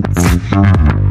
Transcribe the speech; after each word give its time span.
Thank 0.00 0.96
you. 0.96 1.01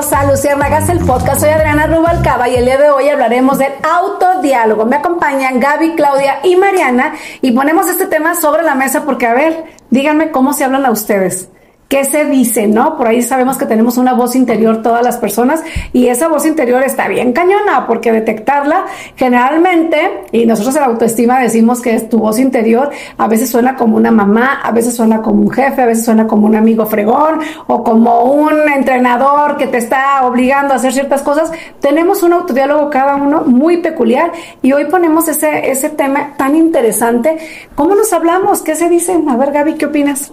Bienvenidos 0.00 0.26
a 0.26 0.30
Luciérnagas, 0.30 0.88
el 0.88 0.98
podcast. 1.00 1.40
Soy 1.42 1.50
Adriana 1.50 1.86
Rubalcaba 1.86 2.48
y 2.48 2.56
el 2.56 2.64
día 2.64 2.78
de 2.78 2.88
hoy 2.88 3.10
hablaremos 3.10 3.58
del 3.58 3.72
autodiálogo. 3.82 4.86
Me 4.86 4.96
acompañan 4.96 5.60
Gaby, 5.60 5.94
Claudia 5.94 6.40
y 6.42 6.56
Mariana 6.56 7.16
y 7.42 7.52
ponemos 7.52 7.86
este 7.86 8.06
tema 8.06 8.34
sobre 8.34 8.62
la 8.62 8.74
mesa 8.74 9.04
porque, 9.04 9.26
a 9.26 9.34
ver, 9.34 9.64
díganme 9.90 10.30
cómo 10.30 10.54
se 10.54 10.64
hablan 10.64 10.86
a 10.86 10.90
ustedes 10.90 11.50
qué 11.90 12.04
se 12.04 12.24
dice, 12.24 12.68
¿no? 12.68 12.96
Por 12.96 13.08
ahí 13.08 13.20
sabemos 13.20 13.58
que 13.58 13.66
tenemos 13.66 13.98
una 13.98 14.14
voz 14.14 14.36
interior 14.36 14.80
todas 14.80 15.02
las 15.02 15.18
personas 15.18 15.60
y 15.92 16.06
esa 16.06 16.28
voz 16.28 16.46
interior 16.46 16.84
está 16.84 17.08
bien 17.08 17.32
cañona 17.32 17.88
porque 17.88 18.12
detectarla 18.12 18.86
generalmente, 19.16 20.22
y 20.30 20.46
nosotros 20.46 20.76
en 20.76 20.82
la 20.82 20.86
autoestima 20.86 21.40
decimos 21.40 21.82
que 21.82 21.96
es 21.96 22.08
tu 22.08 22.20
voz 22.20 22.38
interior, 22.38 22.90
a 23.18 23.26
veces 23.26 23.50
suena 23.50 23.74
como 23.74 23.96
una 23.96 24.12
mamá, 24.12 24.60
a 24.62 24.70
veces 24.70 24.94
suena 24.94 25.20
como 25.20 25.42
un 25.42 25.50
jefe, 25.50 25.82
a 25.82 25.86
veces 25.86 26.04
suena 26.04 26.28
como 26.28 26.46
un 26.46 26.54
amigo 26.54 26.86
fregón 26.86 27.40
o 27.66 27.82
como 27.82 28.22
un 28.22 28.68
entrenador 28.72 29.56
que 29.56 29.66
te 29.66 29.78
está 29.78 30.24
obligando 30.24 30.74
a 30.74 30.76
hacer 30.76 30.92
ciertas 30.92 31.22
cosas. 31.22 31.50
Tenemos 31.80 32.22
un 32.22 32.34
autodiálogo 32.34 32.88
cada 32.88 33.16
uno 33.16 33.42
muy 33.46 33.78
peculiar 33.78 34.30
y 34.62 34.72
hoy 34.72 34.84
ponemos 34.84 35.26
ese, 35.26 35.68
ese 35.68 35.90
tema 35.90 36.34
tan 36.36 36.54
interesante. 36.54 37.36
¿Cómo 37.74 37.96
nos 37.96 38.12
hablamos? 38.12 38.62
¿Qué 38.62 38.76
se 38.76 38.88
dicen? 38.88 39.28
A 39.28 39.36
ver, 39.36 39.50
Gaby, 39.50 39.74
¿qué 39.74 39.86
opinas? 39.86 40.30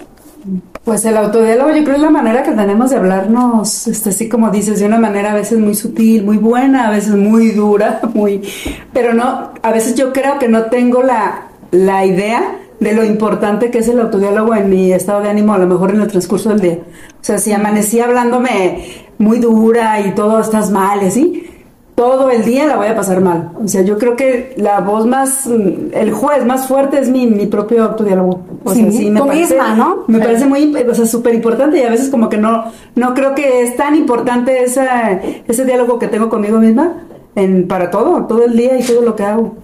Pues 0.84 1.04
el 1.06 1.18
autodiálogo 1.18 1.76
yo 1.76 1.84
creo 1.84 1.96
es 1.96 2.02
la 2.02 2.10
manera 2.10 2.44
que 2.44 2.52
tenemos 2.52 2.90
de 2.90 2.98
hablarnos, 2.98 3.88
este, 3.88 4.10
así 4.10 4.30
como 4.30 4.50
dices, 4.50 4.80
de 4.80 4.86
una 4.86 4.98
manera 4.98 5.34
a 5.34 5.36
veces 5.36 5.60
muy 5.60 5.76
sutil, 5.76 6.24
muy 6.24 6.38
buena, 6.38 6.88
a 6.88 6.92
veces 6.92 7.16
muy 7.16 7.52
dura, 7.52 8.00
muy, 8.14 8.42
pero 8.94 9.14
no, 9.14 9.52
a 9.62 9.72
veces 9.72 9.96
yo 9.96 10.14
creo 10.14 10.40
que 10.40 10.48
no 10.48 10.64
tengo 10.64 11.04
la, 11.04 11.50
la 11.72 12.06
idea 12.06 12.60
de 12.80 12.94
lo 12.94 13.04
importante 13.04 13.72
que 13.72 13.80
es 13.80 13.88
el 13.88 14.00
autodiálogo 14.00 14.56
en 14.56 14.70
mi 14.70 14.94
estado 14.94 15.22
de 15.22 15.30
ánimo, 15.30 15.54
a 15.54 15.58
lo 15.58 15.68
mejor 15.68 15.92
en 15.92 16.02
el 16.02 16.08
transcurso 16.08 16.50
del 16.50 16.60
día. 16.60 16.80
O 17.20 17.24
sea, 17.24 17.40
si 17.40 17.52
amanecí 17.52 18.00
hablándome 18.00 19.08
muy 19.18 19.40
dura 19.40 20.00
y 20.00 20.14
todo 20.14 20.40
estás 20.40 20.70
mal, 20.70 21.12
¿sí? 21.12 21.48
Todo 21.98 22.30
el 22.30 22.46
día 22.46 22.68
la 22.68 22.76
voy 22.78 22.86
a 22.86 22.96
pasar 22.96 23.22
mal. 23.22 23.50
O 23.60 23.68
sea, 23.68 23.82
yo 23.82 23.98
creo 23.98 24.16
que 24.16 24.54
la 24.58 24.82
voz 24.82 25.08
más, 25.08 25.48
mm, 25.48 25.94
el 25.94 26.12
juez 26.12 26.46
más 26.46 26.68
fuerte 26.68 27.00
es 27.00 27.10
mi, 27.10 27.26
mi 27.26 27.48
propio 27.48 27.86
autodiálogo. 27.86 28.42
O 28.64 28.72
Sí, 28.72 28.84
sea, 28.84 28.92
sí, 28.92 29.10
me 29.10 29.20
tú 29.20 29.26
parece, 29.26 29.56
misma, 29.56 29.74
¿no? 29.76 30.04
Me 30.06 30.20
parece 30.20 30.46
muy, 30.46 30.76
o 30.76 30.94
sea, 30.94 31.08
súper 31.08 31.34
importante 31.34 31.80
y 31.80 31.82
a 31.82 31.90
veces 31.90 32.10
como 32.10 32.30
que 32.30 32.38
no, 32.38 32.66
no 32.94 33.16
creo 33.16 33.34
que 33.34 33.64
es 33.64 33.76
tan 33.76 33.96
importante 33.96 34.64
esa, 34.64 35.14
ese 35.48 35.66
diálogo 35.66 35.98
que 35.98 36.08
tengo 36.08 36.30
conmigo 36.30 36.60
misma 36.60 36.98
en, 37.36 37.68
para 37.68 37.90
todo, 37.90 38.26
todo 38.28 38.46
el 38.46 38.56
día 38.56 38.78
y 38.80 38.84
todo 38.84 39.02
lo 39.02 39.16
que 39.16 39.24
hago. 39.24 39.56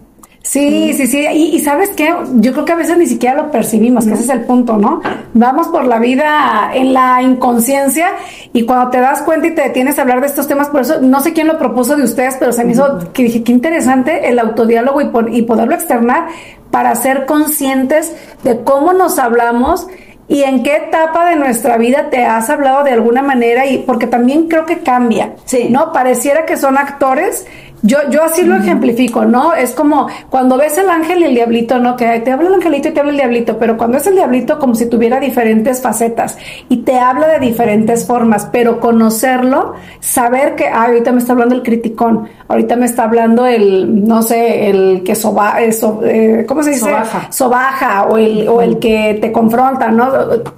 Sí, 0.46 0.92
sí, 0.94 1.08
sí. 1.08 1.26
Y, 1.34 1.56
y 1.56 1.60
sabes 1.62 1.90
qué, 1.96 2.14
yo 2.36 2.52
creo 2.52 2.66
que 2.66 2.74
a 2.74 2.76
veces 2.76 2.98
ni 2.98 3.06
siquiera 3.08 3.34
lo 3.36 3.50
percibimos, 3.50 4.06
que 4.06 4.12
ese 4.14 4.24
es 4.24 4.30
el 4.30 4.42
punto, 4.42 4.76
¿no? 4.78 5.02
Vamos 5.34 5.70
por 5.70 5.86
la 5.86 6.00
vida 6.00 6.70
en 6.74 6.94
la 6.94 7.22
inconsciencia 7.22 8.10
y 8.52 8.66
cuando 8.66 8.90
te 8.90 9.00
das 9.00 9.22
cuenta 9.22 9.48
y 9.48 9.56
te 9.56 9.62
detienes 9.62 9.98
a 9.98 10.02
hablar 10.02 10.20
de 10.20 10.28
estos 10.28 10.50
temas, 10.50 10.68
por 10.68 10.82
eso 10.82 11.00
no 11.02 11.22
sé 11.22 11.32
quién 11.32 11.48
lo 11.48 11.58
propuso 11.58 11.96
de 11.96 12.04
ustedes, 12.04 12.36
pero 12.38 12.52
se 12.52 12.66
me 12.66 12.74
hizo 12.74 13.00
que 13.14 13.24
dije, 13.24 13.42
qué 13.42 13.54
interesante 13.54 14.28
el 14.28 14.38
autodiálogo 14.38 15.00
y, 15.00 15.06
por- 15.06 15.34
y 15.34 15.44
poderlo 15.44 15.76
externar 15.76 16.28
para 16.72 16.94
ser 16.96 17.26
conscientes 17.26 18.14
de 18.44 18.60
cómo 18.66 18.92
nos 18.92 19.20
hablamos 19.20 19.88
y 20.28 20.44
en 20.44 20.62
qué 20.64 20.76
etapa 20.76 21.30
de 21.30 21.38
nuestra 21.38 21.78
vida 21.78 22.10
te 22.10 22.26
has 22.26 22.50
hablado 22.50 22.84
de 22.84 22.92
alguna 22.92 23.22
manera 23.22 23.66
y 23.66 23.78
porque 23.78 24.08
también 24.08 24.50
creo 24.50 24.66
que 24.66 24.80
cambia, 24.80 25.36
Sí. 25.46 25.68
¿no? 25.70 25.94
Pareciera 25.94 26.46
que 26.46 26.58
son 26.58 26.78
actores. 26.78 27.46
Yo, 27.86 27.98
yo 28.10 28.24
así 28.24 28.44
lo 28.46 28.56
ejemplifico, 28.56 29.26
¿no? 29.26 29.54
Es 29.54 29.72
como 29.72 30.08
cuando 30.30 30.58
ves 30.58 30.78
el 30.78 30.90
ángel 30.90 31.20
y 31.20 31.24
el 31.26 31.36
diablito, 31.36 31.80
¿no? 31.80 31.98
Que 31.98 32.22
te 32.22 32.32
habla 32.32 32.48
el 32.48 32.54
angelito 32.56 32.88
y 32.88 32.92
te 32.92 33.00
habla 33.02 33.12
el 33.12 33.18
diablito, 33.18 33.58
pero 33.60 33.76
cuando 33.78 33.98
es 33.98 34.08
el 34.08 34.16
diablito 34.16 34.58
como 34.58 34.74
si 34.74 34.86
tuviera 34.86 35.20
diferentes 35.20 35.82
facetas 35.82 36.38
y 36.70 36.78
te 36.78 36.98
habla 36.98 37.28
de 37.28 37.40
diferentes 37.40 38.08
formas, 38.08 38.48
pero 38.54 38.80
conocerlo, 38.80 39.74
saber 40.00 40.56
que, 40.56 40.68
ah, 40.68 40.86
ahorita 40.86 41.12
me 41.12 41.18
está 41.20 41.34
hablando 41.34 41.56
el 41.56 41.62
criticón, 41.64 42.30
ahorita 42.48 42.78
me 42.78 42.86
está 42.86 43.04
hablando 43.04 43.46
el, 43.46 44.08
no 44.08 44.22
sé, 44.22 44.70
el 44.70 45.04
que 45.04 45.16
soba, 45.16 45.62
eh, 45.62 45.74
so- 45.74 46.02
eh, 46.06 46.46
¿cómo 46.48 46.64
se 46.64 46.70
dice? 46.70 46.86
Sobaja. 46.90 47.28
sobaja 47.32 48.04
o 48.06 48.18
el, 48.18 48.48
o 48.48 48.62
el 48.62 48.80
que 48.80 49.18
te 49.22 49.34
confronta, 49.34 49.92
¿no? 49.92 50.08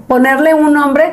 Ponerle 0.08 0.53
un 0.53 0.72
nombre 0.74 1.06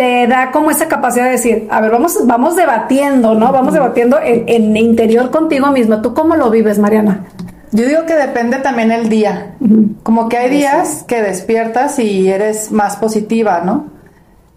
te 0.00 0.26
da 0.26 0.50
como 0.50 0.70
esa 0.70 0.88
capacidad 0.88 1.26
de 1.26 1.32
decir, 1.32 1.68
a 1.70 1.78
ver, 1.82 1.90
vamos, 1.90 2.16
vamos 2.24 2.56
debatiendo, 2.56 3.34
¿no? 3.34 3.52
Vamos 3.52 3.74
debatiendo 3.74 4.18
en, 4.18 4.48
en 4.48 4.74
interior 4.74 5.30
contigo 5.30 5.66
mismo. 5.72 6.00
¿Tú 6.00 6.14
cómo 6.14 6.36
lo 6.36 6.48
vives, 6.48 6.78
Mariana? 6.78 7.26
Yo 7.72 7.86
digo 7.86 8.06
que 8.06 8.14
depende 8.14 8.56
también 8.60 8.92
el 8.92 9.10
día. 9.10 9.56
Como 10.02 10.30
que 10.30 10.38
hay 10.38 10.48
días 10.48 11.04
que 11.06 11.20
despiertas 11.20 11.98
y 11.98 12.30
eres 12.30 12.72
más 12.72 12.96
positiva, 12.96 13.60
¿no? 13.62 13.88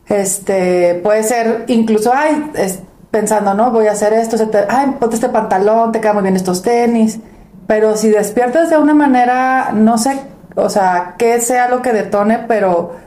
Este, 0.07 1.01
puede 1.03 1.23
ser 1.23 1.65
incluso, 1.67 2.13
ay, 2.15 2.51
es- 2.55 2.79
pensando, 3.11 3.53
¿no? 3.53 3.69
Voy 3.71 3.87
a 3.87 3.91
hacer 3.91 4.13
esto, 4.13 4.37
se 4.37 4.45
te- 4.47 4.65
ay, 4.69 4.95
ponte 4.97 5.15
este 5.15 5.27
pantalón, 5.27 5.91
te 5.91 5.99
quedan 5.99 6.15
muy 6.15 6.23
bien 6.23 6.37
estos 6.37 6.61
tenis. 6.61 7.19
Pero 7.67 7.97
si 7.97 8.09
despiertas 8.09 8.69
de 8.69 8.77
una 8.77 8.93
manera, 8.93 9.71
no 9.73 9.97
sé, 9.97 10.19
o 10.55 10.69
sea, 10.69 11.15
qué 11.17 11.41
sea 11.41 11.67
lo 11.67 11.81
que 11.81 11.91
detone, 11.91 12.39
pero 12.47 13.02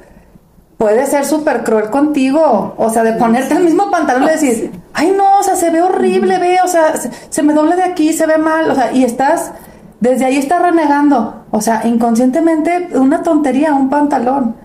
puede 0.77 1.07
ser 1.07 1.25
súper 1.25 1.65
cruel 1.65 1.91
contigo. 1.91 2.75
O 2.77 2.91
sea, 2.91 3.03
de 3.03 3.15
ponerte 3.15 3.55
el 3.55 3.65
mismo 3.65 3.91
pantalón 3.91 4.25
y 4.25 4.33
decir, 4.33 4.73
ay 4.93 5.13
no, 5.17 5.39
o 5.39 5.43
sea, 5.43 5.57
se 5.57 5.71
ve 5.71 5.83
horrible, 5.83 6.39
ve, 6.39 6.59
o 6.65 6.69
sea, 6.69 6.97
se, 6.97 7.11
se 7.29 7.43
me 7.43 7.55
dobla 7.55 7.77
de 7.77 7.85
aquí, 7.85 8.13
se 8.13 8.27
ve 8.27 8.39
mal, 8.39 8.71
o 8.71 8.75
sea, 8.75 8.93
y 8.93 9.05
estás, 9.05 9.53
desde 10.01 10.25
ahí 10.25 10.37
estás 10.37 10.63
renegando. 10.63 11.45
O 11.51 11.61
sea, 11.61 11.87
inconscientemente, 11.87 12.89
una 12.95 13.23
tontería, 13.23 13.75
un 13.75 13.89
pantalón. 13.89 14.57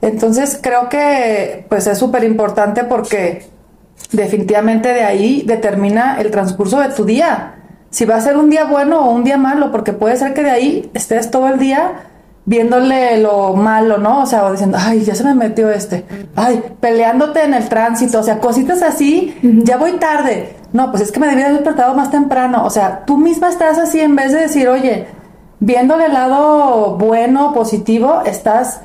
Entonces 0.00 0.58
creo 0.60 0.88
que 0.90 1.64
pues 1.68 1.86
es 1.86 1.96
súper 1.96 2.24
importante 2.24 2.84
porque 2.84 3.46
definitivamente 4.12 4.92
de 4.92 5.02
ahí 5.02 5.42
determina 5.46 6.20
el 6.20 6.30
transcurso 6.30 6.78
de 6.80 6.90
tu 6.90 7.04
día. 7.04 7.54
Si 7.88 8.04
va 8.04 8.16
a 8.16 8.20
ser 8.20 8.36
un 8.36 8.50
día 8.50 8.64
bueno 8.64 9.00
o 9.00 9.12
un 9.12 9.24
día 9.24 9.38
malo, 9.38 9.70
porque 9.70 9.92
puede 9.92 10.16
ser 10.16 10.34
que 10.34 10.42
de 10.42 10.50
ahí 10.50 10.90
estés 10.92 11.30
todo 11.30 11.48
el 11.48 11.58
día 11.58 12.10
viéndole 12.46 13.18
lo 13.20 13.54
malo, 13.54 13.98
¿no? 13.98 14.22
O 14.22 14.26
sea, 14.26 14.44
o 14.44 14.52
diciendo, 14.52 14.78
ay, 14.80 15.02
ya 15.02 15.14
se 15.14 15.24
me 15.24 15.34
metió 15.34 15.70
este, 15.70 16.04
ay, 16.36 16.62
peleándote 16.80 17.42
en 17.42 17.54
el 17.54 17.68
tránsito, 17.68 18.20
o 18.20 18.22
sea, 18.22 18.38
cositas 18.38 18.82
así, 18.82 19.36
ya 19.42 19.76
voy 19.76 19.92
tarde. 19.92 20.56
No, 20.72 20.90
pues 20.90 21.02
es 21.04 21.12
que 21.12 21.20
me 21.20 21.28
debí 21.28 21.42
haber 21.42 21.54
despertado 21.54 21.94
más 21.94 22.10
temprano. 22.10 22.64
O 22.64 22.70
sea, 22.70 23.04
tú 23.06 23.16
misma 23.16 23.48
estás 23.48 23.78
así 23.78 24.00
en 24.00 24.16
vez 24.16 24.32
de 24.32 24.40
decir, 24.40 24.68
oye, 24.68 25.06
viéndole 25.60 26.06
el 26.06 26.12
lado 26.12 26.96
bueno, 26.98 27.54
positivo, 27.54 28.22
estás 28.26 28.80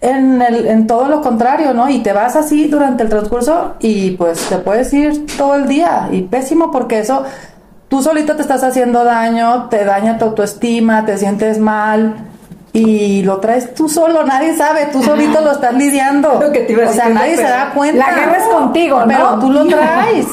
en, 0.00 0.40
el, 0.40 0.66
en 0.66 0.86
todo 0.86 1.08
lo 1.08 1.20
contrario, 1.20 1.74
¿no? 1.74 1.88
Y 1.88 1.98
te 1.98 2.12
vas 2.12 2.36
así 2.36 2.68
durante 2.68 3.02
el 3.02 3.08
transcurso 3.08 3.74
y 3.80 4.12
pues 4.12 4.48
te 4.48 4.58
puedes 4.58 4.92
ir 4.94 5.26
todo 5.36 5.56
el 5.56 5.66
día 5.66 6.08
y 6.12 6.22
pésimo 6.22 6.70
porque 6.70 7.00
eso 7.00 7.24
tú 7.88 8.02
solito 8.02 8.36
te 8.36 8.42
estás 8.42 8.62
haciendo 8.62 9.04
daño, 9.04 9.68
te 9.68 9.84
daña 9.84 10.18
tu 10.18 10.26
autoestima, 10.26 11.04
te 11.04 11.18
sientes 11.18 11.58
mal 11.58 12.31
y 12.74 13.22
lo 13.22 13.36
traes 13.38 13.74
tú 13.74 13.88
solo, 13.88 14.24
nadie 14.24 14.56
sabe, 14.56 14.86
tú 14.92 15.02
solito 15.02 15.40
lo 15.42 15.52
estás 15.52 15.74
lidiando. 15.74 16.28
Lo 16.40 16.50
que 16.52 16.60
te 16.60 16.72
iba 16.72 16.84
a 16.86 16.90
o 16.90 16.92
sea, 16.92 17.08
nadie 17.10 17.36
se 17.36 17.42
da 17.42 17.70
cuenta. 17.74 18.06
la 18.10 18.14
guerra 18.18 18.36
es 18.38 18.44
contigo, 18.48 19.00
¿no? 19.00 19.06
Pero 19.08 19.38
tú 19.40 19.50
lo 19.52 19.66
traes. 19.68 20.26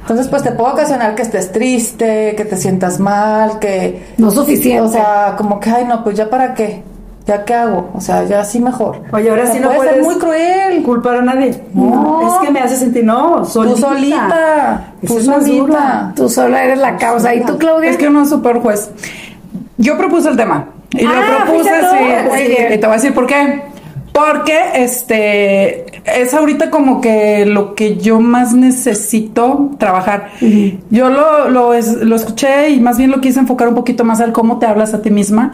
Entonces, 0.00 0.28
pues 0.28 0.42
te 0.42 0.52
puede 0.52 0.72
ocasionar 0.72 1.14
que 1.14 1.22
estés 1.22 1.50
triste, 1.52 2.34
que 2.36 2.44
te 2.44 2.56
sientas 2.56 2.98
mal, 3.00 3.58
que 3.58 4.04
No 4.18 4.30
suficiente. 4.30 4.80
o 4.82 4.88
sea, 4.88 5.34
como 5.36 5.58
que, 5.60 5.70
ay, 5.70 5.84
no, 5.84 6.02
pues 6.04 6.16
ya 6.16 6.28
para 6.30 6.54
qué, 6.54 6.82
ya 7.26 7.44
qué 7.44 7.54
hago, 7.54 7.90
o 7.94 8.00
sea, 8.00 8.22
ya 8.24 8.44
sí 8.44 8.60
mejor. 8.60 9.02
Oye, 9.12 9.30
ahora 9.30 9.42
O 9.42 9.46
sea, 9.46 9.54
sí 9.54 9.60
no 9.60 9.66
puede 9.68 9.78
puedes 9.78 9.94
ser 9.94 10.02
muy 10.04 10.14
cruel. 10.16 10.82
culpar 10.84 11.16
a 11.16 11.22
nadie. 11.22 11.60
No. 11.74 12.20
Es 12.40 12.46
que 12.46 12.52
me 12.52 12.60
hace 12.60 12.76
sentir, 12.76 13.04
no, 13.04 13.44
solita. 13.44 13.74
Tú 13.74 13.80
solita, 13.86 14.84
tú 15.06 15.18
es 15.18 15.24
solita. 15.24 16.12
Tú 16.16 16.28
sola 16.28 16.64
eres 16.64 16.78
la 16.78 16.96
causa. 16.96 17.34
¿Y 17.34 17.44
tú, 17.44 17.58
Claudia? 17.58 17.90
Es 17.90 17.96
que 17.96 18.06
uno 18.08 18.22
es 18.22 18.28
súper 18.28 18.58
juez. 18.60 18.90
Yo 19.78 19.96
propuse 19.98 20.28
el 20.28 20.36
tema. 20.36 20.66
Y 20.98 21.04
Ah, 21.04 21.12
lo 21.14 21.44
propuse, 21.44 21.70
sí, 21.70 22.28
muy 22.28 22.38
sí, 22.38 22.48
bien. 22.48 22.72
Y 22.72 22.78
te 22.78 22.86
voy 22.86 22.90
a 22.90 22.96
decir 22.96 23.14
por 23.14 23.26
qué. 23.26 23.62
Porque 24.12 24.58
este 24.74 25.84
es 26.22 26.32
ahorita 26.32 26.70
como 26.70 27.00
que 27.02 27.44
lo 27.44 27.74
que 27.74 27.96
yo 27.98 28.18
más 28.20 28.54
necesito 28.54 29.72
trabajar. 29.78 30.30
Yo 30.90 31.10
lo, 31.10 31.50
lo, 31.50 31.74
es- 31.74 31.96
lo 31.98 32.16
escuché 32.16 32.70
y 32.70 32.80
más 32.80 32.96
bien 32.96 33.10
lo 33.10 33.20
quise 33.20 33.40
enfocar 33.40 33.68
un 33.68 33.74
poquito 33.74 34.04
más 34.04 34.20
al 34.22 34.32
cómo 34.32 34.58
te 34.58 34.64
hablas 34.66 34.94
a 34.94 35.02
ti 35.02 35.10
misma. 35.10 35.52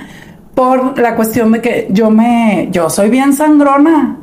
Por 0.55 0.99
la 0.99 1.17
cuestión 1.17 1.50
de 1.53 1.61
que 1.61 1.89
yo 1.91 2.11
me, 2.11 2.69
yo 2.71 2.89
soy 2.91 3.11
bien 3.11 3.33
sangrona. 3.33 4.19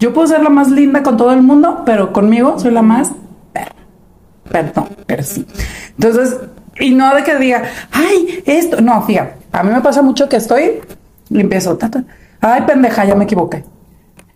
Yo 0.00 0.12
puedo 0.12 0.26
ser 0.26 0.42
la 0.42 0.50
más 0.50 0.70
linda 0.70 1.02
con 1.02 1.16
todo 1.16 1.32
el 1.32 1.40
mundo, 1.42 1.82
pero 1.86 2.12
conmigo 2.12 2.58
soy 2.58 2.72
la 2.72 2.82
más 2.82 3.12
perra. 3.54 3.72
Perdón, 4.50 4.88
pero 5.06 5.22
sí. 5.22 5.46
Entonces, 5.98 6.36
y 6.78 6.90
no 6.94 7.14
de 7.14 7.22
que 7.24 7.36
diga, 7.36 7.62
ay, 7.92 8.42
esto. 8.44 8.82
No, 8.82 9.00
fíjate, 9.02 9.34
a 9.58 9.62
mí 9.62 9.72
me 9.72 9.80
pasa 9.80 10.02
mucho 10.02 10.28
que 10.28 10.36
estoy 10.36 10.80
y 11.30 11.40
empiezo, 11.40 11.76
ta, 11.76 11.90
ta, 11.90 12.04
ay, 12.40 12.62
pendeja, 12.62 13.04
ya 13.04 13.14
me 13.14 13.24
equivoqué. 13.24 13.64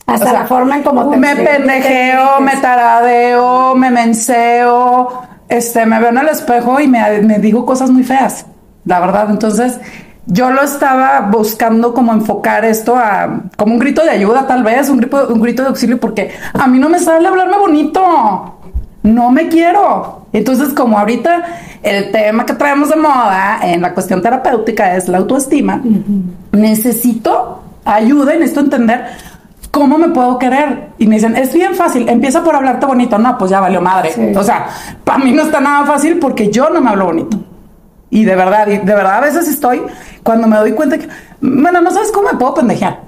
Hasta 0.06 0.32
la 0.32 0.46
forma 0.46 0.76
en 0.76 0.82
cómo 0.82 1.08
te- 1.11 1.17
me 1.17 1.37
pendejeo, 1.37 2.28
te- 2.38 2.43
me 2.44 2.56
taradeo, 2.56 3.75
me 3.76 3.90
menseo, 3.90 5.22
este, 5.49 5.87
me 5.87 6.00
veo 6.00 6.08
en 6.11 6.19
el 6.19 6.28
espejo 6.28 6.81
y 6.81 6.88
me, 6.88 7.20
me 7.22 7.38
digo 7.38 7.64
cosas 7.64 7.90
muy 7.90 8.02
feas, 8.02 8.46
la 8.84 8.99
verdad. 8.99 9.31
Entonces, 9.31 9.78
yo 10.26 10.50
lo 10.50 10.62
estaba 10.62 11.20
buscando 11.31 11.94
como 11.94 12.12
enfocar 12.12 12.64
esto 12.64 12.96
a 12.96 13.40
como 13.56 13.75
un 13.75 13.78
grito 13.78 14.02
de 14.02 14.11
ayuda, 14.11 14.46
tal 14.46 14.62
vez, 14.64 14.88
un 14.88 14.96
grito, 14.99 15.28
un 15.28 15.40
grito 15.40 15.62
de 15.62 15.69
auxilio, 15.69 15.99
porque 16.00 16.32
a 16.55 16.66
mí 16.66 16.78
no 16.81 16.88
me 16.88 16.99
sale 16.99 17.26
hablarme 17.28 17.58
bonito. 17.58 18.56
No 19.02 19.31
me 19.31 19.49
quiero. 19.49 20.19
Entonces, 20.32 20.72
como 20.74 20.98
ahorita 20.98 21.44
el 21.82 22.12
tema 22.12 22.46
que 22.46 22.54
traemos 22.54 22.88
de 22.90 22.96
moda 22.96 23.60
en 23.62 23.82
la 23.82 23.92
cuestión 23.94 24.22
terapéutica 24.22 24.94
es 24.96 25.08
la 25.08 25.18
autoestima, 25.18 25.80
necesito 26.52 27.62
ayuda 27.84 28.34
y 28.34 28.38
necesito 28.38 28.60
entender 28.60 29.06
cómo 29.70 29.98
me 29.98 30.08
puedo 30.08 30.38
querer. 30.38 30.90
Y 30.98 31.06
me 31.06 31.16
dicen, 31.16 31.36
es 31.36 31.52
bien 31.52 31.74
fácil, 31.74 32.08
empieza 32.08 32.42
por 32.44 32.54
hablarte 32.54 32.86
bonito. 32.86 33.18
No, 33.18 33.36
pues 33.38 33.50
ya 33.50 33.60
valió 33.60 33.80
madre. 33.80 34.12
Sí. 34.12 34.32
O 34.36 34.42
sea, 34.42 34.66
para 35.04 35.18
mí 35.18 35.32
no 35.32 35.42
está 35.42 35.60
nada 35.60 35.86
fácil 35.86 36.18
porque 36.18 36.50
yo 36.50 36.70
no 36.70 36.80
me 36.80 36.90
hablo 36.90 37.06
bonito. 37.06 37.36
Y 38.10 38.24
de 38.24 38.34
verdad, 38.34 38.66
y 38.66 38.78
de 38.78 38.94
verdad 38.94 39.18
a 39.18 39.20
veces 39.20 39.46
estoy, 39.48 39.82
cuando 40.22 40.46
me 40.48 40.56
doy 40.56 40.72
cuenta 40.72 40.98
que, 40.98 41.08
bueno, 41.40 41.80
no 41.80 41.90
sabes 41.92 42.10
cómo 42.12 42.28
me 42.32 42.38
puedo 42.38 42.54
pendejear. 42.54 43.00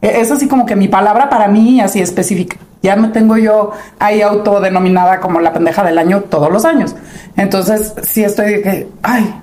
E- 0.00 0.20
Es 0.20 0.30
así 0.30 0.46
como 0.48 0.64
que 0.66 0.76
mi 0.76 0.86
palabra 0.88 1.28
para 1.28 1.48
mí 1.48 1.80
así 1.80 2.00
específica. 2.00 2.56
Ya 2.82 2.96
me 2.96 3.08
tengo 3.08 3.36
yo 3.36 3.72
ahí 3.98 4.22
autodenominada 4.22 5.20
como 5.20 5.40
la 5.40 5.52
pendeja 5.52 5.82
del 5.82 5.98
año 5.98 6.22
todos 6.22 6.50
los 6.50 6.64
años. 6.64 6.94
Entonces, 7.36 7.94
sí 8.02 8.22
estoy 8.22 8.54
de 8.54 8.62
que, 8.62 8.88
ay, 9.02 9.34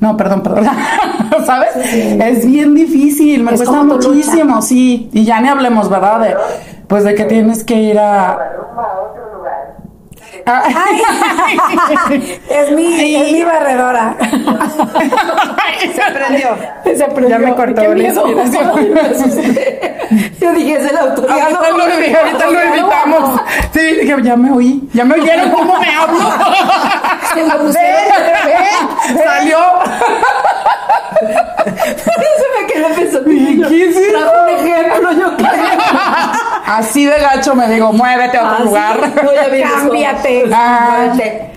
no, 0.00 0.16
perdón, 0.16 0.42
perdón. 0.42 0.66
¿Sabes? 1.46 1.70
Es 1.76 2.46
bien 2.46 2.74
difícil, 2.74 3.42
me 3.42 3.54
Es 3.54 3.62
cuesta 3.62 3.82
muchísimo, 3.82 4.60
sí. 4.60 5.08
Y 5.12 5.24
ya 5.24 5.40
ni 5.40 5.48
hablemos, 5.48 5.88
¿verdad? 5.88 6.20
De, 6.20 6.36
pues 6.86 7.04
de 7.04 7.14
que 7.14 7.24
tienes 7.24 7.64
que 7.64 7.74
ir 7.74 7.98
a... 7.98 8.38
Ah, 10.46 10.62
Es 12.50 12.70
mi, 12.72 13.14
es 13.14 13.32
mi 13.32 13.42
barredora. 13.44 14.14
Se 15.80 16.12
prendió. 16.12 16.48
Se 16.84 17.04
prendió. 17.06 17.28
Ya 17.28 17.38
me 17.38 17.54
cortó 17.54 17.94
la 17.94 18.02
inspiración. 18.02 18.76
Yo 20.40 20.52
dije, 20.52 20.72
es 20.74 20.90
el. 20.90 20.96
Ahorita 20.96 21.70
lo, 21.70 21.86
dije, 21.86 22.16
ahorita 22.16 22.50
lo 22.50 22.60
evitamos. 22.60 23.40
Sí, 23.72 23.80
dije, 23.80 24.16
ya 24.22 24.36
me 24.36 24.50
oí. 24.52 24.88
Ya 24.92 25.04
me 25.04 25.14
oyeron 25.14 25.50
cómo 25.50 25.78
me 25.78 25.88
hablo. 25.94 26.18
Se 27.34 27.46
lo 27.46 27.58
pusieron. 27.66 28.00
Salió. 29.24 29.58
Se 31.96 32.60
me 32.60 32.66
quedó 32.72 32.88
pensando. 32.94 33.30
¿Qué 33.68 33.84
es 33.88 33.96
eso? 33.96 34.10
Trajo 34.18 34.42
un 34.42 34.48
ejemplo, 34.66 35.12
yo 35.12 35.36
creo. 35.36 35.48
Así 36.66 37.06
de 37.06 37.18
gacho 37.20 37.54
me 37.54 37.68
digo, 37.68 37.92
muévete 37.92 38.36
a 38.38 38.42
otro 38.44 38.56
Ah, 38.58 38.64
lugar. 38.64 39.00
sí. 39.04 39.20
No, 39.22 39.32
ya 39.34 39.48
vienes 39.48 39.72
con- 39.72 39.82
Cámbiate. 39.88 40.44
Ah, 40.52 41.12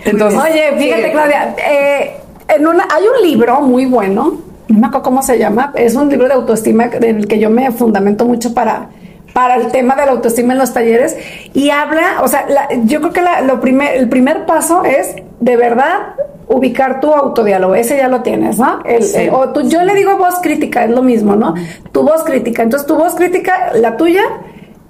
entonces, 0.05 0.39
Oye, 0.39 0.73
fíjate. 0.77 1.11
Claudia, 1.11 1.55
eh, 1.57 2.17
en 2.47 2.67
una, 2.67 2.87
hay 2.93 3.03
un 3.07 3.21
libro 3.27 3.61
muy 3.61 3.85
bueno, 3.85 4.33
no 4.69 4.79
me 4.79 4.87
acuerdo 4.87 5.03
cómo 5.03 5.21
se 5.21 5.37
llama, 5.37 5.71
es 5.75 5.95
un 5.95 6.09
libro 6.09 6.27
de 6.27 6.33
autoestima 6.33 6.85
en 6.85 7.03
el 7.17 7.27
que 7.27 7.39
yo 7.39 7.49
me 7.49 7.71
fundamento 7.71 8.25
mucho 8.25 8.53
para, 8.53 8.89
para 9.33 9.55
el 9.55 9.67
tema 9.71 9.95
de 9.95 10.05
la 10.05 10.11
autoestima 10.13 10.53
en 10.53 10.59
los 10.59 10.73
talleres 10.73 11.15
y 11.53 11.69
habla, 11.69 12.21
o 12.23 12.27
sea, 12.27 12.45
la- 12.49 12.67
yo 12.85 12.99
creo 13.01 13.13
que 13.13 13.21
la- 13.21 13.41
lo 13.41 13.59
primer, 13.59 13.95
el 13.95 14.09
primer 14.09 14.45
paso 14.45 14.83
es 14.83 15.15
de 15.39 15.55
verdad 15.57 16.15
ubicar 16.49 16.99
tu 17.01 17.13
autodiálogo, 17.13 17.75
ese 17.75 17.97
ya 17.97 18.07
lo 18.07 18.21
tienes, 18.21 18.57
¿no? 18.57 18.79
El- 18.85 19.03
Sí. 19.03 19.17
el- 19.17 19.29
o 19.31 19.49
tu- 19.49 19.67
yo 19.69 19.83
le 19.83 19.93
digo 19.93 20.17
voz 20.17 20.35
crítica, 20.41 20.85
es 20.85 20.91
lo 20.91 21.03
mismo, 21.03 21.35
¿no? 21.35 21.53
Tu 21.91 22.01
voz 22.03 22.23
crítica, 22.23 22.63
entonces 22.63 22.87
tu 22.87 22.95
voz 22.95 23.15
crítica, 23.15 23.71
la 23.75 23.97
tuya, 23.97 24.23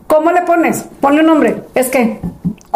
¿cómo 0.06 0.32
le 0.32 0.44
pones? 0.44 0.88
Ponle 1.02 1.22
un 1.22 1.28
nombre, 1.28 1.56
es 1.76 1.88
que 1.90 2.20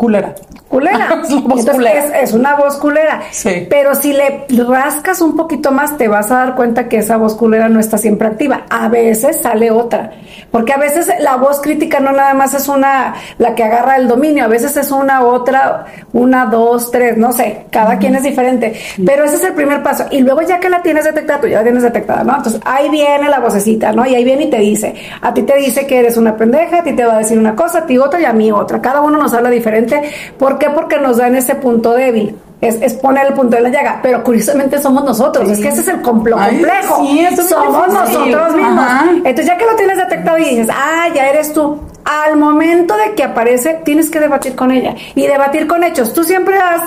culera. 0.01 0.33
culera. 0.67 1.21
Es 1.21 1.31
una 1.31 1.41
voz 1.41 1.59
Entonces, 1.59 1.75
culera. 1.75 1.99
Es, 1.99 2.29
es 2.29 2.33
una 2.33 2.55
voz 2.55 2.75
culera. 2.77 3.21
Sí. 3.29 3.67
Pero 3.69 3.93
si 3.93 4.13
le 4.13 4.45
rascas 4.67 5.21
un 5.21 5.37
poquito 5.37 5.71
más, 5.71 5.97
te 5.97 6.07
vas 6.07 6.31
a 6.31 6.37
dar 6.37 6.55
cuenta 6.55 6.89
que 6.89 6.97
esa 6.97 7.17
voz 7.17 7.35
culera 7.35 7.69
no 7.69 7.79
está 7.79 7.99
siempre 7.99 8.27
activa. 8.27 8.63
A 8.69 8.89
veces 8.89 9.41
sale 9.41 9.69
otra. 9.69 10.11
Porque 10.49 10.73
a 10.73 10.77
veces 10.77 11.07
la 11.19 11.35
voz 11.35 11.61
crítica 11.61 11.99
no 11.99 12.11
nada 12.11 12.33
más 12.33 12.55
es 12.55 12.67
una, 12.67 13.13
la 13.37 13.53
que 13.53 13.63
agarra 13.63 13.97
el 13.97 14.07
dominio. 14.07 14.45
A 14.45 14.47
veces 14.47 14.75
es 14.75 14.91
una 14.91 15.23
otra, 15.23 15.85
una, 16.13 16.47
dos, 16.47 16.89
tres, 16.89 17.15
no 17.15 17.31
sé. 17.31 17.65
Cada 17.69 17.99
quien 17.99 18.15
es 18.15 18.23
diferente. 18.23 18.73
Pero 19.05 19.23
ese 19.23 19.35
es 19.35 19.43
el 19.43 19.53
primer 19.53 19.83
paso. 19.83 20.05
Y 20.09 20.21
luego 20.21 20.41
ya 20.41 20.59
que 20.59 20.69
la 20.69 20.81
tienes 20.81 21.05
detectada, 21.05 21.41
tú 21.41 21.47
ya 21.47 21.57
la 21.57 21.63
tienes 21.63 21.83
detectada, 21.83 22.23
¿no? 22.23 22.37
Entonces 22.37 22.59
ahí 22.65 22.89
viene 22.89 23.29
la 23.29 23.39
vocecita, 23.39 23.91
¿no? 23.91 24.07
Y 24.07 24.15
ahí 24.15 24.23
viene 24.23 24.45
y 24.45 24.49
te 24.49 24.57
dice. 24.57 24.95
A 25.21 25.31
ti 25.31 25.43
te 25.43 25.57
dice 25.57 25.85
que 25.85 25.99
eres 25.99 26.17
una 26.17 26.35
pendeja, 26.35 26.79
a 26.79 26.83
ti 26.83 26.93
te 26.93 27.05
va 27.05 27.15
a 27.15 27.17
decir 27.19 27.37
una 27.37 27.55
cosa, 27.55 27.79
a 27.79 27.85
ti 27.85 27.99
otra 27.99 28.19
y 28.19 28.25
a 28.25 28.33
mí 28.33 28.51
otra. 28.51 28.81
Cada 28.81 29.01
uno 29.01 29.19
nos 29.19 29.33
habla 29.33 29.51
diferente. 29.51 29.90
¿Por 30.37 30.57
qué? 30.57 30.69
Porque 30.69 30.97
nos 30.99 31.17
da 31.17 31.27
en 31.27 31.35
ese 31.35 31.55
punto 31.55 31.93
débil. 31.93 32.35
Es, 32.61 32.75
es 32.81 32.93
poner 32.93 33.25
el 33.25 33.33
punto 33.33 33.55
de 33.55 33.63
la 33.63 33.69
llaga, 33.69 33.99
pero 34.03 34.23
curiosamente 34.23 34.79
somos 34.79 35.03
nosotros. 35.03 35.49
Es 35.49 35.59
que 35.59 35.69
ese 35.69 35.81
es 35.81 35.87
el 35.87 36.01
complo 36.01 36.37
Ay, 36.39 36.57
complejo. 36.57 37.01
sí, 37.07 37.19
es 37.21 37.31
muy 37.39 37.47
somos 37.47 37.87
nosotros 37.87 38.55
mismos. 38.55 38.85
Ajá. 38.85 39.05
Entonces, 39.15 39.45
ya 39.47 39.57
que 39.57 39.65
lo 39.65 39.75
tienes 39.75 39.97
detectado 39.97 40.37
y 40.37 40.43
dices, 40.43 40.67
ah, 40.71 41.07
ya 41.15 41.27
eres 41.27 41.53
tú, 41.53 41.79
al 42.05 42.37
momento 42.37 42.95
de 42.97 43.13
que 43.15 43.23
aparece, 43.23 43.79
tienes 43.83 44.09
que 44.09 44.19
debatir 44.19 44.55
con 44.55 44.71
ella 44.71 44.95
y 45.15 45.27
debatir 45.27 45.67
con 45.67 45.83
hechos. 45.83 46.13
Tú 46.13 46.23
siempre 46.23 46.57
has 46.57 46.81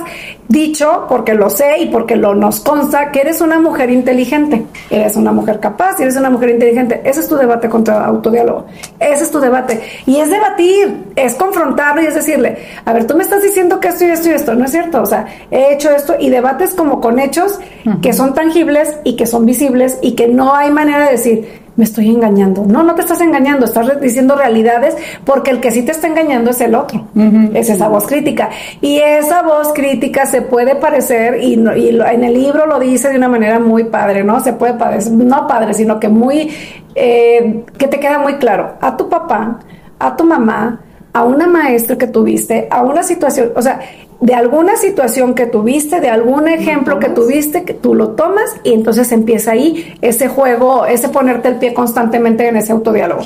dicho, 0.49 1.06
porque 1.08 1.34
lo 1.34 1.49
sé 1.50 1.78
y 1.81 1.87
porque 1.87 2.16
lo 2.16 2.34
nos 2.34 2.61
consta, 2.61 3.11
que 3.11 3.20
eres 3.20 3.40
una 3.40 3.58
mujer 3.58 3.90
inteligente, 3.90 4.66
eres 4.90 5.16
una 5.16 5.32
mujer 5.32 5.61
capaz, 5.61 5.99
eres 6.00 6.16
una 6.16 6.31
mujer 6.31 6.50
inteligente. 6.50 7.00
Ese 7.05 7.20
es 7.20 7.28
tu 7.28 7.37
debate 7.37 7.69
contra 7.69 8.05
autodiálogo. 8.05 8.66
Ese 8.99 9.25
es 9.25 9.31
tu 9.31 9.40
debate. 9.40 9.81
Y 10.06 10.16
es 10.16 10.31
debatir, 10.31 11.05
es 11.16 11.34
confrontarlo 11.34 12.02
y 12.02 12.06
es 12.06 12.14
decirle, 12.14 12.58
a 12.84 12.93
ver, 12.93 13.06
tú 13.06 13.16
me 13.16 13.22
estás 13.22 13.43
diciendo 13.43 13.81
que 13.81 13.88
esto 13.88 14.05
y 14.05 14.08
esto 14.08 14.28
y 14.28 14.32
esto, 14.32 14.55
no 14.55 14.64
es 14.64 14.70
cierto. 14.70 15.02
O 15.02 15.06
sea, 15.06 15.26
he 15.50 15.75
hecho 15.75 15.90
esto 15.90 16.14
y 16.19 16.31
debates 16.31 16.75
como 16.75 17.00
con 17.00 17.19
hechos 17.19 17.58
que 18.02 18.12
son 18.12 18.34
tangibles 18.34 18.96
y 19.05 19.16
que 19.16 19.26
son 19.26 19.46
visibles 19.46 19.99
y 20.02 20.12
que 20.12 20.28
no 20.28 20.55
hay 20.55 20.70
manera 20.70 21.06
de 21.06 21.12
decir, 21.12 21.63
me 21.76 21.85
estoy 21.85 22.09
engañando. 22.09 22.65
No, 22.67 22.82
no 22.82 22.94
te 22.94 23.03
estás 23.03 23.21
engañando, 23.21 23.65
estás 23.65 24.00
diciendo 24.00 24.37
realidades 24.37 24.97
porque 25.25 25.50
el 25.50 25.61
que 25.61 25.71
sí 25.71 25.82
te 25.82 25.93
está 25.93 26.06
engañando 26.06 26.50
es 26.50 26.61
el 26.61 26.75
otro. 26.75 27.06
Es 27.55 27.69
esa 27.71 27.88
voz 27.88 28.06
crítica. 28.06 28.49
Y 28.81 28.99
esa 28.99 29.43
voz 29.43 29.73
crítica 29.75 30.25
se 30.26 30.43
puede 30.43 30.76
parecer, 30.76 31.43
y, 31.43 31.56
no- 31.56 31.75
y 31.76 31.91
lo- 31.93 32.06
en 32.06 32.23
el 32.25 32.35
libro 32.35 32.67
lo 32.67 32.79
dice 32.79 33.09
de 33.11 33.17
una 33.17 33.29
manera 33.29 33.59
muy 33.59 33.85
padre, 33.85 34.23
¿no? 34.23 34.38
Se 34.41 34.53
puede 34.53 34.75
parecer, 34.75 35.12
no 35.12 35.47
padre, 35.47 35.75
sino 35.75 35.99
que 35.99 36.09
muy, 36.09 36.50
eh, 36.94 37.65
que 37.76 37.88
te 37.88 37.99
queda 37.99 38.19
muy 38.19 38.35
claro, 38.35 38.75
a 38.81 38.97
tu 38.97 39.09
papá, 39.09 39.59
a 39.99 40.15
tu 40.17 40.25
mamá, 40.25 40.81
a 41.14 41.22
una 41.22 41.46
maestra 41.46 41.97
que 41.97 42.09
tuviste, 42.09 42.66
a 42.71 42.83
una 42.83 43.02
situación, 43.04 43.52
o 43.54 43.62
sea, 43.62 43.80
de 44.21 44.35
alguna 44.35 44.76
situación 44.76 45.35
que 45.35 45.47
tuviste, 45.47 46.00
de 46.00 46.09
algún 46.09 46.49
ejemplo 46.49 46.99
que 46.99 47.09
tuviste, 47.09 47.62
que 47.64 47.73
tú 47.73 47.94
lo 47.94 48.11
tomas 48.11 48.56
y 48.64 48.73
entonces 48.73 49.12
empieza 49.12 49.52
ahí 49.52 49.94
ese 50.02 50.28
juego, 50.28 50.87
ese 50.87 51.09
ponerte 51.09 51.49
el 51.49 51.56
pie 51.56 51.73
constantemente 51.73 52.49
en 52.49 52.56
ese 52.56 52.73
autodiálogo. 52.73 53.23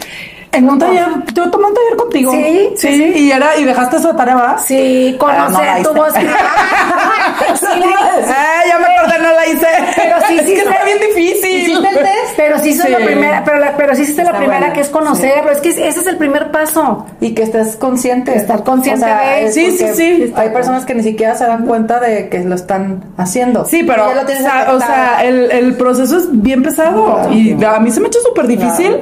En 0.53 0.69
un 0.69 0.79
taller, 0.79 1.07
yo 1.35 1.51
tomé 1.51 1.67
un 1.67 1.75
taller 1.75 1.97
contigo. 1.97 2.33
Sí, 2.33 2.71
sí, 2.77 2.89
sí, 2.89 3.13
y 3.27 3.31
era, 3.33 3.57
y 3.59 3.65
dejaste 3.65 3.97
esa 3.97 4.17
tarea, 4.17 4.35
¿verdad? 4.37 4.57
Sí, 4.65 5.17
Ah, 5.21 5.49
no 5.51 5.55
conocer 5.57 5.83
tu 5.83 5.95
voz. 5.95 6.13
Sí, 6.15 7.67
Ah, 8.31 8.63
ya 8.67 8.79
me 8.79 8.87
acordé, 8.87 9.19
no 9.23 9.33
la 9.33 9.47
hice. 9.47 9.67
Pero 9.97 10.17
sí, 10.27 10.35
es 10.39 10.47
sí, 10.47 10.55
que 10.55 10.61
está 10.63 10.85
bien 10.85 10.99
difícil. 11.01 11.61
¿Hiciste 11.61 11.89
el 11.89 11.95
test? 11.97 12.37
Pero 12.37 12.59
sí 12.59 12.69
hiciste 12.71 12.87
Sí. 12.89 12.93
la 12.99 13.05
primera, 13.07 13.43
pero, 13.45 13.59
la- 13.59 13.77
pero 13.77 13.95
sí 13.95 14.03
hiciste 14.03 14.25
la 14.25 14.33
primera 14.33 14.59
buena, 14.61 14.73
que 14.73 14.81
es 14.81 14.89
conocerlo. 14.89 15.51
Es 15.51 15.59
que 15.61 15.69
ese 15.71 15.89
es 15.89 16.07
el 16.07 16.17
primer 16.17 16.51
paso. 16.51 17.07
Y 17.21 17.35
que 17.35 17.43
estés 17.43 17.77
consciente. 17.77 18.35
Estar 18.37 18.65
consciente 18.65 19.05
O 19.05 19.09
sea, 19.09 19.21
de- 19.37 19.45
es 19.47 19.55
Sí, 19.55 19.71
sí, 19.77 19.87
sí. 19.95 20.33
Hay 20.37 20.51
personas 20.51 20.85
que 20.85 20.95
ni 20.95 21.03
siquiera 21.03 21.35
se 21.35 21.45
dan 21.47 21.67
cuenta 21.67 22.01
de 22.01 22.29
que 22.29 22.41
lo 22.41 22.55
están 22.55 23.05
haciendo. 23.17 23.65
Sí, 23.65 23.83
pero, 23.85 24.07
o 24.07 24.13
sea, 24.13 24.23
o 24.23 24.25
detectado. 24.27 24.81
sea, 24.81 25.25
el, 25.25 25.51
el 25.51 25.75
proceso 25.77 26.17
es 26.19 26.27
bien 26.31 26.63
pesado. 26.63 27.05
Claro. 27.15 27.33
y 27.33 27.57
a 27.65 27.79
mí 27.81 27.91
se 27.91 28.01
me 28.01 28.07
ha 28.07 28.09
hecho 28.09 28.21
súper 28.21 28.47
difícil. 28.47 28.97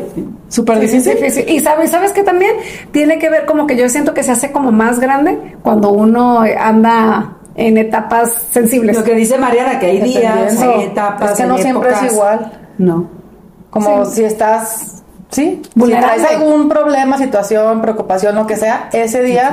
Súper 0.49 0.79
Sí, 0.89 1.01
sí, 1.01 1.11
difícil. 1.11 1.36
Sí. 1.37 1.45
Y 1.53 1.61
sabes, 1.61 1.91
sabes 1.91 2.13
que 2.13 2.23
también 2.23 2.53
tiene 2.93 3.19
que 3.19 3.31
ver 3.31 3.47
como 3.47 3.67
que 3.67 3.77
yo 3.77 3.89
siento 3.89 4.15
que 4.15 4.23
se 4.23 4.33
hace 4.33 4.53
como 4.53 4.73
más 4.73 5.01
grande 5.01 5.57
cuando 5.63 5.91
uno 5.91 6.41
anda 6.41 7.37
en 7.55 7.79
etapas 7.79 8.47
sensibles. 8.51 8.97
Lo 8.97 9.05
que 9.05 9.15
dice 9.15 9.39
Mariana, 9.39 9.79
que 9.79 9.87
hay 9.87 10.01
días, 10.01 10.61
hay 10.61 10.85
etapas, 10.85 11.33
Es 11.33 11.39
que 11.39 11.45
no 11.45 11.59
siempre 11.59 11.91
es 11.91 12.13
igual. 12.13 12.53
No. 12.79 13.09
Como 13.71 14.05
si 14.07 14.25
estás, 14.25 15.03
sí, 15.31 15.63
Vulnerable. 15.75 16.19
si 16.19 16.25
traes 16.25 16.41
algún 16.41 16.69
problema, 16.69 17.19
situación, 17.19 17.83
preocupación, 17.83 18.35
lo 18.35 18.47
que 18.47 18.57
sea, 18.57 18.89
ese 18.93 19.23
día 19.23 19.51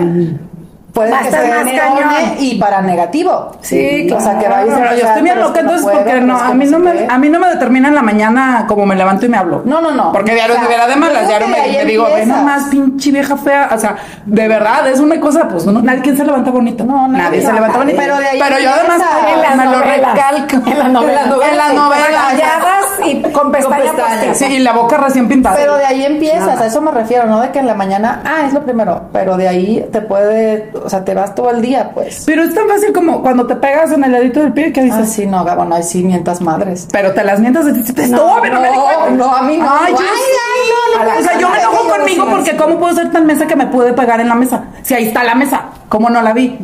a 1.01 1.23
que 1.23 1.31
más 1.31 1.63
cañón. 1.65 2.35
y 2.39 2.55
para 2.59 2.81
negativo. 2.81 3.51
Sí, 3.61 4.09
O 4.11 4.19
sea, 4.19 4.37
que 4.37 4.45
claro. 4.45 4.67
vayas 4.67 4.77
a 4.77 4.81
Pero 4.81 4.89
yo 4.89 4.91
empezar, 4.91 5.07
estoy 5.09 5.23
bien 5.23 5.35
pero 5.35 5.47
loca 5.47 5.61
no 5.61 5.69
entonces 5.71 5.91
porque 5.91 6.11
pero 6.11 6.25
no, 6.25 6.37
a 6.37 6.53
mí 6.53 6.65
no 6.65 6.79
me, 6.79 7.07
a 7.09 7.17
mí 7.17 7.29
no 7.29 7.39
me 7.39 7.47
determina 7.49 7.87
en 7.87 7.95
la 7.95 8.01
mañana 8.01 8.65
como 8.67 8.85
me 8.85 8.95
levanto 8.95 9.25
y 9.25 9.29
me 9.29 9.37
hablo. 9.37 9.63
No, 9.65 9.81
no, 9.81 9.91
no. 9.91 10.11
Porque 10.11 10.33
diario 10.33 10.55
sea, 10.55 10.87
de 10.87 10.95
malas, 10.95 11.23
yo 11.23 11.27
diario 11.27 11.47
me, 11.47 11.85
digo, 11.85 12.05
ve 12.05 12.25
nomás 12.25 12.65
pinche 12.69 13.11
vieja 13.11 13.37
fea. 13.37 13.69
O 13.73 13.77
sea, 13.77 13.95
de 14.25 14.47
verdad, 14.47 14.87
es 14.87 14.99
una 14.99 15.19
cosa, 15.19 15.47
pues 15.47 15.65
no, 15.65 15.81
nadie 15.81 16.01
quien 16.01 16.17
se 16.17 16.25
levanta 16.25 16.51
bonito. 16.51 16.83
No, 16.83 17.07
nadie. 17.07 17.23
nadie 17.23 17.41
se 17.41 17.53
levanta 17.53 17.77
bonito. 17.77 17.97
pero 17.99 18.17
de 18.17 18.27
ahí 18.27 18.39
yo 18.39 18.69
además. 18.69 19.01
En 19.23 19.57
me 19.57 19.65
lo 19.65 19.79
recalco. 19.81 20.69
En 20.69 20.79
las 20.79 20.91
novelas. 20.91 21.25
En 21.49 21.57
las 21.57 21.73
novelas. 21.73 22.23
Maquilladas 22.25 22.85
y 23.05 23.21
con 23.31 23.51
pestañas. 23.51 24.37
Sí, 24.37 24.45
y 24.45 24.59
la 24.59 24.73
boca 24.73 24.97
recién 24.97 25.27
pintada. 25.27 25.55
Pero 25.55 25.75
de 25.75 25.85
ahí 25.85 26.05
empiezas, 26.05 26.59
a 26.59 26.65
eso 26.65 26.81
me 26.81 26.91
refiero, 26.91 27.25
no 27.25 27.41
de 27.41 27.51
que 27.51 27.59
en 27.59 27.67
la 27.67 27.75
mañana, 27.75 28.21
ah, 28.25 28.45
es 28.47 28.53
lo 28.53 28.63
primero, 28.63 29.09
pero 29.11 29.37
de 29.37 29.47
ahí 29.47 29.87
te 29.91 30.01
puede, 30.01 30.71
o 30.83 30.89
sea, 30.89 31.03
te 31.05 31.13
vas 31.13 31.33
todo 31.35 31.49
el 31.51 31.61
día, 31.61 31.91
pues. 31.93 32.23
Pero 32.25 32.43
es 32.43 32.53
tan 32.53 32.67
fácil 32.67 32.91
como 32.93 33.21
cuando 33.21 33.45
te 33.47 33.55
pegas 33.55 33.91
en 33.91 34.03
el 34.03 34.11
dedito 34.11 34.39
del 34.41 34.53
pie 34.53 34.71
que 34.73 34.81
dices, 34.83 34.99
Ah, 35.01 35.05
sí, 35.05 35.25
no, 35.25 35.43
Gabo, 35.43 35.65
no, 35.65 35.75
ahí 35.75 35.83
sí 35.83 36.03
mientas 36.03 36.41
madres. 36.41 36.87
pero 36.91 37.13
te 37.13 37.23
las 37.23 37.39
mientas 37.39 37.65
de 37.65 37.73
ti. 37.73 37.91
No, 38.09 38.35
No, 38.35 38.41
pero 38.41 38.59
me 38.61 38.67
di 38.69 38.73
cuenta. 38.75 39.09
no, 39.11 39.15
no, 39.17 39.35
a 39.35 39.41
mí 39.43 39.57
no. 39.57 39.65
Ay, 39.69 39.91
yo 39.93 39.99
Ay, 39.99 40.05
sí. 40.15 40.31
ay, 40.53 40.69
no, 40.69 40.95
no, 40.95 41.01
A 41.01 41.05
la- 41.05 41.13
no, 41.13 41.19
o 41.19 41.23
sea, 41.23 41.33
no, 41.35 41.39
yo 41.41 41.49
me 41.49 41.57
no, 41.57 41.61
enojo 41.61 41.89
conmigo 41.89 42.25
porque 42.29 42.55
cómo 42.57 42.79
puedo 42.79 42.95
ser 42.95 43.11
tan 43.11 43.25
mensa 43.25 43.45
que 43.47 43.55
me 43.55 43.67
pude 43.67 43.93
pegar 43.93 44.19
en 44.21 44.29
la 44.29 44.35
mesa. 44.35 44.65
Si 44.83 44.93
ahí 44.93 45.07
está 45.07 45.23
la 45.23 45.35
mesa, 45.35 45.61
¿cómo 45.89 46.09
no 46.09 46.21
la 46.21 46.33
vi? 46.33 46.57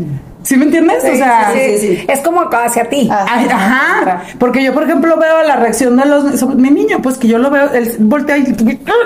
¿Sí 0.44 0.56
me 0.56 0.66
entiendes? 0.66 1.04
o 1.04 1.16
sea, 1.18 1.52
Sí, 1.54 1.78
sí. 1.80 2.06
Es 2.08 2.22
como 2.22 2.42
hacia 2.50 2.86
ti. 2.90 3.10
Ah. 3.12 3.26
Ajá, 3.52 4.24
porque 4.40 4.64
yo 4.64 4.74
por 4.74 4.84
ejemplo 4.84 5.18
veo 5.18 5.44
la 5.44 5.58
reacción 5.58 5.98
de 5.98 6.06
los 6.06 6.40
sobre 6.40 6.56
mi 6.56 6.72
niño, 6.72 7.00
pues 7.04 7.18
que 7.18 7.28
yo 7.28 7.38
lo 7.38 7.50
veo, 7.50 7.70
él 7.74 7.94
voltea 8.00 8.38
y, 8.38 8.56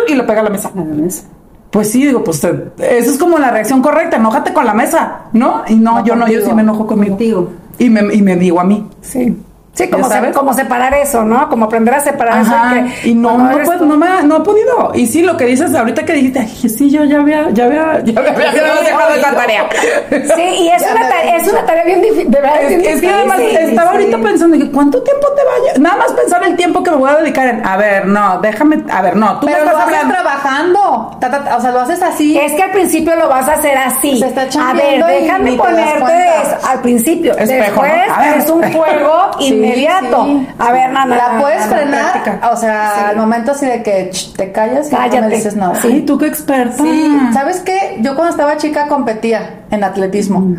y 0.07 0.13
lo 0.13 0.25
pega 0.27 0.41
a 0.41 0.43
la 0.43 0.49
mesa. 0.51 0.69
Nada 0.75 0.93
más. 0.93 1.25
Pues 1.73 1.89
sí, 1.89 2.05
digo, 2.05 2.23
pues 2.23 2.37
eso 2.43 3.11
es 3.11 3.17
como 3.17 3.39
la 3.39 3.49
reacción 3.49 3.81
correcta, 3.81 4.17
enójate 4.17 4.53
con 4.53 4.63
la 4.63 4.75
mesa, 4.75 5.21
¿no? 5.33 5.63
Y 5.67 5.73
no, 5.73 5.95
No 5.95 6.05
yo 6.05 6.15
no, 6.15 6.27
yo 6.27 6.45
sí 6.45 6.53
me 6.53 6.61
enojo 6.61 6.85
conmigo. 6.85 7.15
Contigo. 7.15 7.49
Y 7.79 7.89
me, 7.89 8.13
y 8.13 8.21
me 8.21 8.35
digo 8.35 8.59
a 8.59 8.63
mí. 8.63 8.87
Sí. 9.01 9.35
Sí, 9.75 9.89
como, 9.89 10.07
¿Ya 10.07 10.21
se- 10.21 10.31
como 10.33 10.53
separar 10.53 10.93
eso, 10.93 11.23
¿no? 11.23 11.49
Como 11.49 11.65
aprender 11.65 11.95
a 11.95 11.99
separar 11.99 12.37
Ajá, 12.41 12.75
eso. 12.77 12.93
que 13.01 13.09
y 13.09 13.15
no, 13.15 13.39
no, 13.39 13.57
tú- 13.79 13.85
no, 13.87 13.97
me, 13.97 14.05
ha- 14.07 14.21
no 14.21 14.37
he 14.37 14.39
podido. 14.41 14.91
Y 14.93 15.07
sí, 15.07 15.23
lo 15.23 15.35
que 15.35 15.45
dices 15.45 15.73
ahorita 15.73 16.05
que 16.05 16.13
dijiste, 16.13 16.39
ay, 16.41 16.69
sí, 16.69 16.91
yo 16.91 17.03
ya 17.05 17.17
había, 17.21 17.49
ya 17.49 17.65
había, 17.65 17.99
ya 18.03 18.19
había, 18.19 18.33
dejado 18.33 19.15
esa 19.15 19.33
tarea. 19.35 19.67
Sí, 20.11 20.41
y 20.59 20.69
es 20.69 20.81
una, 20.83 21.09
tarea, 21.09 21.37
es 21.37 21.51
una 21.51 21.65
tarea 21.65 21.85
bien 21.85 22.01
difícil. 22.03 22.29
De 22.29 22.39
verdad, 22.39 22.61
Es, 22.61 22.67
bien 22.69 22.81
es 22.81 22.85
que 22.87 22.93
difícil. 22.93 23.15
además 23.15 23.39
estaba 23.39 23.91
ahorita 23.93 24.17
pensando, 24.19 24.57
dije, 24.57 24.71
¿cuánto 24.71 25.01
tiempo 25.01 25.27
te 25.35 25.41
vaya? 25.43 25.79
Nada 25.79 25.97
más 25.97 26.11
pensar 26.13 26.43
el 26.43 26.55
tiempo 26.55 26.83
que 26.83 26.91
me 26.91 26.97
voy 26.97 27.09
a 27.09 27.15
dedicar 27.15 27.47
en, 27.47 27.65
a 27.65 27.75
ver, 27.75 28.05
no, 28.05 28.39
déjame, 28.41 28.83
a 28.91 29.01
ver, 29.01 29.15
no, 29.15 29.39
tú 29.39 29.47
Pero 29.47 29.57
me 29.57 29.65
lo 29.65 29.71
estás 29.71 29.87
haces 29.87 29.97
hablando. 30.03 30.13
trabajando, 30.13 31.17
ta, 31.19 31.31
ta, 31.31 31.43
ta, 31.45 31.57
o 31.57 31.61
sea, 31.61 31.71
lo 31.71 31.79
haces 31.81 32.01
así. 32.03 32.37
Es 32.37 32.51
que 32.53 32.61
al 32.61 32.71
principio 32.71 33.15
lo 33.15 33.27
vas 33.27 33.49
a 33.49 33.53
hacer 33.53 33.75
así. 33.75 34.19
Se 34.19 34.27
está 34.27 34.41
a 34.43 34.73
ver, 34.73 34.99
y 34.99 35.21
déjame 35.21 35.53
ponerte 35.53 35.95
eso 36.43 36.57
al 36.69 36.79
principio. 36.81 37.31
Espejo, 37.35 37.81
Después 37.81 37.91
¿no? 38.07 38.13
A 38.13 38.19
ver. 38.19 38.37
es 38.37 38.49
un 38.51 38.61
juego 38.71 39.31
Sí, 39.39 39.62
inmediato. 39.63 40.25
sí. 40.25 40.47
A 40.59 40.71
ver, 40.71 40.91
nana. 40.91 41.15
La 41.15 41.39
puedes 41.39 41.59
nana, 41.61 41.75
frenar, 41.75 42.11
práctica. 42.23 42.49
o 42.51 42.57
sea, 42.57 43.09
al 43.09 43.17
momento 43.17 43.51
así 43.51 43.65
de 43.65 43.83
que 43.83 44.09
ch, 44.11 44.33
te 44.33 44.51
callas 44.51 44.91
y 44.91 44.95
no 44.95 45.21
me 45.27 45.35
dices 45.35 45.55
nada. 45.55 45.75
Sí, 45.81 46.01
tú 46.01 46.17
qué 46.17 46.27
experta. 46.27 46.83
Sí, 46.83 47.17
¿sabes 47.33 47.59
qué? 47.61 47.97
Yo 48.01 48.15
cuando 48.15 48.31
estaba 48.31 48.57
chica 48.57 48.87
competía 48.87 49.61
en 49.71 49.83
atletismo. 49.83 50.55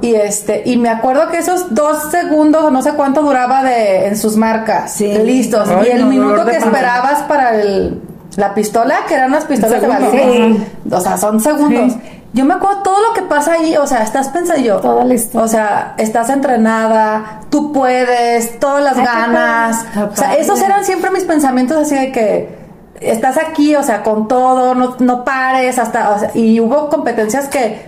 Y 0.00 0.14
este, 0.14 0.62
y 0.64 0.76
me 0.76 0.90
acuerdo 0.90 1.28
que 1.28 1.38
esos 1.38 1.74
dos 1.74 2.10
segundos 2.10 2.70
no 2.70 2.82
sé 2.82 2.92
cuánto 2.92 3.22
duraba 3.22 3.64
de 3.64 4.06
en 4.06 4.16
sus 4.16 4.36
marcas. 4.36 4.92
Sí. 4.92 5.12
Listos. 5.24 5.68
Ay, 5.68 5.88
y 5.88 5.90
el 5.92 6.00
no, 6.00 6.06
minuto 6.06 6.44
que 6.44 6.56
esperabas 6.56 7.22
para 7.22 7.60
el, 7.60 8.00
la 8.36 8.54
pistola, 8.54 8.98
que 9.08 9.14
eran 9.14 9.30
unas 9.30 9.44
pistolas 9.44 9.80
de 9.80 9.88
balines. 9.88 10.62
O 10.90 11.00
sea, 11.00 11.16
son 11.16 11.40
segundos. 11.40 11.92
Sí. 11.92 12.17
Yo 12.34 12.44
me 12.44 12.54
acuerdo 12.54 12.82
todo 12.82 13.00
lo 13.08 13.14
que 13.14 13.22
pasa 13.22 13.54
ahí, 13.54 13.76
o 13.76 13.86
sea, 13.86 14.02
estás 14.02 14.28
pensando 14.28 14.62
yo. 14.62 14.76
Todo 14.80 15.02
listo. 15.04 15.38
O 15.40 15.48
sea, 15.48 15.94
estás 15.98 16.28
entrenada, 16.30 17.40
tú 17.50 17.72
puedes, 17.72 18.58
todas 18.58 18.82
las 18.84 18.98
Ay, 18.98 19.04
ganas. 19.04 19.84
O 20.12 20.14
sea, 20.16 20.34
esos 20.34 20.60
eran 20.60 20.84
siempre 20.84 21.10
mis 21.10 21.24
pensamientos 21.24 21.76
así 21.78 21.94
de 21.94 22.12
que 22.12 22.58
estás 23.00 23.38
aquí, 23.38 23.74
o 23.76 23.82
sea, 23.82 24.02
con 24.02 24.28
todo, 24.28 24.74
no, 24.74 24.96
no 24.98 25.24
pares, 25.24 25.78
hasta, 25.78 26.10
o 26.10 26.18
sea, 26.18 26.30
y 26.34 26.60
hubo 26.60 26.88
competencias 26.90 27.48
que, 27.48 27.86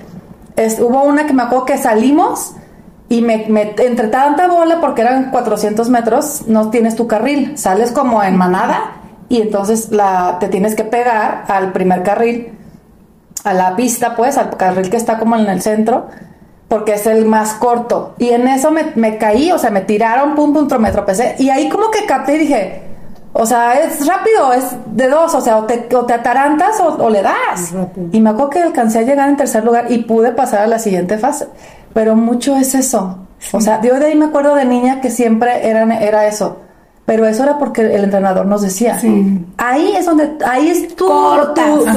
es, 0.56 0.80
hubo 0.80 1.02
una 1.02 1.26
que 1.26 1.32
me 1.32 1.42
acuerdo 1.42 1.64
que 1.66 1.76
salimos 1.78 2.54
y 3.08 3.20
me, 3.22 3.46
me- 3.48 3.74
entre 3.78 4.08
tanta 4.08 4.46
bola, 4.46 4.80
porque 4.80 5.02
eran 5.02 5.30
400 5.32 5.88
metros, 5.90 6.42
no 6.46 6.70
tienes 6.70 6.96
tu 6.96 7.06
carril, 7.08 7.58
sales 7.58 7.90
como 7.92 8.22
en 8.22 8.36
manada 8.36 8.92
y 9.28 9.42
entonces 9.42 9.90
la, 9.90 10.36
te 10.40 10.48
tienes 10.48 10.74
que 10.76 10.84
pegar 10.84 11.44
al 11.48 11.72
primer 11.72 12.02
carril, 12.04 12.56
a 13.44 13.54
la 13.54 13.76
pista, 13.76 14.16
pues, 14.16 14.38
al 14.38 14.56
carril 14.56 14.90
que 14.90 14.96
está 14.96 15.18
como 15.18 15.36
en 15.36 15.46
el 15.46 15.62
centro, 15.62 16.08
porque 16.68 16.94
es 16.94 17.06
el 17.06 17.24
más 17.26 17.54
corto. 17.54 18.14
Y 18.18 18.30
en 18.30 18.46
eso 18.48 18.70
me, 18.70 18.92
me 18.94 19.18
caí, 19.18 19.50
o 19.52 19.58
sea, 19.58 19.70
me 19.70 19.80
tiraron, 19.80 20.34
pum, 20.34 20.52
pum, 20.52 20.68
me 20.78 20.92
tropecé. 20.92 21.36
Y 21.38 21.50
ahí 21.50 21.68
como 21.68 21.90
que 21.90 22.06
capté 22.06 22.36
y 22.36 22.38
dije, 22.38 22.82
o 23.32 23.46
sea, 23.46 23.74
es 23.80 24.06
rápido, 24.06 24.52
es 24.52 24.64
de 24.86 25.08
dos, 25.08 25.34
o 25.34 25.40
sea, 25.40 25.58
o 25.58 25.64
te, 25.64 25.88
o 25.94 26.04
te 26.04 26.14
atarantas 26.14 26.80
o, 26.80 26.96
o 27.04 27.10
le 27.10 27.22
das. 27.22 27.72
Y 28.12 28.20
me 28.20 28.30
acuerdo 28.30 28.50
que 28.50 28.62
alcancé 28.62 29.00
a 29.00 29.02
llegar 29.02 29.28
en 29.28 29.36
tercer 29.36 29.64
lugar 29.64 29.90
y 29.90 29.98
pude 29.98 30.32
pasar 30.32 30.62
a 30.62 30.66
la 30.66 30.78
siguiente 30.78 31.16
fase. 31.16 31.46
Pero 31.92 32.16
mucho 32.16 32.56
es 32.56 32.74
eso. 32.74 33.26
O 33.52 33.60
sea, 33.60 33.80
yo 33.82 33.98
de 33.98 34.06
ahí 34.06 34.14
me 34.14 34.26
acuerdo 34.26 34.54
de 34.54 34.64
niña 34.64 35.00
que 35.00 35.10
siempre 35.10 35.68
eran, 35.68 35.92
era 35.92 36.26
eso. 36.26 36.58
Pero 37.06 37.26
eso 37.26 37.42
era 37.42 37.58
porque 37.58 37.82
el 37.82 38.04
entrenador 38.04 38.46
nos 38.46 38.62
decía. 38.62 38.98
Ahí 39.56 39.94
es 39.96 40.06
donde, 40.06 40.36
ahí 40.46 40.68
es 40.68 40.94
tu, 40.94 41.06
Cortas. 41.06 41.96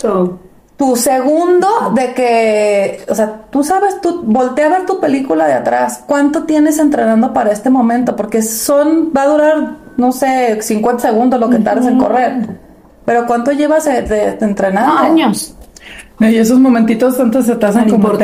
tu, 0.00 0.38
tu 0.80 0.96
segundo 0.96 1.68
de 1.94 2.14
que, 2.14 3.04
o 3.06 3.14
sea, 3.14 3.42
tú 3.50 3.62
sabes, 3.62 4.00
tú 4.00 4.22
voltea 4.24 4.64
a 4.64 4.70
ver 4.70 4.86
tu 4.86 4.98
película 4.98 5.46
de 5.46 5.52
atrás, 5.52 6.02
cuánto 6.06 6.44
tienes 6.44 6.78
entrenando 6.78 7.34
para 7.34 7.52
este 7.52 7.68
momento, 7.68 8.16
porque 8.16 8.40
son, 8.40 9.12
va 9.14 9.24
a 9.24 9.26
durar, 9.26 9.76
no 9.98 10.10
sé, 10.10 10.62
50 10.62 11.02
segundos 11.02 11.38
lo 11.38 11.50
que 11.50 11.58
tardes 11.58 11.84
en 11.86 11.98
correr, 11.98 12.32
pero 13.04 13.26
cuánto 13.26 13.52
llevas 13.52 13.84
de, 13.84 14.00
de, 14.00 14.32
de 14.32 14.38
entrenando. 14.46 14.90
años. 14.96 15.54
Y 16.18 16.36
esos 16.36 16.58
momentitos 16.58 17.18
tanto 17.18 17.42
se 17.42 17.56
Tan 17.56 17.90
como. 17.90 18.08
O 18.08 18.16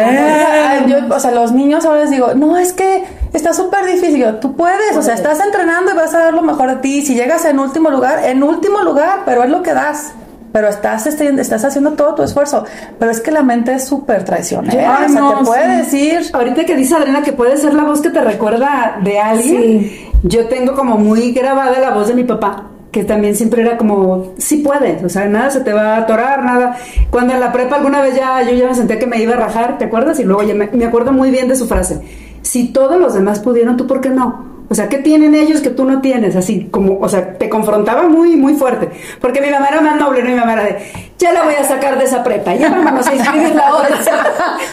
yo- 0.89 1.15
o 1.15 1.21
sea, 1.21 1.33
los 1.33 1.53
niños 1.53 1.85
ahora 1.85 2.01
les 2.01 2.11
digo, 2.11 2.33
no, 2.35 2.57
es 2.57 2.73
que 2.73 3.05
está 3.35 3.53
súper 3.53 3.85
difícil. 3.85 4.17
Yo, 4.17 4.35
tú 4.37 4.57
puedes, 4.57 4.97
o 4.97 5.03
sea, 5.03 5.13
estás 5.15 5.41
entrenando 5.41 5.93
y 5.93 5.95
vas 5.95 6.15
a 6.15 6.21
dar 6.21 6.33
lo 6.35 6.41
mejor 6.43 6.71
de 6.71 6.77
ti. 6.77 7.03
Si 7.03 7.15
llegas 7.15 7.45
en 7.45 7.59
último 7.59 7.91
lugar, 7.91 8.25
en 8.25 8.43
último 8.43 8.81
lugar, 8.81 9.21
pero 9.27 9.45
es 9.45 9.51
lo 9.51 9.63
que 9.63 9.75
das. 9.75 10.13
Pero 10.57 10.69
estás, 10.69 11.07
este, 11.07 11.29
estás 11.39 11.67
haciendo 11.67 11.91
todo 11.93 12.15
tu 12.15 12.23
esfuerzo. 12.23 12.65
Pero 12.99 13.11
es 13.11 13.21
que 13.21 13.31
la 13.31 13.43
mente 13.43 13.75
es 13.75 13.85
súper 13.85 14.25
traicionera. 14.25 15.01
Ay, 15.01 15.05
o 15.05 15.09
sea, 15.11 15.21
no, 15.21 15.39
te 15.41 15.45
puede 15.45 15.85
sí. 15.85 16.09
decir. 16.09 16.31
Ahorita 16.35 16.65
que 16.65 16.75
dice 16.75 16.95
Adriana 16.95 17.21
que 17.21 17.35
puede 17.35 17.59
ser 17.59 17.75
la 17.75 17.85
voz 17.85 18.01
que 18.01 18.09
te 18.09 18.23
recuerda 18.23 18.97
de 19.05 19.19
alguien, 19.21 19.61
Sí. 19.83 20.09
yo 20.23 20.47
tengo 20.47 20.75
como 20.75 20.97
muy 20.97 21.33
grabada 21.33 21.79
la 21.79 21.91
voz 21.91 22.09
de 22.09 22.15
mi 22.15 22.25
papá, 22.25 22.69
que 22.91 23.05
también 23.05 23.37
siempre 23.37 23.61
era 23.61 23.77
como, 23.77 24.33
sí 24.39 24.63
puedes, 24.67 25.05
o 25.05 25.11
sea, 25.11 25.27
nada 25.27 25.51
se 25.51 25.61
te 25.61 25.75
va 25.75 25.97
a 25.97 25.99
atorar, 25.99 26.43
nada. 26.43 26.79
Cuando 27.11 27.35
en 27.35 27.41
la 27.41 27.53
prepa 27.53 27.77
alguna 27.77 28.01
vez 28.01 28.17
ya 28.17 28.41
yo 28.41 28.57
ya 28.57 28.69
me 28.69 28.75
sentía 28.75 28.99
que 28.99 29.07
me 29.07 29.21
iba 29.21 29.35
a 29.35 29.37
rajar, 29.37 29.77
¿te 29.77 29.85
acuerdas? 29.85 30.19
Y 30.21 30.25
luego 30.25 30.43
ya 30.43 30.55
me, 30.55 30.69
me 30.69 30.87
acuerdo 30.87 31.13
muy 31.13 31.31
bien 31.31 31.49
de 31.49 31.57
su 31.57 31.67
frase, 31.67 32.01
si 32.41 32.69
todos 32.73 32.99
los 32.99 33.13
demás 33.13 33.41
pudieron, 33.41 33.77
¿tú 33.77 33.87
por 33.87 34.01
qué 34.01 34.09
no? 34.09 34.56
O 34.69 34.75
sea, 34.75 34.89
¿qué 34.89 34.99
tienen 34.99 35.35
ellos 35.35 35.61
que 35.61 35.71
tú 35.71 35.85
no 35.85 36.01
tienes? 36.01 36.35
Así 36.37 36.69
como, 36.71 36.99
o 37.01 37.09
sea, 37.09 37.35
te 37.39 37.49
confrontaba 37.49 38.03
muy, 38.09 38.37
muy 38.37 38.55
fuerte. 38.55 38.91
Porque 39.21 39.41
mi 39.41 39.51
mamá 39.51 39.69
era 39.69 39.81
más 39.81 39.99
noble, 40.01 40.23
¿no? 40.23 40.31
Mi 40.31 40.35
mamá 40.35 40.55
era 40.55 40.65
de, 40.65 40.79
ya 41.19 41.33
la 41.33 41.45
voy 41.45 41.55
a 41.55 41.63
sacar 41.65 41.99
de 41.99 42.05
esa 42.05 42.25
prepa, 42.25 42.55
ya 42.55 42.69
vámonos 42.71 43.07
a 43.07 43.15
inscribirla 43.15 43.69
ahora. 43.69 43.89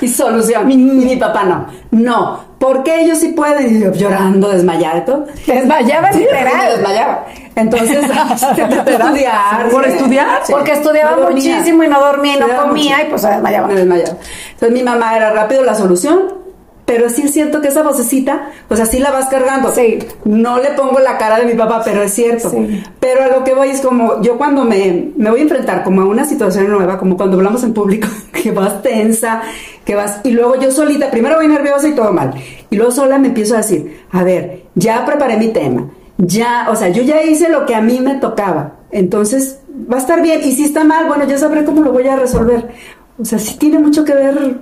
y 0.02 0.08
solución. 0.08 0.70
Y 0.72 0.78
mi 0.78 1.16
papá 1.18 1.44
no. 1.44 1.68
No, 1.92 2.40
porque 2.60 3.02
ellos 3.04 3.20
sí 3.20 3.30
pueden. 3.30 3.78
Y 3.78 3.82
yo 3.84 3.92
llorando, 3.92 4.50
desmayada 4.50 4.98
y 4.98 5.06
todo. 5.06 5.26
Desmayaba 5.46 6.12
Sí, 6.12 6.20
literal. 6.20 6.72
desmayaba. 6.76 7.26
Entonces, 7.56 8.00
te 8.56 8.94
estudiar. 8.94 9.70
¿Por 9.70 9.86
estudiar? 9.86 10.42
Porque 10.50 10.72
estudiaba 10.72 11.16
No 11.18 11.30
muchísimo 11.30 11.84
y 11.84 11.88
no 11.88 12.00
dormía 12.00 12.36
y 12.38 12.40
no 12.40 12.48
comía 12.48 12.96
mucho. 12.98 13.08
y 13.08 13.10
pues 13.12 13.22
se 13.22 13.30
desmayaba. 13.30 13.68
Me 13.68 13.76
desmayaba. 13.76 14.18
Entonces 14.54 14.72
mi 14.72 14.84
mamá 14.84 15.16
era 15.16 15.32
rápido 15.34 15.64
la 15.64 15.76
solución, 15.76 16.20
pero 16.86 17.10
sí 17.10 17.24
es 17.24 17.32
cierto 17.32 17.62
que 17.62 17.70
esa 17.70 17.82
vocecita, 17.82 18.50
pues 18.68 18.80
así 18.80 19.00
la 19.00 19.12
vas 19.12 19.28
cargando. 19.28 19.72
Sí. 19.74 20.00
No 20.26 20.60
le 20.60 20.72
pongo 20.72 21.00
la 21.00 21.18
cara 21.18 21.40
de 21.40 21.46
mi 21.46 21.54
papá, 21.54 21.82
pero 21.84 22.02
es 22.02 22.14
cierto. 22.14 22.50
Sí. 22.50 22.84
Pero 23.00 23.24
a 23.24 23.28
lo 23.28 23.44
que 23.44 23.54
voy 23.54 23.70
es 23.70 23.82
como, 23.82 24.22
yo 24.22 24.38
cuando 24.38 24.66
me, 24.66 25.12
me 25.16 25.30
voy 25.30 25.40
a 25.40 25.44
enfrentar 25.44 25.84
como 25.84 26.02
a 26.02 26.06
una 26.06 26.26
situación 26.26 26.70
nueva, 26.70 26.98
como 26.98 27.16
cuando 27.16 27.38
hablamos 27.38 27.64
en 27.64 27.74
público, 27.74 28.08
que 28.44 28.52
vas 28.52 28.82
tensa, 28.82 29.42
que 29.86 29.96
vas, 29.96 30.20
y 30.24 30.32
luego 30.32 30.60
yo 30.60 30.72
solita, 30.72 31.10
primero 31.10 31.38
voy 31.38 31.48
nerviosa 31.48 31.88
y 31.88 31.96
todo 31.96 32.12
mal, 32.12 32.34
y 32.70 32.76
luego 32.76 32.92
sola 32.92 33.18
me 33.18 33.28
empiezo 33.30 33.56
a 33.56 33.58
decir, 33.58 34.04
a 34.12 34.24
ver, 34.24 34.64
ya 34.76 35.06
preparé 35.06 35.38
mi 35.38 35.50
tema, 35.50 35.90
ya, 36.18 36.68
o 36.70 36.76
sea, 36.76 36.90
yo 36.90 37.04
ya 37.04 37.24
hice 37.24 37.50
lo 37.50 37.66
que 37.66 37.76
a 37.76 37.82
mí 37.82 38.00
me 38.00 38.16
tocaba, 38.16 38.74
entonces 38.92 39.60
va 39.92 39.98
a 39.98 40.00
estar 40.00 40.22
bien, 40.22 40.42
y 40.44 40.52
si 40.52 40.66
está 40.66 40.84
mal, 40.84 41.08
bueno, 41.08 41.26
ya 41.26 41.38
sabré 41.38 41.64
cómo 41.64 41.82
lo 41.82 41.92
voy 41.92 42.08
a 42.08 42.16
resolver. 42.16 42.70
O 43.20 43.26
sea, 43.26 43.38
sí 43.38 43.58
tiene 43.58 43.78
mucho 43.78 44.04
que 44.04 44.14
ver 44.14 44.58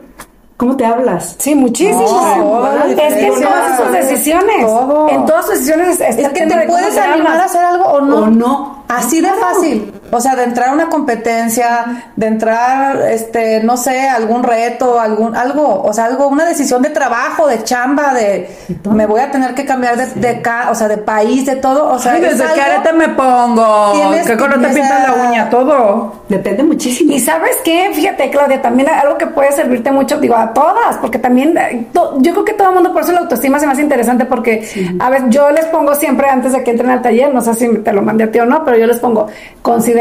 cómo 0.61 0.77
te 0.77 0.85
hablas. 0.85 1.35
Sí, 1.39 1.55
muchísimo. 1.55 1.99
No, 2.03 2.85
es 2.85 2.95
que 2.95 3.25
en 3.25 3.41
todas 3.41 3.77
sus 3.77 3.91
decisiones, 3.91 4.63
Todo. 4.63 5.09
en 5.09 5.25
todas 5.25 5.45
sus 5.47 5.55
decisiones 5.55 5.99
Es 5.99 6.29
que 6.29 6.45
te 6.45 6.55
cómo 6.55 6.67
puedes 6.67 6.93
te 6.93 7.01
animar 7.01 7.37
a 7.37 7.45
hacer 7.45 7.63
algo 7.63 7.85
o 7.85 8.01
no. 8.01 8.17
O 8.17 8.27
no. 8.27 8.83
Así 8.87 9.21
de 9.21 9.29
fácil. 9.29 9.91
O 10.11 10.19
sea, 10.19 10.35
de 10.35 10.43
entrar 10.43 10.69
a 10.69 10.73
una 10.73 10.89
competencia, 10.89 12.03
de 12.15 12.27
entrar, 12.27 12.97
este, 13.09 13.63
no 13.63 13.77
sé, 13.77 14.07
algún 14.09 14.43
reto, 14.43 14.99
algún, 14.99 15.35
algo, 15.35 15.81
o 15.83 15.93
sea, 15.93 16.05
algo, 16.05 16.27
una 16.27 16.45
decisión 16.45 16.81
de 16.81 16.89
trabajo, 16.89 17.47
de 17.47 17.63
chamba, 17.63 18.13
de, 18.13 18.49
me 18.89 19.05
voy 19.05 19.21
a 19.21 19.31
tener 19.31 19.53
que 19.55 19.65
cambiar 19.65 19.97
de, 19.97 20.07
de 20.19 20.41
ca- 20.41 20.69
o 20.71 20.75
sea, 20.75 20.87
de 20.87 20.97
país, 20.97 21.45
de 21.45 21.55
todo, 21.55 21.87
o 21.89 21.99
sea, 21.99 22.13
Ay, 22.13 22.23
es 22.25 22.37
desde 22.37 22.53
qué 22.53 22.61
arete 22.61 22.93
me 22.93 23.09
pongo, 23.09 23.93
qué 24.27 24.37
color 24.37 24.61
te 24.61 24.67
pintas 24.69 25.07
la 25.07 25.29
uña, 25.29 25.49
todo. 25.49 26.13
Depende 26.29 26.63
muchísimo. 26.63 27.11
Y 27.13 27.19
sabes 27.19 27.57
qué, 27.63 27.91
fíjate 27.93 28.29
Claudia, 28.29 28.61
también 28.61 28.89
algo 28.89 29.17
que 29.17 29.27
puede 29.27 29.51
servirte 29.51 29.91
mucho, 29.91 30.17
digo, 30.17 30.35
a 30.35 30.53
todas, 30.53 30.97
porque 30.97 31.19
también, 31.19 31.57
eh, 31.57 31.87
to- 31.93 32.15
yo 32.19 32.31
creo 32.33 32.45
que 32.45 32.53
todo 32.53 32.69
el 32.69 32.75
mundo, 32.75 32.93
por 32.93 33.03
eso 33.03 33.11
la 33.11 33.19
autoestima 33.21 33.59
se 33.59 33.65
me 33.65 33.73
hace 33.73 33.81
interesante, 33.81 34.25
porque, 34.25 34.67
a 34.99 35.09
ver, 35.09 35.29
yo 35.29 35.51
les 35.51 35.65
pongo 35.65 35.95
siempre 35.95 36.29
antes 36.29 36.53
de 36.53 36.63
que 36.63 36.71
entren 36.71 36.89
al 36.89 37.01
taller, 37.01 37.33
no 37.33 37.41
sé 37.41 37.53
si 37.55 37.77
te 37.79 37.91
lo 37.93 38.01
mandé 38.01 38.25
a 38.25 38.31
ti 38.31 38.39
o 38.39 38.45
no, 38.45 38.63
pero 38.65 38.77
yo 38.77 38.87
les 38.87 38.99
pongo, 38.99 39.27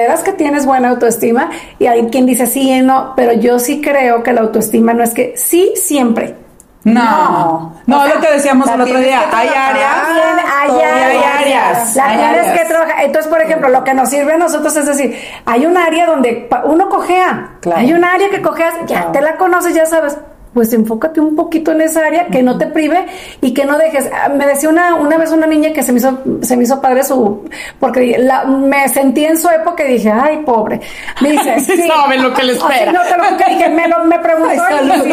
¿consideras 0.00 0.23
que 0.23 0.33
tienes 0.33 0.66
buena 0.66 0.88
autoestima? 0.88 1.50
Y 1.78 1.87
hay 1.87 2.07
quien 2.07 2.26
dice 2.26 2.47
sí 2.47 2.71
y 2.71 2.80
no, 2.80 3.12
pero 3.16 3.33
yo 3.33 3.59
sí 3.59 3.80
creo 3.80 4.23
que 4.23 4.33
la 4.33 4.40
autoestima 4.42 4.95
no 4.95 5.02
es 5.02 5.12
que 5.12 5.35
sí 5.37 5.73
siempre. 5.76 6.37
No, 6.83 7.75
no, 7.85 8.07
sea, 8.07 8.14
lo 8.14 8.21
que 8.23 8.33
decíamos 8.33 8.66
el 8.71 8.80
otro 8.80 8.99
día, 9.00 9.21
hay 9.30 9.49
áreas, 9.49 9.97
hay 10.62 10.71
áreas, 10.71 11.11
hay 11.11 11.23
áreas, 11.42 11.97
La 11.97 12.07
hay 12.07 12.16
tienes 12.16 12.47
áreas. 12.47 12.59
que 12.59 12.64
trabajar. 12.69 13.04
Entonces, 13.04 13.30
por 13.30 13.42
ejemplo, 13.42 13.69
lo 13.69 13.85
que 13.85 13.92
nos 13.92 14.09
sirve 14.09 14.33
a 14.33 14.38
nosotros 14.38 14.75
es 14.76 14.87
decir, 14.87 15.14
hay 15.45 15.66
un 15.66 15.76
área 15.76 16.07
donde 16.07 16.49
uno 16.64 16.88
cojea. 16.88 17.50
Claro. 17.61 17.80
Hay 17.80 17.92
un 17.92 18.02
área 18.02 18.30
que 18.30 18.40
cojeas, 18.40 18.73
ya 18.87 19.12
te 19.12 19.21
la 19.21 19.37
conoces, 19.37 19.75
ya 19.75 19.85
sabes. 19.85 20.16
Pues 20.52 20.73
enfócate 20.73 21.21
un 21.21 21.37
poquito 21.37 21.71
en 21.71 21.80
esa 21.83 22.04
área, 22.07 22.26
que 22.26 22.42
no 22.42 22.59
te 22.59 22.66
prive 22.66 23.07
y 23.40 23.54
que 23.54 23.64
no 23.64 23.78
dejes. 23.78 24.11
Ah, 24.12 24.28
Me 24.28 24.47
decía 24.47 24.69
una, 24.69 24.97
una 24.97 25.16
vez 25.16 25.30
una 25.30 25.47
niña 25.47 25.73
que 25.73 25.83
se 25.85 25.92
me 25.92 25.99
hizo, 25.99 26.19
se 26.42 26.57
me 26.57 26.64
hizo 26.64 26.80
padre 26.80 27.04
su, 27.04 27.49
porque 27.78 28.16
la- 28.19 28.45
me 28.45 28.88
sentí 28.88 29.25
en 29.25 29.38
su 29.38 29.49
época 29.49 29.85
y 29.85 29.92
dije, 29.92 30.11
ay, 30.11 30.38
pobre. 30.38 30.80
Me 31.21 31.30
dice, 31.33 31.61
Sí 31.61 31.76
sí. 31.76 31.87
saben 31.88 32.23
lo 32.23 32.35
que 32.35 32.42
le 32.42 32.52
espera. 32.54 32.90
Así, 32.90 32.92
no 32.92 33.00
juro 33.04 33.37
que 33.37 33.54
dije, 33.54 33.69
me, 33.71 33.87
lo, 33.87 34.04
me 34.07 34.19
preguntó 34.19 34.57
salud. 34.57 34.92
sí, 35.04 35.11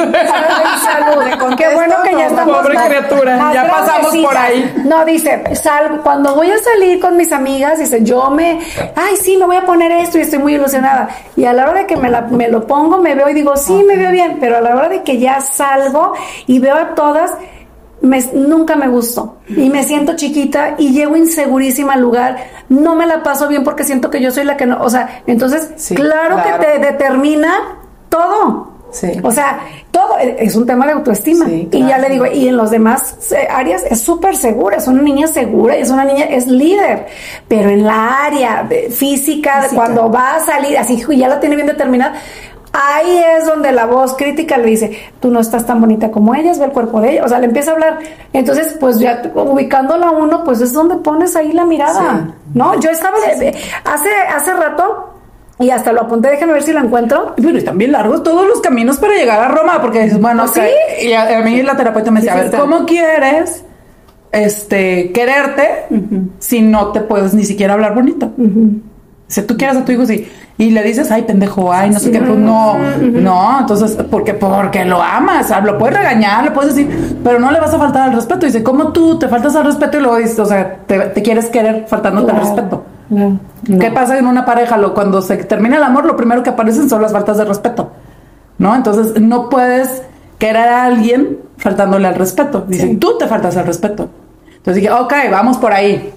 salud. 0.83 1.23
Le 1.23 1.55
Qué 1.55 1.73
bueno 1.75 1.95
que 2.03 2.11
ya 2.15 2.25
estamos. 2.27 2.57
pobre 2.57 2.75
criatura, 2.87 3.53
ya 3.53 3.67
pasamos 3.69 4.17
por 4.17 4.37
ahí. 4.37 4.73
No, 4.85 5.05
dice, 5.05 5.43
sal, 5.55 6.01
cuando 6.03 6.33
voy 6.35 6.49
a 6.49 6.57
salir 6.57 6.99
con 6.99 7.15
mis 7.15 7.31
amigas, 7.31 7.77
dice, 7.79 8.03
yo 8.03 8.29
me, 8.31 8.59
ay, 8.95 9.15
sí, 9.21 9.37
me 9.37 9.45
voy 9.45 9.57
a 9.57 9.65
poner 9.65 9.91
esto 9.91 10.17
y 10.17 10.21
estoy 10.21 10.39
muy 10.39 10.55
ilusionada. 10.55 11.09
Y 11.35 11.45
a 11.45 11.53
la 11.53 11.69
hora 11.69 11.81
de 11.81 11.85
que 11.85 11.95
me, 11.95 12.09
la- 12.09 12.21
me 12.21 12.47
lo 12.49 12.65
pongo, 12.65 12.97
me 12.97 13.13
veo 13.13 13.29
y 13.29 13.33
digo, 13.35 13.55
sí, 13.55 13.83
me 13.83 13.95
veo 13.97 14.11
bien, 14.11 14.37
pero 14.39 14.57
a 14.57 14.61
la 14.61 14.75
hora 14.75 14.89
de 14.89 15.03
que 15.03 15.19
ya 15.19 15.26
salgo 15.41 16.13
y 16.47 16.59
veo 16.59 16.75
a 16.75 16.95
todas, 16.95 17.31
me- 18.01 18.21
nunca 18.33 18.75
me 18.75 18.87
gustó 18.87 19.37
y 19.49 19.69
me 19.69 19.83
siento 19.83 20.15
chiquita 20.15 20.75
y 20.77 20.91
llego 20.93 21.15
insegurísima 21.15 21.93
al 21.93 22.01
lugar, 22.01 22.37
no 22.69 22.95
me 22.95 23.05
la 23.07 23.23
paso 23.23 23.47
bien 23.47 23.63
porque 23.63 23.83
siento 23.83 24.09
que 24.09 24.21
yo 24.21 24.31
soy 24.31 24.43
la 24.43 24.55
que 24.57 24.65
no, 24.65 24.81
o 24.81 24.89
sea, 24.89 25.23
entonces, 25.27 25.71
Sí, 25.77 25.95
claro, 25.95 26.35
claro. 26.35 26.59
que 26.59 26.65
te 26.65 26.79
determina 26.79 27.53
todo. 28.09 28.75
Sí. 28.89 29.11
O 29.21 29.31
sea, 29.31 29.59
todo 29.91 30.17
e- 30.17 30.37
es 30.39 30.55
un 30.55 30.65
tema 30.65 30.85
de 30.87 30.93
autoestima. 30.93 31.45
Sí, 31.45 31.67
Y 31.73 31.85
ya 31.85 31.97
le 31.97 32.07
digo, 32.09 32.25
y 32.25 32.47
en 32.47 32.55
los 32.55 32.71
demás 32.71 33.17
eh, 33.33 33.45
áreas 33.51 33.83
es 33.83 33.99
súper 33.99 34.37
segura, 34.37 34.77
es 34.77 34.87
una 34.87 35.01
niña 35.01 35.27
segura, 35.27 35.75
es 35.75 35.89
una 35.89 36.05
niña, 36.05 36.23
es 36.23 36.47
líder. 36.47 37.05
Pero 37.49 37.69
en 37.69 37.83
la 37.85 38.23
área 38.23 38.63
de- 38.63 38.89
física, 38.89 39.63
Física. 39.63 39.75
cuando 39.83 40.09
va 40.09 40.35
a 40.35 40.39
salir, 40.39 40.77
así 40.77 41.03
ya 41.17 41.27
la 41.27 41.37
tiene 41.41 41.55
bien 41.57 41.67
determinada, 41.67 42.13
ahí 42.73 43.23
es 43.37 43.45
donde 43.45 43.71
la 43.71 43.85
voz 43.85 44.15
crítica 44.15 44.57
le 44.57 44.65
dice, 44.67 44.97
tú 45.19 45.29
no 45.31 45.39
estás 45.39 45.65
tan 45.65 45.79
bonita 45.81 46.11
como 46.11 46.35
ellas, 46.35 46.59
ve 46.59 46.65
el 46.65 46.71
cuerpo 46.71 47.01
de 47.01 47.13
ella. 47.13 47.25
O 47.25 47.27
sea, 47.29 47.39
le 47.39 47.45
empieza 47.47 47.71
a 47.71 47.73
hablar. 47.75 47.99
Entonces, 48.33 48.75
pues 48.79 48.99
ya 48.99 49.21
ubicándola 49.35 50.11
uno, 50.11 50.43
pues 50.43 50.61
es 50.61 50.73
donde 50.73 50.95
pones 50.97 51.35
ahí 51.35 51.51
la 51.53 51.65
mirada. 51.65 52.25
Sí. 52.27 52.33
¿No? 52.53 52.79
Yo 52.79 52.89
estaba 52.89 53.17
hace, 53.85 54.09
hace 54.33 54.53
rato. 54.53 55.13
Y 55.59 55.71
hasta 55.71 55.91
lo 55.91 56.01
apunté, 56.01 56.29
déjenme 56.29 56.53
ver 56.53 56.61
si 56.61 56.71
lo 56.71 56.79
encuentro. 56.81 57.33
Pero 57.35 57.57
están 57.57 57.79
bien 57.79 57.91
largos 57.91 58.21
todos 58.21 58.47
los 58.47 58.61
caminos 58.61 58.97
para 58.97 59.15
llegar 59.15 59.39
a 59.39 59.47
Roma, 59.47 59.81
porque 59.81 60.03
dices, 60.03 60.21
bueno, 60.21 60.43
¿Ah, 60.43 60.49
ok. 60.49 60.57
y 61.01 61.13
a, 61.13 61.39
a 61.39 61.41
mí 61.41 61.63
la 61.63 61.75
terapeuta 61.75 62.11
me 62.11 62.19
decía, 62.19 62.33
Sí, 62.33 62.37
a 62.39 62.41
sí 62.43 62.45
ver, 62.49 62.53
está. 62.53 62.59
¿cómo 62.59 62.85
quieres 62.85 63.63
este 64.31 65.11
quererte 65.13 65.85
si 66.37 66.61
no 66.61 66.91
te 66.91 67.01
puedes 67.01 67.33
ni 67.33 67.43
siquiera 67.43 67.73
hablar 67.73 67.95
bonito? 67.95 68.31
Si 69.27 69.41
tú 69.41 69.57
quieres 69.57 69.77
a 69.77 69.85
tu 69.85 69.91
hijo, 69.91 70.05
sí. 70.05 70.31
Y 70.57 70.71
le 70.71 70.81
dices, 70.83 71.11
ay, 71.11 71.23
pendejo, 71.23 71.71
ay, 71.71 71.89
no 71.91 71.99
sé 71.99 72.11
qué, 72.11 72.19
pues 72.19 72.37
no, 72.39 72.77
no, 72.99 73.59
entonces, 73.59 73.95
porque, 74.09 74.33
porque 74.33 74.85
lo 74.85 75.01
amas, 75.01 75.51
ah, 75.51 75.59
lo 75.59 75.77
puedes 75.77 75.95
regañar, 75.95 76.45
le 76.45 76.51
puedes 76.51 76.73
decir, 76.73 77.19
pero 77.23 77.37
no 77.37 77.51
le 77.51 77.59
vas 77.59 77.73
a 77.73 77.77
faltar 77.77 78.09
al 78.09 78.15
respeto. 78.15 78.45
Dice, 78.45 78.63
¿cómo 78.63 78.91
tú 78.91 79.19
te 79.19 79.27
faltas 79.27 79.55
al 79.55 79.65
respeto 79.65 79.97
y 79.97 80.01
luego 80.01 80.17
dices, 80.17 80.39
o 80.39 80.45
sea, 80.45 80.77
te, 80.87 80.97
te 80.99 81.21
quieres 81.21 81.47
querer 81.47 81.85
faltándote 81.87 82.31
al 82.31 82.39
respeto? 82.39 82.85
claro. 83.09 83.39
¿Qué 83.79 83.91
pasa 83.91 84.17
en 84.17 84.27
una 84.27 84.45
pareja? 84.45 84.77
Lo, 84.77 84.93
cuando 84.93 85.21
se 85.21 85.37
termina 85.37 85.77
el 85.77 85.83
amor, 85.83 86.05
lo 86.05 86.15
primero 86.15 86.43
que 86.43 86.49
aparecen 86.49 86.89
son 86.89 87.01
las 87.01 87.11
faltas 87.11 87.37
de 87.37 87.45
respeto. 87.45 87.91
¿No? 88.57 88.75
Entonces, 88.75 89.21
no 89.21 89.49
puedes 89.49 90.01
querer 90.39 90.67
a 90.67 90.85
alguien 90.85 91.37
faltándole 91.57 92.07
al 92.07 92.15
respeto. 92.15 92.65
Dice, 92.67 92.95
tú 92.95 93.17
te 93.17 93.27
faltas 93.27 93.55
al 93.57 93.65
respeto. 93.65 94.09
Entonces 94.47 94.81
dije, 94.81 94.91
ok, 94.91 95.13
vamos 95.31 95.57
por 95.57 95.71
ahí. 95.71 96.13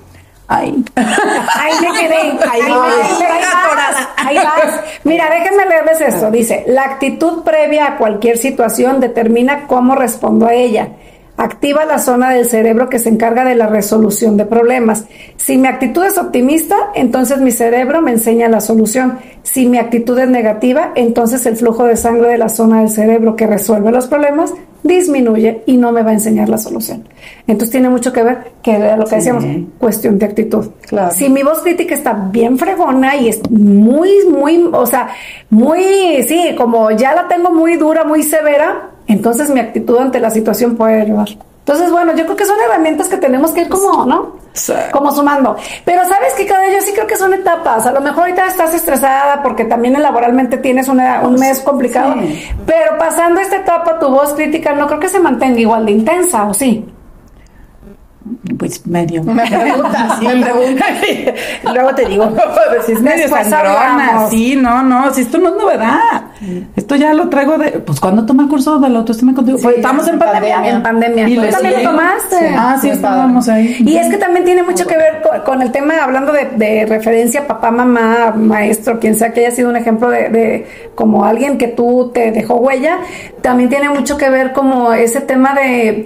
Ay. 0.52 0.84
Ahí 0.96 1.72
me 1.80 2.00
quedé. 2.00 2.14
Ahí, 2.16 2.60
Ahí 2.60 2.70
vas, 2.72 3.20
ahí 3.20 3.44
vas, 3.76 4.08
ahí 4.16 4.36
vas. 4.36 4.80
Mira, 5.04 5.30
déjenme 5.30 5.64
leerles 5.64 6.00
esto. 6.00 6.28
Dice, 6.32 6.64
la 6.66 6.82
actitud 6.82 7.44
previa 7.44 7.86
a 7.86 7.98
cualquier 7.98 8.36
situación 8.36 8.98
determina 8.98 9.68
cómo 9.68 9.94
respondo 9.94 10.46
a 10.46 10.54
ella. 10.54 10.88
Activa 11.36 11.84
la 11.84 12.00
zona 12.00 12.30
del 12.30 12.46
cerebro 12.46 12.88
que 12.88 12.98
se 12.98 13.10
encarga 13.10 13.44
de 13.44 13.54
la 13.54 13.68
resolución 13.68 14.36
de 14.36 14.44
problemas. 14.44 15.04
Si 15.36 15.56
mi 15.56 15.68
actitud 15.68 16.04
es 16.04 16.18
optimista, 16.18 16.76
entonces 16.96 17.38
mi 17.38 17.52
cerebro 17.52 18.02
me 18.02 18.10
enseña 18.10 18.48
la 18.48 18.60
solución. 18.60 19.20
Si 19.44 19.66
mi 19.66 19.78
actitud 19.78 20.18
es 20.18 20.28
negativa, 20.28 20.90
entonces 20.96 21.46
el 21.46 21.56
flujo 21.56 21.84
de 21.84 21.96
sangre 21.96 22.28
de 22.28 22.38
la 22.38 22.48
zona 22.48 22.80
del 22.80 22.90
cerebro 22.90 23.36
que 23.36 23.46
resuelve 23.46 23.92
los 23.92 24.08
problemas 24.08 24.52
disminuye 24.82 25.62
y 25.66 25.76
no 25.76 25.92
me 25.92 26.02
va 26.02 26.10
a 26.10 26.14
enseñar 26.14 26.48
la 26.48 26.58
solución. 26.58 27.04
Entonces 27.46 27.70
tiene 27.70 27.88
mucho 27.88 28.12
que 28.12 28.22
ver 28.22 28.38
que 28.62 28.78
lo 28.96 29.04
que 29.04 29.16
decíamos, 29.16 29.44
cuestión 29.78 30.18
de 30.18 30.26
actitud. 30.26 30.70
Claro. 30.82 31.14
Si 31.14 31.28
mi 31.28 31.42
voz 31.42 31.60
crítica 31.60 31.94
está 31.94 32.12
bien 32.12 32.58
fregona 32.58 33.16
y 33.16 33.28
es 33.28 33.50
muy, 33.50 34.10
muy, 34.30 34.68
o 34.72 34.86
sea, 34.86 35.08
muy, 35.50 36.22
sí, 36.26 36.54
como 36.56 36.90
ya 36.90 37.14
la 37.14 37.28
tengo 37.28 37.50
muy 37.50 37.76
dura, 37.76 38.04
muy 38.04 38.22
severa, 38.22 38.90
entonces 39.06 39.50
mi 39.50 39.60
actitud 39.60 39.98
ante 39.98 40.20
la 40.20 40.30
situación 40.30 40.76
puede 40.76 41.02
ayudar. 41.02 41.28
Entonces, 41.60 41.90
bueno, 41.92 42.12
yo 42.16 42.24
creo 42.24 42.36
que 42.36 42.44
son 42.46 42.56
herramientas 42.60 43.08
que 43.08 43.16
tenemos 43.16 43.52
que 43.52 43.62
ir 43.62 43.68
como, 43.68 44.04
¿no? 44.04 44.36
Sí. 44.54 44.72
Como 44.92 45.12
sumando. 45.12 45.56
Pero 45.84 46.02
sabes 46.08 46.34
que 46.34 46.44
cada 46.46 46.68
yo 46.70 46.80
sí 46.80 46.92
creo 46.92 47.06
que 47.06 47.16
son 47.16 47.32
etapas. 47.32 47.86
A 47.86 47.92
lo 47.92 48.00
mejor 48.00 48.22
ahorita 48.22 48.46
estás 48.46 48.74
estresada 48.74 49.40
porque 49.42 49.64
también 49.64 50.00
laboralmente 50.02 50.56
tienes 50.58 50.88
una- 50.88 51.20
un 51.20 51.34
mes 51.34 51.60
complicado. 51.60 52.14
sí. 52.20 52.48
Pero 52.66 52.98
pasando 52.98 53.40
esta 53.40 53.56
etapa, 53.56 53.98
tu 54.00 54.08
voz 54.08 54.32
crítica 54.34 54.72
no 54.72 54.86
creo 54.88 54.98
que 54.98 55.08
se 55.08 55.20
mantenga 55.20 55.60
igual 55.60 55.86
de 55.86 55.92
intensa, 55.92 56.44
¿o 56.44 56.54
sí? 56.54 56.84
Pues 58.70 58.86
medio. 58.86 59.24
Me 59.24 59.44
preguntas, 59.46 60.22
me 60.22 60.42
preguntas. 60.44 60.88
Luego 61.74 61.94
te 61.94 62.04
digo, 62.06 62.30
pues 62.30 62.86
sí 62.86 62.92
es 62.92 63.02
medio 63.02 63.28
sangrona. 63.28 64.28
Sí, 64.30 64.54
no, 64.54 64.82
no, 64.84 65.12
si 65.12 65.22
esto 65.22 65.38
no 65.38 65.48
es 65.48 65.56
novedad. 65.56 65.98
Esto 66.76 66.94
ya 66.94 67.12
lo 67.12 67.28
traigo 67.28 67.58
de. 67.58 67.70
Pues 67.80 67.98
cuando 67.98 68.24
tomé 68.24 68.44
el 68.44 68.48
curso 68.48 68.78
de 68.78 68.88
la 68.88 69.00
autoestima 69.00 69.34
contigo. 69.34 69.58
Pues, 69.60 69.76
estamos 69.76 70.06
en 70.06 70.14
en 70.14 70.18
pandemia. 70.20 70.54
pandemia. 70.54 70.76
En 70.76 70.82
pandemia. 70.82 71.28
Y 71.28 71.34
¿Tú 71.34 71.40
le 71.40 71.48
también 71.48 71.82
lo 71.82 71.90
tomaste? 71.90 72.38
Sí. 72.38 72.54
Ah, 72.56 72.78
sí, 72.80 72.90
estábamos 72.90 73.48
ahí. 73.48 73.76
Y 73.80 73.96
es 73.96 74.08
que 74.08 74.18
también 74.18 74.44
tiene 74.44 74.62
mucho 74.62 74.86
que 74.86 74.96
ver 74.96 75.20
con, 75.22 75.40
con 75.40 75.62
el 75.62 75.72
tema, 75.72 75.94
hablando 76.00 76.32
de, 76.32 76.50
de 76.54 76.86
referencia, 76.86 77.48
papá, 77.48 77.72
mamá, 77.72 78.32
maestro, 78.36 79.00
quien 79.00 79.16
sea 79.16 79.32
que 79.32 79.40
haya 79.40 79.50
sido 79.50 79.68
un 79.68 79.76
ejemplo 79.76 80.08
de, 80.10 80.28
de 80.28 80.66
como 80.94 81.24
alguien 81.24 81.58
que 81.58 81.66
tú 81.66 82.12
te 82.14 82.30
dejó 82.30 82.54
huella, 82.54 82.98
también 83.42 83.68
tiene 83.68 83.88
mucho 83.88 84.16
que 84.16 84.30
ver 84.30 84.52
como 84.52 84.92
ese 84.92 85.20
tema 85.20 85.54
de 85.54 86.04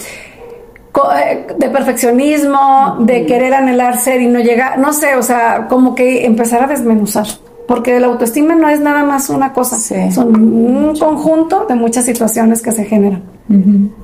de 1.58 1.68
perfeccionismo, 1.70 2.96
de 3.00 3.26
querer 3.26 3.54
anhelar 3.54 3.98
ser 3.98 4.20
y 4.20 4.26
no 4.28 4.38
llegar, 4.40 4.78
no 4.78 4.92
sé, 4.92 5.16
o 5.16 5.22
sea, 5.22 5.66
como 5.68 5.94
que 5.94 6.24
empezar 6.24 6.62
a 6.62 6.66
desmenuzar. 6.66 7.26
Porque 7.66 7.98
la 7.98 8.08
autoestima 8.08 8.54
no 8.54 8.68
es 8.68 8.78
nada 8.80 9.04
más 9.04 9.30
una 9.30 9.52
cosa, 9.54 9.76
Sí. 9.76 10.12
son 10.12 10.34
un 10.36 10.96
conjunto 10.98 11.64
de 11.66 11.74
muchas 11.74 12.04
situaciones 12.04 12.60
que 12.60 12.72
se 12.72 12.84
generan. 12.84 13.22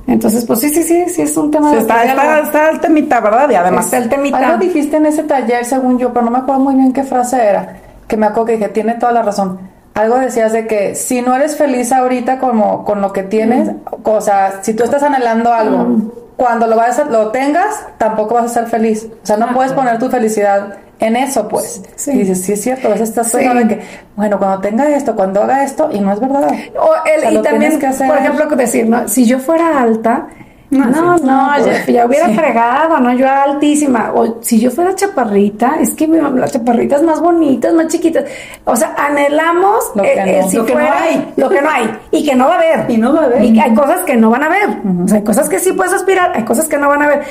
Entonces, 0.07 0.45
pues 0.45 0.59
sí, 0.59 0.69
sí, 0.69 0.81
sí, 0.83 1.05
sí, 1.07 1.21
es 1.21 1.37
un 1.37 1.51
tema 1.51 1.69
Sí, 1.69 1.75
de 1.75 1.81
está, 1.81 2.03
está, 2.03 2.39
está 2.39 2.69
el 2.71 2.79
temita, 2.79 3.19
¿verdad? 3.19 3.49
Y 3.49 3.55
además. 3.55 3.85
Está 3.85 3.97
el 3.97 4.09
temita. 4.09 4.37
Algo 4.37 4.57
dijiste 4.57 4.97
en 4.97 5.05
ese 5.05 5.23
taller, 5.23 5.63
según 5.65 5.99
yo, 5.99 6.11
pero 6.11 6.25
no 6.25 6.31
me 6.31 6.39
acuerdo 6.39 6.61
muy 6.61 6.75
bien 6.75 6.91
qué 6.91 7.03
frase 7.03 7.37
era. 7.43 7.77
Que 8.07 8.17
me 8.17 8.25
acuerdo 8.25 8.45
que 8.47 8.53
dije, 8.53 8.69
tiene 8.69 8.95
toda 8.95 9.11
la 9.11 9.21
razón. 9.21 9.59
Algo 9.93 10.17
decías 10.17 10.53
de 10.53 10.67
que 10.67 10.95
si 10.95 11.21
no 11.21 11.35
eres 11.35 11.55
feliz 11.57 11.91
ahorita 11.91 12.39
como 12.39 12.83
con 12.85 13.01
lo 13.01 13.11
que 13.13 13.23
tienes, 13.23 13.69
o 14.03 14.21
sea, 14.21 14.59
si 14.61 14.73
tú 14.73 14.83
estás 14.83 15.03
anhelando 15.03 15.53
algo, 15.53 15.97
cuando 16.41 16.65
lo 16.65 16.75
vas 16.75 16.97
a- 16.97 17.03
lo 17.05 17.29
tengas, 17.29 17.85
tampoco 17.99 18.33
vas 18.33 18.45
a 18.45 18.47
ser 18.47 18.65
feliz. 18.65 19.05
O 19.21 19.23
sea, 19.25 19.37
no 19.37 19.53
puedes 19.53 19.73
poner 19.73 19.99
tu 19.99 20.09
felicidad 20.09 20.77
en 20.99 21.15
eso, 21.15 21.47
pues. 21.47 21.83
Sí. 21.95 22.11
Y 22.13 22.17
dices, 22.17 22.41
sí 22.43 22.53
es 22.53 22.61
cierto, 22.63 22.87
a 22.87 22.91
veces 22.91 23.09
estás 23.09 23.27
Sí. 23.29 23.37
en 23.41 23.67
que, 23.67 23.79
bueno, 24.15 24.39
cuando 24.39 24.59
tenga 24.59 24.89
esto, 24.89 25.15
cuando 25.15 25.43
haga 25.43 25.63
esto, 25.63 25.89
y 25.93 25.99
no 25.99 26.11
es 26.11 26.19
verdad. 26.19 26.49
O 26.79 26.89
el- 27.05 27.19
O 27.19 27.21
sea, 27.21 27.31
y 27.31 27.41
también, 27.43 27.77
que 27.77 27.85
hacer. 27.85 28.07
por 28.07 28.17
ejemplo, 28.17 28.47
decir, 28.55 28.89
¿no? 28.89 29.07
si 29.07 29.25
yo 29.27 29.37
fuera 29.37 29.79
alta, 29.83 30.29
No, 30.71 31.17
no, 31.17 31.57
ya, 31.65 31.85
ya 31.85 32.05
hubiera 32.05 32.29
fregado, 32.29 32.97
¿no? 32.99 33.13
Yo 33.13 33.27
altísima. 33.29 34.11
O 34.15 34.37
si 34.41 34.57
yo 34.59 34.71
fuera 34.71 34.95
chaparrita, 34.95 35.75
es 35.81 35.93
que 35.93 36.07
las 36.07 36.53
chaparritas 36.53 37.03
más 37.03 37.19
bonitas, 37.19 37.73
más 37.73 37.87
chiquitas. 37.87 38.23
O 38.63 38.75
sea, 38.75 38.95
anhelamos 38.97 39.91
Lo 39.95 40.01
que 40.03 40.13
eh, 40.13 40.37
eh, 40.37 40.39
no. 40.41 40.49
si 40.49 40.57
Lo 40.57 40.65
que 40.65 40.73
no 40.73 40.79
fuera- 40.79 41.01
hay. 41.03 41.33
Lo 41.35 41.49
que 41.49 41.61
no 41.61 41.69
hay. 41.69 41.97
Y 42.11 42.25
que 42.25 42.35
no 42.35 42.45
va 42.47 42.53
a 42.53 42.57
haber. 42.57 42.89
Y 42.89 42.97
no 42.97 43.13
va 43.13 43.21
a 43.21 43.25
haber. 43.25 43.43
Y 43.43 43.59
hay 43.59 43.73
cosas 43.73 43.99
que 44.01 44.15
no 44.15 44.29
van 44.29 44.43
a 44.43 44.45
haber. 44.45 44.69
O 45.03 45.07
sea, 45.07 45.17
hay 45.17 45.23
cosas 45.23 45.49
que 45.49 45.59
sí 45.59 45.73
puedes 45.73 45.91
aspirar, 45.93 46.31
hay 46.35 46.43
cosas 46.43 46.67
que 46.69 46.77
no 46.77 46.87
van 46.87 47.01
a 47.01 47.05
haber. 47.05 47.23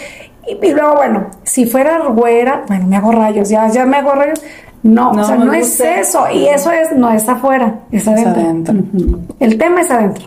Y, 0.47 0.67
y 0.67 0.73
luego, 0.75 0.97
bueno, 0.97 1.27
si 1.43 1.65
fuera 1.67 1.99
güera, 2.09 2.65
bueno, 2.69 2.87
me 2.89 2.97
hago 2.97 3.11
rayos, 3.13 3.49
ya, 3.49 3.69
ya 3.69 3.87
me 3.87 3.97
hago 3.97 4.13
rayos. 4.13 4.41
No, 4.83 5.13
No, 5.13 5.23
o 5.23 5.25
sea, 5.25 5.37
no 5.37 5.53
es 5.53 5.79
eso. 5.81 6.25
Y 6.33 6.47
eso 6.47 6.71
es, 6.73 6.93
no 6.93 7.11
es 7.11 7.29
afuera, 7.29 7.75
es 7.91 8.03
Es 8.03 8.09
adentro. 8.09 8.43
adentro. 8.43 8.75
El 9.39 9.57
tema 9.59 9.81
es 9.83 9.91
adentro. 9.91 10.27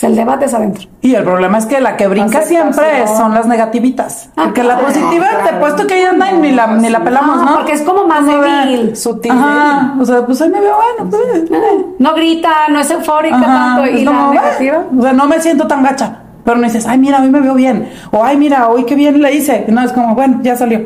O 0.00 0.02
sea, 0.02 0.08
el 0.08 0.16
debate 0.16 0.46
es 0.46 0.54
adentro. 0.54 0.88
Y 1.02 1.14
el 1.14 1.24
problema 1.24 1.58
es 1.58 1.66
que 1.66 1.78
la 1.78 1.94
que 1.98 2.08
brinca 2.08 2.40
siempre 2.40 3.06
son 3.18 3.34
las 3.34 3.46
negativitas. 3.46 4.30
Ah, 4.34 4.44
Porque 4.44 4.62
la 4.62 4.78
claro, 4.78 4.86
positiva 4.86 5.26
te 5.28 5.36
claro. 5.42 5.56
he 5.56 5.60
puesto 5.60 5.86
que 5.86 6.00
ella 6.00 6.10
anda 6.10 6.30
y 6.32 6.38
ni 6.38 6.52
la, 6.52 6.68
ni 6.68 6.88
la 6.88 7.04
pelamos, 7.04 7.36
¿no? 7.36 7.44
No, 7.44 7.56
porque 7.56 7.72
es 7.72 7.82
como 7.82 8.06
más 8.06 8.24
débil. 8.24 8.96
Sutil. 8.96 9.30
Ajá, 9.30 9.94
o 10.00 10.04
sea, 10.06 10.24
pues 10.24 10.40
ahí 10.40 10.48
me 10.48 10.58
veo, 10.58 10.74
bueno, 10.74 11.10
pues. 11.10 11.50
eh. 11.52 11.86
No 11.98 12.14
grita, 12.14 12.50
no 12.70 12.80
es 12.80 12.90
eufórica 12.90 13.36
Ajá, 13.36 13.46
tanto. 13.76 13.84
es 13.84 14.00
Y 14.00 14.04
la 14.06 14.10
como, 14.10 14.32
negativa. 14.32 14.84
O 14.98 15.02
sea, 15.02 15.12
no 15.12 15.26
me 15.26 15.38
siento 15.38 15.66
tan 15.66 15.82
gacha. 15.82 16.16
Pero 16.46 16.56
no 16.56 16.62
dices, 16.62 16.86
ay, 16.86 16.96
mira, 16.98 17.20
hoy 17.20 17.28
me 17.28 17.40
veo 17.42 17.52
bien. 17.54 17.90
O 18.10 18.24
ay, 18.24 18.38
mira, 18.38 18.70
hoy 18.70 18.84
qué 18.84 18.94
bien 18.94 19.20
le 19.20 19.34
hice. 19.34 19.66
No, 19.68 19.82
es 19.82 19.92
como, 19.92 20.14
bueno, 20.14 20.38
ya 20.42 20.56
salió. 20.56 20.80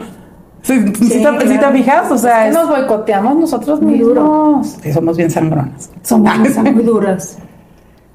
Si, 0.62 0.74
si 0.94 1.22
te, 1.22 1.48
si 1.48 1.56
te 1.58 1.68
fijas, 1.72 2.10
o 2.10 2.18
sea, 2.18 2.42
¿Qué 2.42 2.48
es- 2.48 2.54
nos 2.54 2.68
boicoteamos 2.68 3.36
nosotros 3.36 3.80
Muy 3.80 3.98
mismos? 3.98 4.76
Sí, 4.82 4.92
somos 4.92 5.16
bien 5.16 5.30
sangronas. 5.30 5.88
Son 6.02 6.24
buenas. 6.24 6.56
muy 6.56 6.82
duras. 6.82 7.38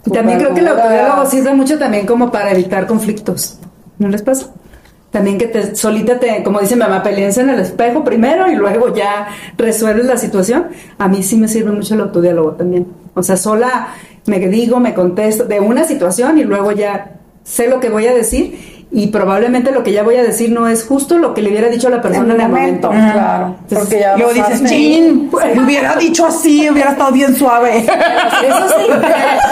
Y 0.06 0.12
también 0.12 0.40
creo 0.40 0.54
que 0.54 0.62
el 0.62 0.68
autodiálogo 0.68 1.26
sirve 1.26 1.54
mucho 1.54 1.78
también 1.78 2.06
como 2.06 2.32
para 2.32 2.52
evitar 2.52 2.88
conflictos. 2.88 3.60
¿No 3.98 4.08
les 4.08 4.22
pasa? 4.22 4.48
También 5.12 5.38
que 5.38 5.48
te 5.48 5.76
solita 5.76 6.20
te, 6.20 6.44
como 6.44 6.60
dice 6.60 6.76
mi 6.76 6.82
mamá, 6.82 7.02
peleense 7.02 7.42
en 7.42 7.50
el 7.50 7.60
espejo 7.60 8.04
primero 8.04 8.50
y 8.50 8.56
luego 8.56 8.94
ya 8.94 9.28
resuelves 9.58 10.06
la 10.06 10.18
situación. 10.18 10.68
A 10.98 11.08
mí 11.08 11.24
sí 11.24 11.36
me 11.36 11.48
sirve 11.48 11.72
mucho 11.72 11.96
el 11.96 12.02
autodiálogo 12.02 12.52
también. 12.52 12.88
O 13.16 13.24
sea, 13.24 13.36
sola 13.36 13.88
me 14.26 14.40
digo, 14.40 14.80
me 14.80 14.94
contesto 14.94 15.46
de 15.46 15.60
una 15.60 15.84
situación 15.84 16.38
y 16.38 16.44
luego 16.44 16.72
ya 16.72 17.16
sé 17.44 17.68
lo 17.68 17.80
que 17.80 17.90
voy 17.90 18.06
a 18.06 18.14
decir 18.14 18.79
y 18.92 19.08
probablemente 19.08 19.72
lo 19.72 19.84
que 19.84 19.92
ya 19.92 20.02
voy 20.02 20.16
a 20.16 20.24
decir 20.24 20.52
no 20.52 20.68
es 20.68 20.84
justo 20.84 21.20
lo 21.20 21.36
que 21.36 21.44
le 21.44 21.52
hubiera 21.52 21.70
dicho 21.70 21.88
a 21.88 21.92
la 21.92 22.02
persona 22.02 22.34
en 22.34 22.42
el 22.42 22.50
momento. 22.50 22.90
Claro. 22.90 23.56
Porque 23.70 24.00
ya 24.00 24.18
Luego 24.18 24.34
dices, 24.34 24.64
chin, 24.66 25.30
me 25.56 25.64
hubiera 25.64 25.96
dicho 25.96 26.26
así, 26.26 26.68
hubiera 26.68 26.92
estado 26.92 27.12
bien 27.12 27.36
suave. 27.36 27.78
Eso 27.86 28.70
sí. 28.80 28.92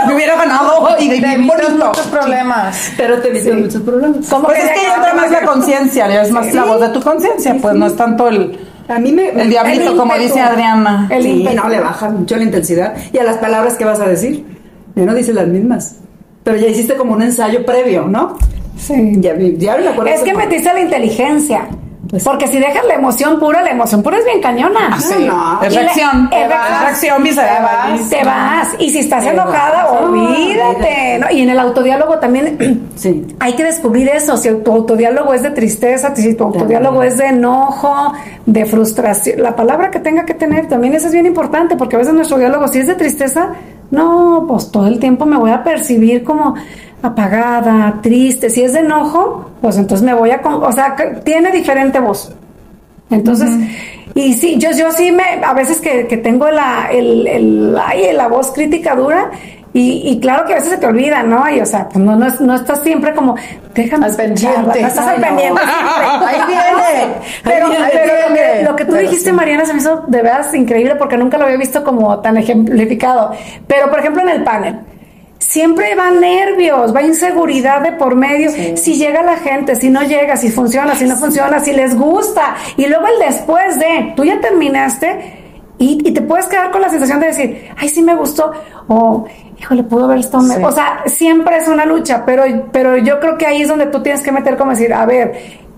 me 0.08 0.15
hubiera 0.15 0.38
ganado 0.38 0.88
y 1.00 1.10
bien 1.10 1.23
evitas 1.23 1.67
bonito. 1.67 1.86
muchos 1.86 2.08
problemas. 2.08 2.91
Pero 2.97 3.21
te 3.21 3.30
evitan 3.30 3.62
muchos 3.62 3.82
problemas. 3.84 4.28
Como 4.28 4.45
Pues 4.45 4.58
que 4.60 4.65
es 4.65 4.71
que 4.71 4.88
entra 4.88 5.13
más 5.13 5.30
la 5.32 5.41
conciencia, 5.41 6.21
es 6.21 6.32
más 6.32 6.52
la 6.56 6.65
voz 6.65 6.82
de 6.82 6.89
tu 6.89 7.02
conciencia, 7.02 7.56
pues 7.62 7.76
no 7.76 7.86
es 7.86 7.95
tanto 7.95 8.28
el, 8.30 8.58
A 8.88 8.97
mí 8.97 9.12
me... 9.12 9.30
el 9.30 9.52
diablito, 9.52 9.91
el 9.91 9.97
como 9.97 10.15
dice 10.15 10.41
Adriana. 10.41 11.08
El 11.12 11.21
sí, 11.21 11.30
ímpetu. 11.30 11.58
no, 11.58 11.69
le 11.69 11.80
bajas 11.80 12.12
mucho 12.12 12.36
la 12.38 12.43
intensidad. 12.43 12.95
Y 13.13 13.19
a 13.19 13.23
las 13.23 13.38
palabras 13.38 13.76
que 13.76 13.86
vas 13.86 14.00
a 14.00 14.08
decir. 14.08 14.43
Ya 14.95 15.06
no 15.06 15.13
dices 15.13 15.36
las 15.36 15.47
mismas. 15.47 15.97
Pero 16.43 16.58
ya 16.58 16.67
hiciste 16.69 16.95
como 16.95 17.13
un 17.13 17.21
ensayo 17.21 17.63
previo, 17.63 18.08
¿no? 18.08 18.36
Sí. 18.77 19.13
Ya, 19.17 19.35
ya 19.37 19.77
me 19.77 19.89
acuerdo. 19.89 20.11
Es 20.13 20.21
que 20.21 20.33
metiste 20.33 20.71
la 20.73 20.81
inteligencia. 20.81 21.67
Porque 22.23 22.47
si 22.47 22.57
dejas 22.57 22.85
la 22.87 22.93
emoción 22.93 23.37
pura, 23.37 23.61
la 23.61 23.71
emoción 23.71 24.01
pura 24.01 24.17
es 24.17 24.23
bien 24.23 24.39
cañona. 24.41 24.91
Ah, 24.93 24.97
sí, 25.01 25.25
no. 25.27 25.61
es 25.61 25.73
la- 25.73 25.81
reacción, 25.81 26.29
es 26.31 26.47
reacción. 26.47 28.09
Te 28.09 28.23
vas. 28.23 28.69
Y 28.79 28.89
si 28.91 28.99
estás 28.99 29.25
Te 29.25 29.31
enojada, 29.31 29.83
vas. 29.91 30.01
olvídate. 30.03 31.19
¿no? 31.19 31.29
Y 31.31 31.41
en 31.41 31.49
el 31.49 31.59
autodiálogo 31.59 32.17
también 32.19 32.89
Sí. 32.95 33.25
hay 33.41 33.53
que 33.53 33.63
descubrir 33.65 34.07
eso. 34.07 34.37
Si 34.37 34.49
tu 34.63 34.71
autodiálogo 34.71 35.33
es 35.33 35.43
de 35.43 35.51
tristeza, 35.51 36.15
si 36.15 36.33
tu 36.33 36.45
autodiálogo 36.45 37.03
es 37.03 37.17
de 37.17 37.25
enojo, 37.27 38.13
de 38.45 38.65
frustración, 38.65 39.41
la 39.41 39.55
palabra 39.57 39.91
que 39.91 39.99
tenga 39.99 40.23
que 40.25 40.33
tener 40.33 40.67
también 40.67 40.93
eso 40.93 41.07
es 41.07 41.13
bien 41.13 41.25
importante 41.25 41.75
porque 41.75 41.97
a 41.97 41.99
veces 41.99 42.13
nuestro 42.13 42.37
diálogo, 42.37 42.69
si 42.69 42.79
es 42.79 42.87
de 42.87 42.95
tristeza, 42.95 43.49
no, 43.91 44.45
pues 44.47 44.71
todo 44.71 44.88
el 44.88 45.00
tiempo 45.00 45.26
me 45.26 45.38
voy 45.38 45.52
a 45.52 45.63
percibir 45.63 46.23
como 46.23 46.56
apagada, 47.02 48.00
triste. 48.02 48.50
Si 48.50 48.63
es 48.63 48.73
de 48.73 48.80
enojo, 48.80 49.52
pues 49.62 49.78
entonces 49.78 50.06
me 50.06 50.13
voy 50.13 50.32
a, 50.32 50.41
o 50.43 50.71
sea, 50.71 50.95
tiene 51.23 51.52
diferente 51.52 52.00
voz. 52.00 52.34
Entonces, 53.10 53.50
y 54.15 54.34
sí, 54.34 54.58
yo, 54.58 54.71
yo 54.71 54.91
sí 54.91 55.12
me, 55.12 55.23
a 55.23 55.54
veces 55.54 55.80
que, 55.80 56.08
que 56.08 56.17
tengo 56.17 56.50
la, 56.50 56.89
el, 56.91 57.28
el, 57.28 57.78
ay, 57.82 58.12
la 58.13 58.28
voz 58.28 58.52
crítica 58.52 58.95
dura, 58.95 59.32
y, 59.79 60.09
y 60.09 60.19
claro 60.19 60.45
que 60.45 60.53
a 60.53 60.55
veces 60.57 60.71
se 60.71 60.77
te 60.77 60.85
olvida, 60.87 61.23
¿no? 61.23 61.47
Y 61.49 61.59
o 61.61 61.65
sea, 61.65 61.87
pues 61.89 62.03
no, 62.03 62.15
no, 62.15 62.27
es- 62.27 62.41
no 62.41 62.55
estás 62.55 62.81
siempre 62.83 63.13
como, 63.13 63.35
déjame 63.75 64.05
Al 64.07 64.15
pendiente. 64.15 64.59
no 64.61 64.73
estás 64.73 64.97
al 65.07 65.21
pendiente 65.21 65.61
siempre. 65.61 66.27
Ahí 66.27 66.39
viene. 66.47 67.13
Pero, 67.43 67.65
Ahí 67.67 67.71
viene, 67.71 67.89
pero 67.91 68.05
lo, 68.07 68.27
que, 68.27 68.33
viene. 68.33 68.63
lo 68.63 68.75
que 68.75 68.85
tú 68.85 68.91
Pero 68.93 69.03
dijiste, 69.03 69.29
sí. 69.29 69.35
Mariana, 69.35 69.65
se 69.65 69.73
me 69.73 69.79
hizo 69.79 70.03
de 70.07 70.21
veras 70.21 70.53
increíble 70.55 70.95
porque 70.95 71.17
nunca 71.17 71.37
lo 71.37 71.45
había 71.45 71.57
visto 71.57 71.83
como 71.83 72.19
tan 72.19 72.37
ejemplificado. 72.37 73.31
Pero, 73.67 73.89
por 73.89 73.99
ejemplo, 73.99 74.21
en 74.23 74.29
el 74.29 74.43
panel, 74.43 74.79
siempre 75.39 75.93
va 75.95 76.09
nervios, 76.11 76.95
va 76.95 77.01
inseguridad 77.03 77.81
de 77.81 77.91
por 77.93 78.15
medio. 78.15 78.49
Si 78.75 78.95
llega 78.95 79.21
la 79.21 79.37
gente, 79.37 79.75
si 79.75 79.89
no 79.89 80.01
llega, 80.03 80.35
si 80.37 80.49
funciona, 80.49 80.95
si 80.95 81.05
no 81.05 81.15
funciona, 81.15 81.59
si 81.59 81.71
les 81.73 81.95
gusta. 81.95 82.55
Y 82.77 82.87
luego 82.87 83.05
el 83.07 83.19
después 83.19 83.77
de, 83.79 84.13
tú 84.15 84.23
ya 84.25 84.39
terminaste. 84.39 85.43
Y, 85.79 85.99
y 86.03 86.11
te 86.11 86.21
puedes 86.23 86.47
quedar 86.47 86.71
con 86.71 86.81
la 86.81 86.89
sensación 86.89 87.19
de 87.19 87.27
decir, 87.27 87.69
ay, 87.77 87.87
sí 87.87 88.01
me 88.01 88.15
gustó, 88.15 88.51
o 88.87 89.27
híjole, 89.60 89.84
pudo 89.84 90.06
haber 90.06 90.20
estado 90.20 90.43
me-". 90.43 90.56
Sí. 90.56 90.63
O 90.63 90.72
sea, 90.72 91.04
siempre 91.06 91.58
es 91.58 91.67
una 91.67 91.86
lucha, 91.86 92.24
pero, 92.26 92.43
pero 92.72 92.98
yo 92.98 93.20
creo 93.20 93.38
que 93.38 93.46
ahí 93.46 93.62
es 93.62 93.67
donde 93.67 93.88
tú 93.88 94.02
tienes 94.02 94.22
que 94.22 94.32
meter 94.32 94.58
como 94.58 94.72
decir, 94.72 94.93
a 94.93 95.06
ver, 95.06 95.34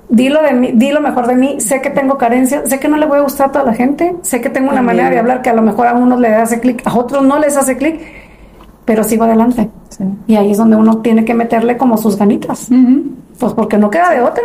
di 0.10 0.30
lo, 0.30 0.42
de 0.42 0.54
mí, 0.54 0.72
di 0.74 0.92
lo 0.92 1.02
mejor 1.02 1.28
de 1.28 1.36
mí, 1.36 1.60
sé 1.60 1.82
que 1.82 1.90
tengo 1.90 2.18
carencias, 2.18 2.70
sé 2.70 2.80
que 2.80 2.88
no 2.88 2.98
le 2.98 3.06
voy 3.06 3.20
a 3.20 3.22
gustar 3.22 3.50
a 3.50 3.52
toda 3.52 3.66
la 3.66 3.74
gente, 3.74 4.16
sé 4.22 4.42
que 4.42 4.50
tengo 4.50 4.72
una 4.72 4.82
manera 4.82 5.10
de 5.10 5.20
hablar 5.20 5.42
que 5.42 5.50
a 5.50 5.54
lo 5.54 5.62
mejor 5.62 5.88
a 5.88 5.94
unos 5.94 6.20
les 6.20 6.34
hace 6.34 6.60
clic, 6.60 6.82
a 6.86 6.98
otros 6.98 7.24
no 7.24 7.40
les 7.40 7.56
hace 7.56 7.78
clic, 7.78 8.02
pero 8.86 9.04
sigo 9.04 9.24
adelante. 9.24 9.70
Sí. 9.90 10.04
Y 10.28 10.36
ahí 10.36 10.52
es 10.52 10.58
donde 10.58 10.76
uno 10.76 10.98
tiene 11.00 11.26
que 11.26 11.34
meterle 11.34 11.78
como 11.78 11.98
sus 11.98 12.18
ganitas. 12.18 12.70
Pues 13.40 13.54
porque 13.54 13.78
no 13.78 13.90
queda 13.90 14.10
de 14.12 14.22
otra. 14.22 14.44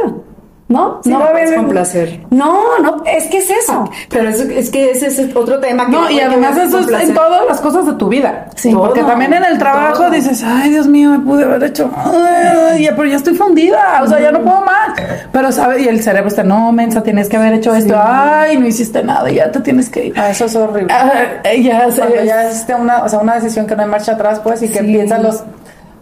¿No? 0.74 1.00
Sí, 1.04 1.10
no 1.10 1.20
va 1.20 1.26
a 1.28 1.54
complacer. 1.54 2.20
No, 2.30 2.78
no, 2.80 3.04
es 3.06 3.24
que 3.28 3.38
es 3.38 3.48
eso. 3.48 3.88
Pero 4.08 4.28
es, 4.28 4.40
es 4.40 4.70
que 4.70 4.90
ese 4.90 5.06
es 5.06 5.36
otro 5.36 5.60
tema 5.60 5.86
que 5.86 5.92
No, 5.92 6.10
y 6.10 6.18
además 6.18 6.56
eso 6.56 6.78
es 6.78 6.82
en 6.82 6.88
placer. 6.88 7.14
todas 7.14 7.46
las 7.46 7.60
cosas 7.60 7.86
de 7.86 7.92
tu 7.92 8.08
vida. 8.08 8.48
Sí. 8.56 8.72
Porque 8.74 9.02
también 9.04 9.32
en 9.34 9.44
el 9.44 9.56
trabajo 9.56 9.98
todo. 9.98 10.10
dices, 10.10 10.42
ay, 10.44 10.70
Dios 10.70 10.88
mío, 10.88 11.10
me 11.10 11.20
pude 11.20 11.44
haber 11.44 11.62
hecho, 11.62 11.90
ay, 11.94 12.82
ya, 12.82 12.96
pero 12.96 13.08
ya 13.08 13.16
estoy 13.16 13.34
fundida, 13.36 14.00
o 14.02 14.06
sea, 14.08 14.18
ya 14.20 14.32
no 14.32 14.40
puedo 14.42 14.62
más. 14.62 14.98
Pero, 15.30 15.52
¿sabes? 15.52 15.82
Y 15.82 15.88
el 15.88 16.02
cerebro 16.02 16.28
está, 16.28 16.42
no, 16.42 16.72
mensa, 16.72 17.02
tienes 17.02 17.28
que 17.28 17.36
haber 17.36 17.52
hecho 17.54 17.72
esto, 17.74 17.94
ay, 17.96 18.58
no 18.58 18.66
hiciste 18.66 19.02
nada, 19.04 19.30
ya 19.30 19.52
te 19.52 19.60
tienes 19.60 19.88
que 19.88 20.06
ir. 20.06 20.14
Ah, 20.18 20.30
eso 20.30 20.46
es 20.46 20.56
horrible. 20.56 20.92
Ah, 20.92 21.12
ya 21.56 21.90
sé. 21.90 22.00
Cuando 22.00 22.24
ya 22.24 22.50
hiciste 22.50 22.74
una, 22.74 23.04
o 23.04 23.08
sea, 23.08 23.20
una 23.20 23.34
decisión 23.36 23.66
que 23.66 23.76
no 23.76 23.82
hay 23.82 23.88
marcha 23.88 24.12
atrás, 24.12 24.40
pues, 24.40 24.62
y 24.62 24.68
que 24.68 24.82
piensas 24.82 25.22
los 25.22 25.44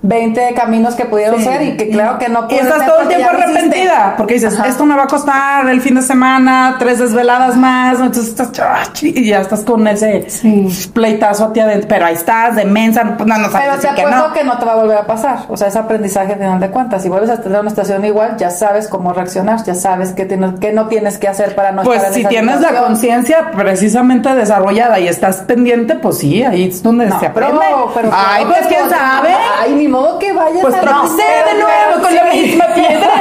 20 0.02 0.54
caminos 0.54 0.94
que 0.96 1.04
pudieron 1.04 1.38
Sí. 1.38 1.44
ser 1.44 1.62
y 1.62 1.76
que 1.76 1.88
claro 1.90 2.18
que 2.18 2.28
no 2.28 2.40
Y 2.40 2.42
puedes 2.48 2.62
estás 2.64 2.78
ser 2.80 2.88
todo 2.88 3.00
el 3.02 3.08
tiempo 3.08 3.28
arrepentida, 3.30 4.14
porque 4.16 4.34
dices, 4.34 4.58
Ajá. 4.58 4.68
esto 4.68 4.84
me 4.84 4.96
va 4.96 5.04
a 5.04 5.06
costar 5.06 5.68
el 5.68 5.80
fin 5.80 5.94
de 5.94 6.02
semana, 6.02 6.76
tres 6.78 6.98
desveladas 6.98 7.56
más, 7.56 7.94
entonces 8.00 8.28
estás, 8.28 8.50
chachi, 8.52 9.12
y 9.16 9.26
ya 9.28 9.40
estás 9.40 9.60
con 9.60 9.86
ese 9.86 10.28
Sí. 10.28 10.66
pleitazo 10.92 11.44
a 11.46 11.52
ti 11.52 11.60
adentro, 11.60 11.88
pero 11.88 12.06
ahí 12.06 12.14
estás, 12.14 12.56
de 12.56 12.64
mensa, 12.64 13.04
no, 13.04 13.14
no 13.24 13.50
sabes 13.50 13.50
Pero 13.52 13.70
te 13.70 13.76
decir 13.88 13.90
que 13.94 14.10
no. 14.10 14.32
que 14.32 14.44
no 14.44 14.58
te 14.58 14.64
va 14.64 14.72
a 14.72 14.76
volver 14.76 14.98
a 14.98 15.06
pasar. 15.06 15.38
O 15.48 15.56
sea, 15.56 15.68
es 15.68 15.76
aprendizaje 15.76 16.32
al 16.32 16.38
final 16.38 16.58
de 16.60 16.70
cuentas. 16.70 17.02
Si 17.02 17.08
vuelves 17.08 17.30
a 17.30 17.40
tener 17.40 17.60
una 17.60 17.70
situación 17.70 18.04
igual, 18.04 18.36
ya 18.38 18.50
sabes 18.50 18.88
cómo 18.88 19.12
reaccionar, 19.12 19.62
ya 19.64 19.74
sabes 19.74 20.12
qué, 20.12 20.24
tienes, 20.24 20.58
qué 20.60 20.72
no 20.72 20.88
tienes 20.88 21.18
que 21.18 21.28
hacer 21.28 21.54
para 21.54 21.70
no 21.72 21.82
Pues 21.84 21.98
estar 21.98 22.08
en 22.10 22.14
si 22.14 22.20
esa 22.20 22.28
tienes 22.28 22.60
la 22.60 22.72
conciencia 22.82 23.50
precisamente 23.56 24.34
desarrollada 24.34 24.98
y 24.98 25.06
estás 25.08 25.36
pendiente, 25.38 25.94
pues 25.96 26.18
sí, 26.18 26.42
ahí 26.42 26.68
es 26.68 26.82
donde 26.82 27.06
No, 27.06 27.20
se 27.20 27.26
aprende. 27.26 27.58
pero, 27.60 27.90
pero 27.94 28.10
Ay, 28.12 28.44
claro 28.44 28.60
pues 28.60 28.66
quién 28.74 28.90
sabe. 28.90 29.28
Ay, 29.60 29.74
ni 29.74 29.88
modo 29.92 30.18
que 30.18 30.32
vayas 30.32 30.62
Pues 30.62 30.74
a 30.74 30.80
tropecé 30.80 31.22
de 31.22 31.54
nuevo 31.62 32.02
con 32.02 32.14
la 32.14 32.32
sí. 32.32 32.40
misma 32.42 32.66
piedra. 32.74 33.08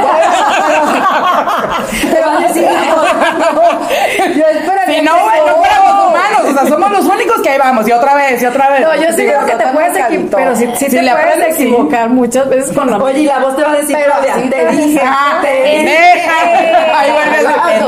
Te 2.12 2.20
van 2.22 2.44
a 2.44 2.48
decir, 2.48 2.68
no, 2.68 4.36
yo 4.36 4.46
espero 4.48 4.82
Si 4.88 5.02
no, 5.02 5.16
no 5.16 5.56
fuéramos 5.56 6.08
humanos, 6.08 6.42
o 6.50 6.54
sea, 6.54 6.66
somos 6.68 6.92
los 6.92 7.06
únicos 7.06 7.42
que 7.42 7.50
ahí 7.50 7.58
vamos, 7.60 7.88
y 7.88 7.92
otra 7.92 8.16
vez, 8.16 8.42
y 8.42 8.46
otra 8.46 8.70
vez. 8.72 8.82
No, 8.82 8.96
yo 8.96 9.12
sí 9.12 9.24
creo 9.26 9.46
que 9.46 9.56
te 9.56 9.68
puedes 9.68 9.98
equivocar, 9.98 10.40
pero 10.44 10.56
sí, 10.56 10.70
sí 10.76 10.86
Si 10.86 10.92
te 10.92 11.02
le 11.02 11.12
puedes 11.12 11.26
aprendes, 11.28 11.56
sí. 11.58 11.64
equivocar 11.64 12.10
muchas 12.10 12.50
veces 12.50 12.72
con 12.76 12.90
la 12.90 12.98
Oye, 12.98 13.20
y 13.22 13.26
la 13.26 13.40
voz 13.40 13.56
te 13.56 13.64
va 13.64 13.72
a 13.72 13.76
decir, 13.76 13.96
Pero 14.00 14.12
Claudia, 14.14 14.34
sí 14.36 14.50
te 14.50 14.66
dije. 14.68 14.86
dije. 14.86 15.02
Ah, 15.06 15.40
te 15.42 15.48
pendeja. 15.64 17.00
Ahí 17.00 17.12
vuelve 17.12 17.42
la 17.44 17.54
Claro, 17.54 17.88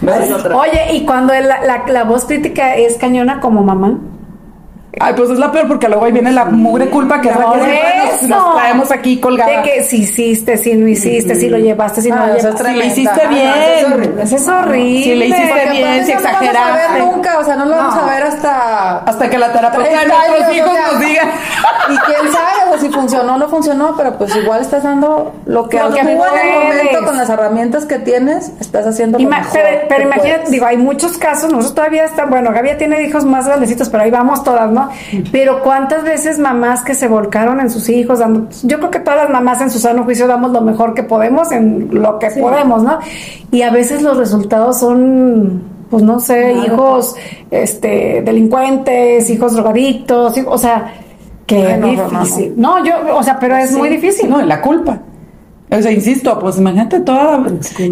pendeja. 0.00 0.56
Oye, 0.56 0.86
y 0.92 1.04
cuando 1.06 1.32
la, 1.34 1.60
la, 1.64 1.82
la 1.86 2.04
voz 2.04 2.24
crítica 2.24 2.74
es 2.76 2.96
cañona 2.98 3.40
como 3.40 3.62
mamá. 3.62 3.98
Ay, 5.00 5.14
pues 5.16 5.30
es 5.30 5.38
la 5.38 5.50
peor 5.52 5.68
porque 5.68 5.88
luego 5.88 6.04
ahí 6.04 6.12
viene 6.12 6.32
la 6.32 6.44
mugre 6.46 6.88
culpa 6.90 7.20
que 7.20 7.28
es 7.28 7.36
la 7.36 7.52
que 7.52 7.58
nos, 7.98 8.22
nos 8.22 8.54
traemos 8.56 8.90
aquí 8.90 9.18
colgada. 9.20 9.50
De 9.50 9.62
que 9.62 9.82
si 9.84 9.98
hiciste, 10.02 10.56
si 10.56 10.74
no 10.74 10.88
hiciste, 10.88 11.34
si 11.34 11.48
lo 11.48 11.58
llevaste, 11.58 12.02
si 12.02 12.10
no 12.10 12.16
Ah, 12.16 12.26
lo 12.28 12.34
llevaste. 12.36 12.50
Si 12.50 12.56
le 12.56 12.62
tremenda. 12.64 12.86
hiciste 12.86 13.20
Ah, 13.22 13.24
no, 13.24 13.30
bien. 13.30 13.48
eso 13.48 13.86
es 13.86 13.92
horrible. 13.92 14.22
Eso 14.22 14.36
es 14.36 14.48
horrible. 14.48 15.02
Si 15.04 15.14
le 15.14 15.26
hiciste 15.26 15.48
Porque 15.48 15.70
bien, 15.72 16.06
si 16.06 16.12
eso 16.12 16.20
no 16.20 16.26
lo 16.28 16.32
vamos 16.32 16.42
a 16.42 16.50
exageraste. 16.50 16.92
ver 16.92 17.02
nunca, 17.04 17.38
o 17.38 17.44
sea, 17.44 17.56
no 17.56 17.64
lo 17.66 17.76
vamos 17.76 17.94
No. 17.94 18.00
a 18.02 18.06
ver 18.06 18.22
hasta... 18.24 18.98
Hasta 18.98 19.30
que 19.30 19.38
la 19.38 19.52
terapeuta 19.52 19.88
de 19.88 19.96
30 19.96 20.28
nuestros 20.28 20.56
hijos 20.56 20.72
nos 20.92 21.00
diga. 21.00 21.22
Y 21.90 21.96
quién 22.06 22.32
sabe, 22.32 22.67
o 22.74 22.78
si 22.78 22.88
funcionó 22.90 23.34
o 23.34 23.38
no 23.38 23.48
funcionó, 23.48 23.94
pero 23.96 24.16
pues 24.18 24.34
igual 24.36 24.60
estás 24.60 24.82
dando 24.82 25.32
lo 25.46 25.68
que, 25.68 25.78
Lo 25.78 25.90
que 25.90 26.00
tú 26.02 26.08
en 26.08 26.10
el 26.10 26.18
momento 26.64 27.04
con 27.06 27.16
las 27.16 27.28
herramientas 27.28 27.84
que 27.86 27.98
tienes, 27.98 28.52
estás 28.60 28.86
haciendo 28.86 29.18
lo 29.18 29.24
Ima- 29.24 29.38
mejor 29.38 29.58
pero, 29.88 30.02
imagínate, 30.04 30.50
digo, 30.50 30.66
hay 30.66 30.76
muchos 30.76 31.18
casos, 31.18 31.44
nosotros 31.50 31.74
todavía 31.74 32.04
están, 32.04 32.30
bueno, 32.30 32.50
Gaby 32.52 32.76
tiene 32.78 33.02
hijos 33.02 33.24
más 33.24 33.46
grandecitos, 33.46 33.88
pero 33.88 34.04
ahí 34.04 34.10
vamos 34.10 34.42
todas, 34.44 34.70
¿no? 34.70 34.88
Pero 35.32 35.62
cuántas 35.62 36.02
veces 36.04 36.38
mamás 36.38 36.82
que 36.82 36.94
se 36.94 37.08
volcaron 37.08 37.60
en 37.60 37.70
sus 37.70 37.88
hijos, 37.88 38.18
dando, 38.18 38.48
yo 38.62 38.78
creo 38.78 38.90
que 38.90 39.00
todas 39.00 39.20
las 39.20 39.30
mamás 39.30 39.60
en 39.60 39.70
su 39.70 39.78
sano 39.78 40.04
juicio 40.04 40.26
damos 40.26 40.52
lo 40.52 40.60
mejor 40.60 40.94
que 40.94 41.02
podemos 41.02 41.50
en 41.52 41.88
lo 41.92 42.18
que 42.18 42.30
podemos, 42.30 42.82
¿no? 42.82 42.98
Y 43.50 43.62
a 43.62 43.70
veces 43.70 44.02
los 44.02 44.16
resultados 44.16 44.78
son, 44.78 45.62
pues 45.90 46.02
no 46.02 46.20
sé, 46.20 46.52
hijos, 46.52 47.14
este, 47.50 48.22
delincuentes, 48.22 49.30
hijos 49.30 49.54
drogadictos, 49.54 50.36
hijos- 50.36 50.54
o 50.54 50.58
sea, 50.58 50.92
qué 51.48 51.76
no, 51.76 51.86
no, 51.92 52.08
difícil. 52.10 52.52
No, 52.56 52.84
yo, 52.84 52.92
o 53.16 53.22
sea, 53.24 53.38
pero 53.40 53.56
es 53.56 53.72
muy 53.72 53.88
difícil. 53.88 54.30
No, 54.30 54.40
y 54.40 54.46
la 54.46 54.60
culpa. 54.60 55.00
O 55.70 55.82
sea, 55.82 55.92
insisto, 55.92 56.38
pues 56.38 56.56
imagínate 56.56 57.00
toda. 57.00 57.44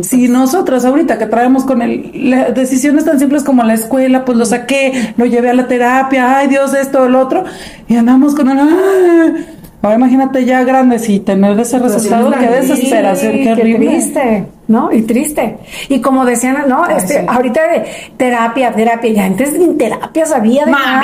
Si 0.03 0.29
nosotras 0.29 0.85
ahorita 0.87 1.19
que 1.19 1.27
traemos 1.27 1.65
con 1.65 1.83
el, 1.83 2.31
la- 2.31 2.51
decisiones 2.53 3.05
tan 3.05 3.19
simples 3.19 3.43
como 3.43 3.63
la 3.65 3.75
escuela, 3.75 4.25
pues 4.25 4.39
lo 4.39 4.47
saqué, 4.47 5.13
lo 5.19 5.27
llevé 5.27 5.51
a 5.51 5.55
la 5.55 5.67
terapia, 5.69 6.39
ay 6.39 6.47
Dios, 6.49 6.73
esto, 6.73 7.05
el 7.05 7.15
otro, 7.15 7.45
y 7.89 7.97
andamos 7.97 8.35
con 8.35 8.49
el. 8.49 8.59
"Ay". 8.61 9.47
Ahora 9.83 9.97
imagínate 9.97 10.45
ya 10.47 10.65
grandes 10.65 11.07
y 11.11 11.21
tener 11.21 11.59
ese 11.61 11.79
resultado, 11.79 12.33
qué 12.39 12.47
desesperación, 12.49 13.33
qué 13.35 13.53
horrible. 13.53 13.87
triste, 13.89 14.47
¿no? 14.69 14.91
Y 14.93 15.03
triste. 15.03 15.59
Y 15.89 16.01
como 16.01 16.25
decían, 16.25 16.65
no, 16.69 16.87
este, 16.87 17.25
ahorita 17.29 17.61
de 17.69 17.87
terapia, 18.17 18.73
terapia, 18.73 19.13
ya 19.13 19.25
antes 19.25 19.53
ni 19.59 19.75
terapia 19.75 20.27
sabía 20.27 20.65
de 20.65 20.73
nada. 20.73 21.03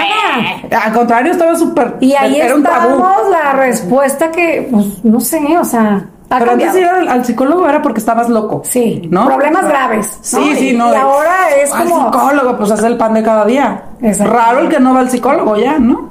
Al 0.85 0.92
contrario, 0.92 1.33
estaba 1.33 1.55
súper. 1.57 1.96
Y 2.01 2.14
ahí 2.14 2.40
era 2.40 2.55
un 2.57 2.62
tabú. 2.62 2.94
estamos 2.94 3.31
la 3.31 3.53
respuesta 3.53 4.31
que, 4.31 4.68
pues, 4.70 5.05
no 5.05 5.20
sé, 5.20 5.40
o 5.59 5.64
sea, 5.64 6.07
ha 6.31 6.38
Pero 6.38 6.53
antes 6.53 6.68
cambiado. 6.68 6.79
ir 6.79 6.87
al, 6.87 7.09
al 7.09 7.25
psicólogo 7.25 7.68
era 7.68 7.83
porque 7.83 8.01
estabas 8.01 8.29
loco. 8.29 8.62
Sí, 8.64 9.07
¿no? 9.11 9.27
problemas 9.27 9.66
graves, 9.68 10.18
Sí, 10.22 10.37
¿no? 10.37 10.57
sí, 10.57 10.68
Y- 10.70 10.77
no. 10.77 10.92
y 10.92 10.96
ahora 10.96 11.35
es 11.62 11.72
al 11.72 11.88
como- 11.88 12.11
psicólogo, 12.12 12.57
pues 12.57 12.70
hace 12.70 12.87
el 12.87 12.96
pan 12.96 13.14
de 13.14 13.22
cada 13.22 13.44
día. 13.44 13.83
Exacto. 14.01 14.33
Raro 14.33 14.59
el 14.61 14.68
que 14.68 14.81
no 14.81 14.94
va 14.94 15.01
al 15.01 15.11
psicólogo 15.11 15.57
ya, 15.57 15.79
¿no? 15.79 16.11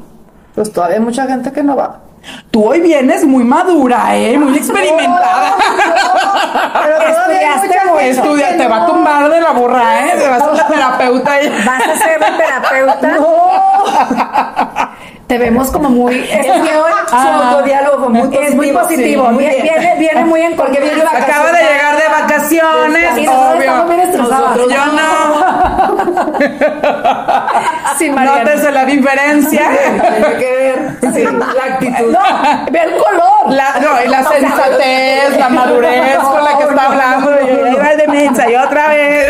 Pues 0.54 0.72
todavía 0.72 0.98
hay 0.98 1.04
mucha 1.04 1.26
gente 1.28 1.52
que 1.52 1.64
no 1.64 1.76
va. 1.76 2.00
Tú 2.52 2.66
hoy 2.70 2.82
vienes 2.82 3.26
muy 3.26 3.44
madura, 3.44 4.16
¿eh? 4.16 4.38
Muy 4.38 4.58
experimentada. 4.58 5.56
Pero 6.84 6.98
todavía 6.98 7.38
hay 7.40 7.46
Estudiaste 7.56 7.68
mucha 7.68 7.86
mucho. 7.86 7.98
gente 8.00 8.10
Estudia, 8.12 8.48
que 8.50 8.54
te 8.58 8.68
va 8.68 8.76
a 8.76 8.80
no. 8.80 8.86
tumbar 8.88 9.30
de 9.30 9.42
la 9.42 9.52
burra, 9.52 10.06
¿eh? 10.08 10.12
Te 10.18 10.28
vas 10.30 10.42
a 10.44 10.52
la 10.54 10.68
terapeuta. 10.68 11.42
y- 11.42 11.50
Vas 11.66 11.82
a 11.88 11.98
ser 11.98 12.20
terapeuta. 12.38 13.18
Te 15.32 15.38
vemos 15.38 15.72
como 15.72 15.90
muy. 15.90 16.20
Es 16.30 16.46
que 16.46 16.52
hoy 16.52 16.92
Su 17.08 17.16
autodiálogo 17.16 18.00
fue 18.00 18.10
muy 18.10 18.38
es 18.38 18.54
muy 18.54 18.72
positivo. 18.74 19.28
sí, 19.28 19.34
muy 19.34 19.46
viene, 19.46 19.62
bien. 19.62 19.80
viene, 19.80 19.96
viene 20.00 20.26
muy 20.26 20.42
en 20.42 20.58
Porque 20.58 20.82
viene. 20.82 21.02
Acaba 21.04 21.54
de 21.54 21.64
llegar 21.64 21.96
de 21.96 22.08
vacaciones, 22.10 23.26
nosotros 23.26 23.60
bien 23.60 23.72
obvio. 23.72 24.02
estresadas. 24.02 24.58
Yo 24.58 24.86
no. 24.88 25.02
Sí. 27.98 28.10
Nótese 28.10 28.72
la 28.72 28.86
diferencia. 28.86 29.70
Tiene 29.70 30.38
que 30.38 30.52
ver 30.52 31.14
sí, 31.14 31.24
la 31.24 31.64
actitud. 31.76 32.12
No, 32.12 32.20
ve 32.72 32.80
el 32.80 32.92
color. 32.98 33.52
La, 33.52 33.80
no, 33.80 34.04
y 34.04 34.08
la 34.10 34.24
sensatez, 34.24 35.38
la 35.38 35.50
madurez 35.50 36.18
con 36.18 36.44
la 36.44 36.58
que 36.58 36.64
está 36.64 36.86
hablando. 36.88 37.32
Y 37.42 37.46
de 37.96 38.52
y 38.52 38.56
otra 38.56 38.88
vez. 38.90 39.21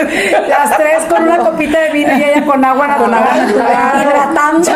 Las 0.72 0.78
tres 0.78 1.06
con 1.10 1.24
una 1.24 1.38
copita 1.38 1.80
de 1.80 1.90
vino 1.92 2.12
y 2.18 2.24
ella 2.24 2.46
con 2.46 2.64
agua 2.64 2.88
natural, 2.88 3.24
hidratándose. 4.02 4.74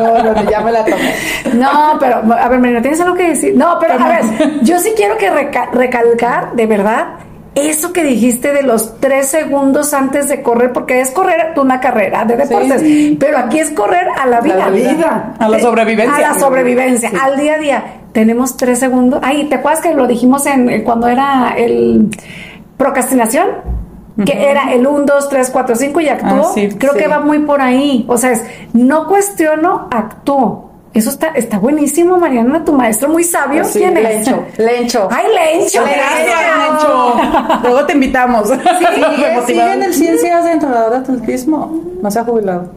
No, 0.00 0.22
no, 0.34 0.50
ya 0.50 0.60
me 0.60 0.72
la 0.72 0.84
tomé. 0.84 1.14
No, 1.54 1.96
pero 1.98 2.16
a 2.34 2.48
ver, 2.48 2.58
Marina, 2.60 2.82
¿tienes 2.82 3.00
algo 3.00 3.14
que 3.16 3.28
decir? 3.30 3.54
No, 3.56 3.78
pero 3.80 3.94
a 3.94 4.08
ver, 4.08 4.22
yo 4.62 4.78
sí 4.78 4.92
quiero 4.96 5.16
que 5.16 5.30
reca- 5.30 5.70
recalcar, 5.72 6.52
de 6.52 6.66
verdad, 6.66 7.04
eso 7.54 7.92
que 7.92 8.04
dijiste 8.04 8.52
de 8.52 8.62
los 8.62 9.00
tres 9.00 9.28
segundos 9.28 9.94
antes 9.94 10.28
de 10.28 10.42
correr, 10.42 10.72
porque 10.72 11.00
es 11.00 11.10
correr 11.10 11.54
una 11.56 11.80
carrera 11.80 12.24
de 12.24 12.36
deportes, 12.36 12.82
pero 13.18 13.38
aquí 13.38 13.58
es 13.60 13.70
correr 13.70 14.06
a 14.20 14.26
la 14.26 14.40
vida. 14.40 14.68
vida. 14.68 15.32
A 15.38 15.48
la 15.48 15.56
Eh, 15.56 15.62
sobrevivencia. 15.62 16.28
A 16.28 16.32
la 16.32 16.38
sobrevivencia, 16.38 17.10
al 17.22 17.36
día 17.38 17.54
a 17.54 17.58
día. 17.58 17.84
Tenemos 18.12 18.56
tres 18.56 18.78
segundos. 18.78 19.20
Ay, 19.22 19.44
¿te 19.48 19.56
acuerdas 19.56 19.80
que 19.82 19.94
lo 19.94 20.06
dijimos 20.06 20.46
en 20.46 20.68
en 20.70 20.82
cuando 20.84 21.06
era 21.08 21.54
el 21.56 22.08
procrastinación? 22.76 23.46
Que 24.24 24.50
era 24.50 24.72
el 24.72 24.86
1, 24.86 25.04
2, 25.04 25.28
3, 25.28 25.50
4, 25.50 25.76
5 25.76 26.00
y 26.00 26.08
actúo. 26.08 26.42
Ah, 26.46 26.50
sí, 26.54 26.68
Creo 26.78 26.92
sí. 26.94 26.98
que 27.00 27.06
va 27.08 27.20
muy 27.20 27.40
por 27.40 27.60
ahí. 27.60 28.04
O 28.08 28.16
sea, 28.16 28.32
es 28.32 28.44
no 28.72 29.06
cuestiono, 29.08 29.88
actúo. 29.90 30.70
Eso 30.94 31.10
está, 31.10 31.26
está 31.28 31.58
buenísimo, 31.58 32.16
Mariana, 32.16 32.64
tu 32.64 32.72
maestro 32.72 33.10
muy 33.10 33.22
sabio. 33.22 33.60
Pues 33.60 33.74
sí, 33.74 33.80
¿Quién 33.80 33.98
es? 33.98 34.02
Lencho, 34.02 34.44
Lencho. 34.56 35.08
Ay, 35.10 35.26
Lencho. 35.34 35.82
Gracias, 35.82 36.70
Lencho. 36.70 37.14
Lencho. 37.20 37.58
Luego 37.64 37.84
te 37.84 37.92
invitamos. 37.92 38.48
Sigue, 38.48 39.42
sigue 39.46 39.72
en 39.74 39.82
el 39.82 39.92
ciencias 39.92 40.44
de 40.44 40.52
entrenador 40.52 40.92
de 40.92 40.96
atletismo. 40.96 41.82
No 42.00 42.10
se 42.10 42.18
ha 42.18 42.24
jubilado. 42.24 42.70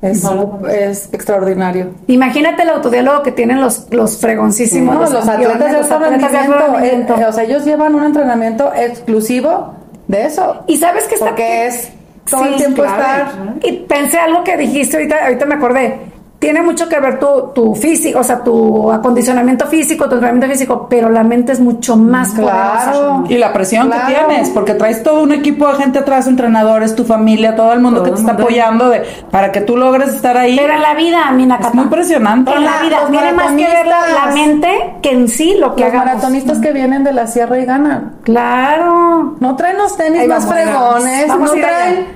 Es, 0.00 0.24
es 0.70 1.12
extraordinario. 1.12 1.88
Imagínate 2.06 2.62
el 2.62 2.70
autodiálogo 2.70 3.22
que 3.22 3.32
tienen 3.32 3.60
los, 3.60 3.86
los 3.90 4.16
fregoncísimos. 4.16 4.94
No, 4.94 5.00
los 5.02 5.12
los 5.12 5.28
atletas 5.28 5.58
de 5.72 5.76
alto 5.76 5.98
rendimiento, 5.98 6.54
eh, 6.56 6.80
rendimiento. 6.80 7.14
eh, 7.18 7.26
o 7.26 7.32
sea, 7.32 7.44
ellos 7.44 7.66
llevan 7.66 7.94
un 7.94 8.04
entrenamiento 8.04 8.72
exclusivo 8.74 9.74
de 10.10 10.26
eso. 10.26 10.64
y 10.66 10.76
sabes 10.76 11.04
que 11.08 11.14
está 11.14 11.26
Porque 11.28 11.66
es 11.66 11.90
todo 12.28 12.42
Sí, 12.44 12.48
el 12.50 12.56
tiempo 12.56 12.82
claro. 12.82 13.30
estar. 13.30 13.54
Y 13.62 13.72
pensé 13.86 14.18
algo 14.18 14.42
que 14.44 14.56
dijiste 14.56 14.96
ahorita, 14.96 15.24
ahorita 15.24 15.46
me 15.46 15.54
acordé. 15.54 15.98
Tiene 16.40 16.62
mucho 16.62 16.88
que 16.88 16.98
ver 16.98 17.18
tu, 17.18 17.50
tu 17.54 17.74
físico, 17.74 18.18
o 18.20 18.24
sea, 18.24 18.42
tu 18.42 18.90
acondicionamiento 18.90 19.66
físico, 19.66 20.06
tu 20.08 20.14
entrenamiento 20.14 20.48
físico, 20.48 20.86
pero 20.88 21.10
la 21.10 21.22
mente 21.22 21.52
es 21.52 21.60
mucho 21.60 21.98
más 21.98 22.30
poderosa. 22.30 22.90
Claro. 22.92 23.24
Y 23.28 23.36
la 23.36 23.52
presión 23.52 23.88
Claro. 23.88 24.06
que 24.06 24.14
tienes, 24.14 24.48
porque 24.48 24.72
traes 24.72 25.02
todo 25.02 25.22
un 25.22 25.32
equipo 25.32 25.68
de 25.68 25.74
gente 25.74 25.98
atrás, 25.98 26.26
entrenadores, 26.26 26.96
tu 26.96 27.04
familia, 27.04 27.54
todo 27.54 27.74
el 27.74 27.80
mundo 27.80 27.98
Todo 27.98 28.04
que 28.04 28.10
el 28.20 28.24
te 28.24 28.30
está 28.30 28.42
apoyando 28.42 28.88
de, 28.88 29.02
para 29.30 29.52
que 29.52 29.60
tú 29.60 29.76
logres 29.76 30.14
estar 30.14 30.34
ahí. 30.38 30.56
Pero 30.56 30.72
en 30.72 30.80
la 30.80 30.94
vida, 30.94 31.30
Mina 31.32 31.58
es 31.60 31.74
muy 31.74 31.84
impresionante. 31.84 32.52
En 32.54 32.64
la 32.64 32.80
vida 32.80 32.98
tiene 33.10 33.32
más 33.34 33.52
que 33.52 33.66
ver 33.66 33.86
la, 33.86 34.32
mente 34.32 34.94
que 35.02 35.10
en 35.10 35.28
sí 35.28 35.56
lo 35.58 35.74
que 35.76 35.82
Los 35.82 35.90
hagamos. 35.90 36.06
maratonistas 36.06 36.58
que 36.60 36.72
vienen 36.72 37.04
de 37.04 37.12
la 37.12 37.26
sierra 37.26 37.58
y 37.58 37.66
ganan. 37.66 38.16
Claro. 38.22 39.36
No 39.40 39.56
traen 39.56 39.76
los 39.76 39.94
tenis 39.96 40.22
Ahí 40.22 40.28
más 40.28 40.46
vamos, 40.46 40.58
fregones, 40.62 41.28
vamos 41.28 41.54
no 41.54 41.60
traen, 41.60 42.06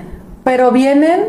pero 0.43 0.71
vienen, 0.71 1.25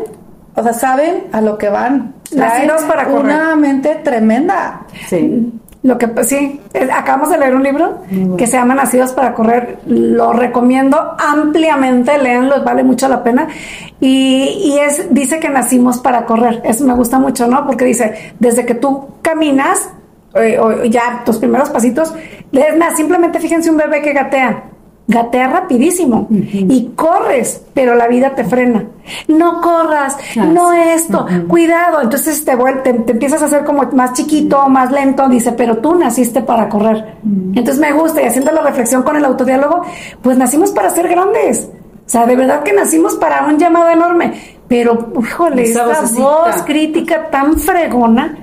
o 0.57 0.63
sea, 0.63 0.73
saben 0.73 1.27
a 1.31 1.39
lo 1.39 1.55
que 1.59 1.69
van. 1.69 2.15
Nacidos 2.35 2.81
para 2.83 3.05
correr. 3.05 3.25
una 3.25 3.55
mente 3.55 3.93
tremenda. 4.03 4.81
Sí. 5.07 5.53
Lo 5.83 5.99
que 5.99 6.07
pues, 6.07 6.27
sí, 6.27 6.59
acabamos 6.91 7.29
de 7.29 7.37
leer 7.37 7.55
un 7.55 7.61
libro 7.61 8.01
que 8.37 8.47
se 8.47 8.57
llama 8.57 8.73
Nacidos 8.73 9.13
para 9.13 9.35
correr. 9.35 9.77
Lo 9.85 10.33
recomiendo 10.33 11.15
ampliamente, 11.19 12.17
leanlo, 12.17 12.63
vale 12.63 12.83
mucho 12.83 13.07
la 13.07 13.23
pena. 13.23 13.47
Y, 13.99 14.63
y 14.65 14.79
es 14.79 15.13
dice 15.13 15.39
que 15.39 15.49
nacimos 15.49 15.99
para 15.99 16.25
correr. 16.25 16.61
Eso 16.65 16.85
me 16.85 16.95
gusta 16.95 17.19
mucho, 17.19 17.45
¿no? 17.45 17.67
Porque 17.67 17.85
dice, 17.85 18.33
desde 18.39 18.65
que 18.65 18.73
tú 18.73 19.09
caminas 19.21 19.91
eh, 20.33 20.57
o 20.59 20.85
ya 20.85 21.21
tus 21.23 21.37
primeros 21.37 21.69
pasitos, 21.69 22.15
es 22.51 22.77
más, 22.77 22.97
simplemente 22.97 23.39
fíjense 23.39 23.69
un 23.69 23.77
bebé 23.77 24.01
que 24.01 24.11
gatea. 24.11 24.66
Gatea 25.09 25.47
rapidísimo 25.47 26.27
y 26.29 26.91
corres, 26.95 27.61
pero 27.73 27.95
la 27.95 28.07
vida 28.07 28.35
te 28.35 28.43
frena. 28.43 28.85
No 29.29 29.61
corras, 29.61 30.17
no 30.35 30.73
esto, 30.73 31.25
cuidado. 31.47 32.01
Entonces 32.01 32.43
te, 32.43 32.57
te, 32.83 32.93
te 32.93 33.11
empiezas 33.13 33.41
a 33.41 33.45
hacer 33.45 33.63
como 33.63 33.83
más 33.93 34.11
chiquito, 34.13 34.67
más 34.67 34.91
lento. 34.91 35.29
Dice, 35.29 35.53
pero 35.53 35.77
tú 35.77 35.95
naciste 35.95 36.41
para 36.41 36.67
correr. 36.67 37.15
Entonces 37.23 37.79
me 37.79 37.93
gusta 37.93 38.21
y 38.21 38.25
haciendo 38.25 38.51
la 38.51 38.61
reflexión 38.61 39.03
con 39.03 39.15
el 39.15 39.23
autodiálogo, 39.23 39.83
pues 40.21 40.37
nacimos 40.37 40.71
para 40.71 40.89
ser 40.89 41.07
grandes. 41.07 41.69
O 42.05 42.09
sea, 42.09 42.25
de 42.25 42.35
verdad 42.35 42.63
que 42.63 42.73
nacimos 42.73 43.15
para 43.15 43.45
un 43.45 43.57
llamado 43.57 43.89
enorme. 43.89 44.57
Pero, 44.67 45.13
híjole, 45.21 45.63
Esa 45.63 45.87
vocecita. 45.87 46.21
voz 46.21 46.61
crítica 46.65 47.29
tan 47.29 47.57
fregona, 47.57 48.37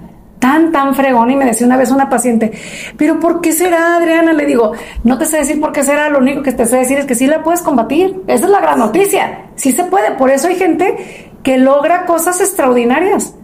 tan, 0.44 0.72
tan 0.72 0.94
fregona. 0.94 1.32
Y 1.32 1.36
me 1.36 1.46
decía 1.46 1.66
una 1.66 1.78
vez 1.78 1.90
una 1.90 2.10
paciente, 2.10 2.52
pero 2.98 3.18
¿por 3.18 3.40
qué 3.40 3.52
será, 3.52 3.96
Adriana? 3.96 4.34
Le 4.34 4.44
digo, 4.44 4.72
no 5.02 5.16
te 5.16 5.24
sé 5.24 5.38
decir 5.38 5.58
por 5.58 5.72
qué 5.72 5.82
será, 5.82 6.10
lo 6.10 6.18
único 6.18 6.42
que 6.42 6.52
te 6.52 6.66
sé 6.66 6.76
decir 6.76 6.98
es 6.98 7.06
que 7.06 7.14
sí 7.14 7.26
la 7.26 7.42
puedes 7.42 7.62
combatir. 7.62 8.22
Esa 8.26 8.44
es 8.44 8.50
la 8.50 8.60
gran 8.60 8.78
noticia. 8.78 9.46
Sí 9.54 9.72
se 9.72 9.84
puede. 9.84 10.10
Por 10.10 10.28
eso 10.28 10.48
hay 10.48 10.56
gente 10.56 11.30
que 11.42 11.56
logra 11.56 12.04
cosas 12.04 12.42
extraordinarias. 12.42 13.34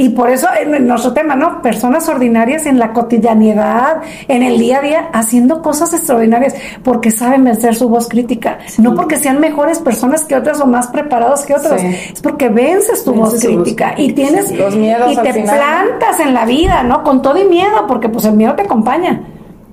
Y 0.00 0.10
por 0.10 0.30
eso 0.30 0.46
en 0.56 0.86
nuestro 0.86 1.12
tema, 1.12 1.34
¿no? 1.34 1.60
Personas 1.60 2.08
ordinarias 2.08 2.66
en 2.66 2.78
la 2.78 2.92
cotidianidad, 2.92 4.00
en 4.28 4.44
el 4.44 4.56
día 4.56 4.78
a 4.78 4.80
día, 4.80 5.08
haciendo 5.12 5.60
cosas 5.60 5.92
extraordinarias, 5.92 6.54
porque 6.84 7.10
saben 7.10 7.42
vencer 7.42 7.74
su 7.74 7.88
voz 7.88 8.08
crítica. 8.08 8.58
No 8.78 8.94
porque 8.94 9.16
sean 9.16 9.40
mejores 9.40 9.80
personas 9.80 10.24
que 10.24 10.36
otras 10.36 10.60
o 10.60 10.66
más 10.66 10.86
preparados 10.86 11.44
que 11.44 11.54
otros. 11.56 11.80
Sí. 11.80 11.88
Es 12.14 12.20
porque 12.22 12.48
vences 12.48 13.02
tu 13.02 13.12
Vences 13.12 13.32
voz 13.32 13.44
crítica 13.44 13.94
y 13.96 14.12
tienes 14.12 14.52
los 14.56 14.76
miedos 14.76 15.10
y 15.12 15.16
te 15.16 15.32
final, 15.32 15.58
plantas 15.58 16.20
en 16.20 16.32
la 16.32 16.44
vida, 16.44 16.84
¿no? 16.84 17.02
Con 17.02 17.20
todo 17.20 17.36
y 17.36 17.44
miedo, 17.48 17.86
porque 17.88 18.08
pues 18.08 18.24
el 18.24 18.34
miedo 18.34 18.54
te 18.54 18.62
acompaña. 18.62 19.20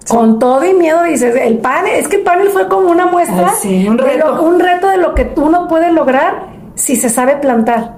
Con 0.09 0.39
todo 0.39 0.65
y 0.65 0.73
miedo 0.73 1.03
dices, 1.03 1.35
el 1.39 1.59
panel, 1.59 1.93
es 1.95 2.07
que 2.07 2.15
el 2.17 2.23
panel 2.23 2.49
fue 2.49 2.67
como 2.67 2.89
una 2.89 3.05
muestra, 3.05 3.47
Ay, 3.49 3.55
sí, 3.61 3.87
un 3.87 3.97
de 3.97 4.03
reto. 4.03 4.35
lo- 4.35 4.43
un 4.43 4.59
reto 4.59 4.87
de 4.87 4.97
lo 4.97 5.13
que 5.13 5.25
tú 5.25 5.49
no 5.51 5.67
puedes 5.67 5.93
lograr 5.93 6.47
si 6.73 6.95
se 6.95 7.09
sabe 7.09 7.35
plantar. 7.37 7.97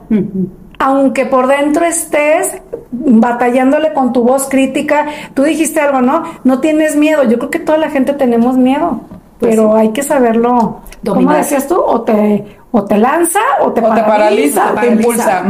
Aunque 0.80 1.26
por 1.26 1.48
dentro 1.48 1.86
estés 1.86 2.62
batallándole 2.92 3.94
con 3.94 4.14
tu 4.14 4.24
voz 4.24 4.48
crítica, 4.50 5.06
tú 5.34 5.44
dijiste 5.44 5.80
algo, 5.80 6.02
¿no? 6.02 6.24
No 6.44 6.60
tienes 6.60 6.96
miedo. 6.96 7.24
Yo 7.24 7.38
creo 7.38 7.50
que 7.50 7.60
toda 7.60 7.78
la 7.78 7.90
gente 7.90 8.14
tenemos 8.14 8.58
miedo, 8.58 9.02
Pues 9.40 9.56
pero 9.56 9.76
hay 9.76 9.90
que 9.90 10.04
saberlo. 10.04 10.52
¿Cómo 10.58 10.82
Dominar. 11.02 11.38
decías 11.38 11.68
tú? 11.68 11.80
O 11.80 12.02
te, 12.02 12.46
o 12.72 12.84
te 12.86 12.98
lanza 12.98 13.40
o 13.62 13.72
te 13.72 13.82
O 13.82 13.94
te 13.94 14.02
paraliza, 14.04 14.74
paraliza. 14.74 14.82
te 14.82 14.88
impulsa. 14.88 15.44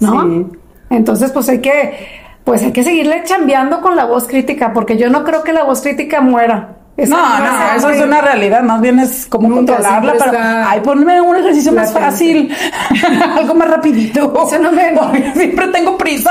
¿no? 0.00 0.22
Sí. 0.22 0.46
Entonces, 0.90 1.30
pues 1.32 1.48
hay 1.50 1.60
que, 1.60 2.06
pues 2.44 2.62
hay 2.62 2.72
que 2.72 2.82
seguirle 2.82 3.22
chambeando 3.24 3.80
con 3.80 3.94
la 3.96 4.06
voz 4.06 4.26
crítica, 4.26 4.72
porque 4.72 4.96
yo 4.96 5.10
no 5.10 5.22
creo 5.24 5.42
que 5.42 5.52
la 5.52 5.64
voz 5.64 5.82
crítica 5.82 6.20
muera. 6.20 6.77
Esa 6.98 7.16
No, 7.16 7.38
no, 7.38 7.58
ser 7.68 7.76
eso 7.76 7.90
es 7.90 8.02
una 8.02 8.20
realidad, 8.20 8.62
más 8.62 8.80
bien 8.80 8.98
es 8.98 9.28
Nunca, 9.32 9.48
controlarla, 9.54 10.12
pero, 10.12 10.24
está 10.26 10.70
ay, 10.70 10.80
ponme 10.80 11.20
un 11.20 11.36
ejercicio 11.36 11.72
más 11.72 11.92
fácil, 11.92 12.52
algo 13.38 13.54
más 13.54 13.70
rapidito. 13.70 14.32
Eso 14.46 14.58
no 14.58 14.72
me- 14.72 15.32
siempre 15.34 15.68
tengo 15.68 15.96
prisa. 15.96 16.30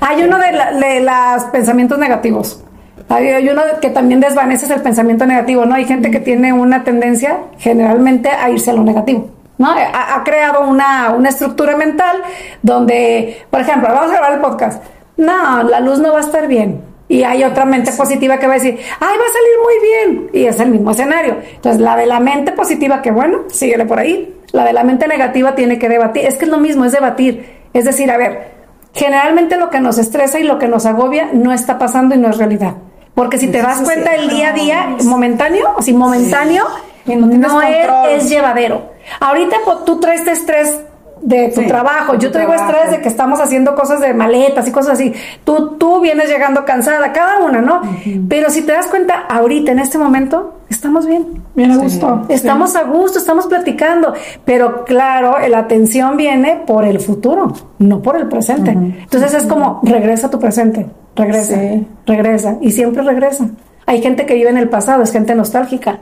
Hay 0.00 0.22
uno 0.22 0.38
de, 0.38 0.52
la- 0.52 0.72
de 0.72 1.00
los 1.00 1.44
pensamientos 1.52 1.98
negativos. 1.98 2.64
Hay, 3.10 3.28
hay 3.28 3.48
uno 3.48 3.60
que 3.82 3.90
también 3.90 4.20
desvaneces 4.20 4.70
el 4.70 4.80
pensamiento 4.80 5.26
negativo, 5.26 5.66
¿no? 5.66 5.74
Hay 5.74 5.84
gente 5.84 6.10
que 6.10 6.20
tiene 6.20 6.52
una 6.52 6.82
tendencia 6.84 7.38
generalmente 7.58 8.30
a 8.30 8.48
irse 8.50 8.70
a 8.70 8.74
lo 8.74 8.82
negativo, 8.84 9.28
¿no? 9.58 9.72
Ha, 9.72 10.14
ha 10.16 10.24
creado 10.24 10.62
una, 10.68 11.10
una 11.10 11.28
estructura 11.28 11.76
mental 11.76 12.16
donde, 12.62 13.44
por 13.50 13.60
ejemplo, 13.60 13.88
vamos 13.92 14.10
a 14.10 14.12
grabar 14.14 14.32
el 14.32 14.40
podcast. 14.40 14.82
No, 15.16 15.62
la 15.64 15.80
luz 15.80 15.98
no 15.98 16.12
va 16.12 16.18
a 16.18 16.22
estar 16.22 16.46
bien. 16.46 16.82
Y 17.10 17.24
hay 17.24 17.42
otra 17.42 17.64
mente 17.64 17.90
positiva 17.90 18.38
que 18.38 18.46
va 18.46 18.52
a 18.52 18.58
decir, 18.58 18.78
ay, 19.00 19.16
va 19.18 19.24
a 19.24 19.32
salir 19.32 19.58
muy 19.64 19.74
bien. 19.82 20.30
Y 20.32 20.46
es 20.46 20.60
el 20.60 20.70
mismo 20.70 20.92
escenario. 20.92 21.38
Entonces, 21.56 21.82
la 21.82 21.96
de 21.96 22.06
la 22.06 22.20
mente 22.20 22.52
positiva, 22.52 23.02
que 23.02 23.10
bueno, 23.10 23.40
síguele 23.48 23.84
por 23.84 23.98
ahí. 23.98 24.32
La 24.52 24.64
de 24.64 24.72
la 24.72 24.84
mente 24.84 25.08
negativa 25.08 25.56
tiene 25.56 25.76
que 25.76 25.88
debatir. 25.88 26.24
Es 26.24 26.36
que 26.36 26.44
es 26.44 26.50
lo 26.52 26.58
mismo, 26.58 26.84
es 26.84 26.92
debatir. 26.92 27.62
Es 27.72 27.84
decir, 27.84 28.12
a 28.12 28.16
ver, 28.16 28.52
generalmente 28.94 29.56
lo 29.56 29.70
que 29.70 29.80
nos 29.80 29.98
estresa 29.98 30.38
y 30.38 30.44
lo 30.44 30.60
que 30.60 30.68
nos 30.68 30.86
agobia 30.86 31.30
no 31.32 31.52
está 31.52 31.80
pasando 31.80 32.14
y 32.14 32.18
no 32.18 32.30
es 32.30 32.38
realidad. 32.38 32.74
Porque 33.16 33.38
si 33.38 33.48
te 33.48 33.60
das 33.60 33.80
cuenta 33.80 34.14
el 34.14 34.28
día 34.30 34.50
a 34.50 34.52
día, 34.52 34.96
momentáneo, 35.02 35.74
o 35.76 35.82
si 35.82 35.92
momentáneo, 35.92 36.64
no 37.06 37.60
es, 37.60 37.88
es 38.22 38.30
llevadero. 38.30 38.92
Ahorita 39.18 39.56
pues, 39.64 39.84
tú 39.84 39.98
traes 39.98 40.20
este 40.20 40.30
estrés 40.30 40.78
de 41.22 41.48
tu 41.50 41.60
Sí, 41.60 41.66
trabajo, 41.66 42.14
yo 42.14 42.30
traigo 42.30 42.52
trabajo. 42.52 42.72
estrés 42.72 42.90
de 42.96 43.02
que 43.02 43.08
estamos 43.08 43.40
haciendo 43.40 43.74
cosas 43.74 44.00
de 44.00 44.14
maletas 44.14 44.66
y 44.66 44.72
cosas 44.72 44.92
así. 44.92 45.12
Tú, 45.44 45.76
tú 45.78 46.00
vienes 46.00 46.28
llegando 46.28 46.64
cansada, 46.64 47.12
cada 47.12 47.40
una, 47.40 47.60
¿no? 47.60 47.82
Pero 48.28 48.50
si 48.50 48.62
te 48.62 48.72
das 48.72 48.86
cuenta, 48.86 49.14
ahorita, 49.28 49.72
en 49.72 49.78
este 49.80 49.98
momento, 49.98 50.54
estamos 50.68 51.06
bien. 51.06 51.42
Bien 51.54 51.72
a 51.72 51.76
gusto. 51.76 52.26
Estamos 52.28 52.76
a 52.76 52.84
gusto, 52.84 53.18
estamos 53.18 53.46
platicando, 53.46 54.14
pero 54.44 54.84
claro, 54.84 55.36
la 55.48 55.58
atención 55.58 56.16
viene 56.16 56.62
por 56.66 56.84
el 56.84 57.00
futuro, 57.00 57.52
no 57.78 58.00
por 58.00 58.16
el 58.16 58.28
presente. 58.28 58.70
Entonces 58.70 59.34
es 59.34 59.44
como, 59.46 59.80
regresa 59.82 60.28
a 60.28 60.30
tu 60.30 60.38
presente, 60.38 60.86
regresa, 61.16 61.58
regresa, 62.06 62.56
y 62.60 62.70
siempre 62.70 63.02
regresa. 63.02 63.48
Hay 63.86 64.00
gente 64.00 64.24
que 64.24 64.34
vive 64.34 64.50
en 64.50 64.58
el 64.58 64.68
pasado, 64.68 65.02
es 65.02 65.10
gente 65.12 65.34
nostálgica. 65.34 65.98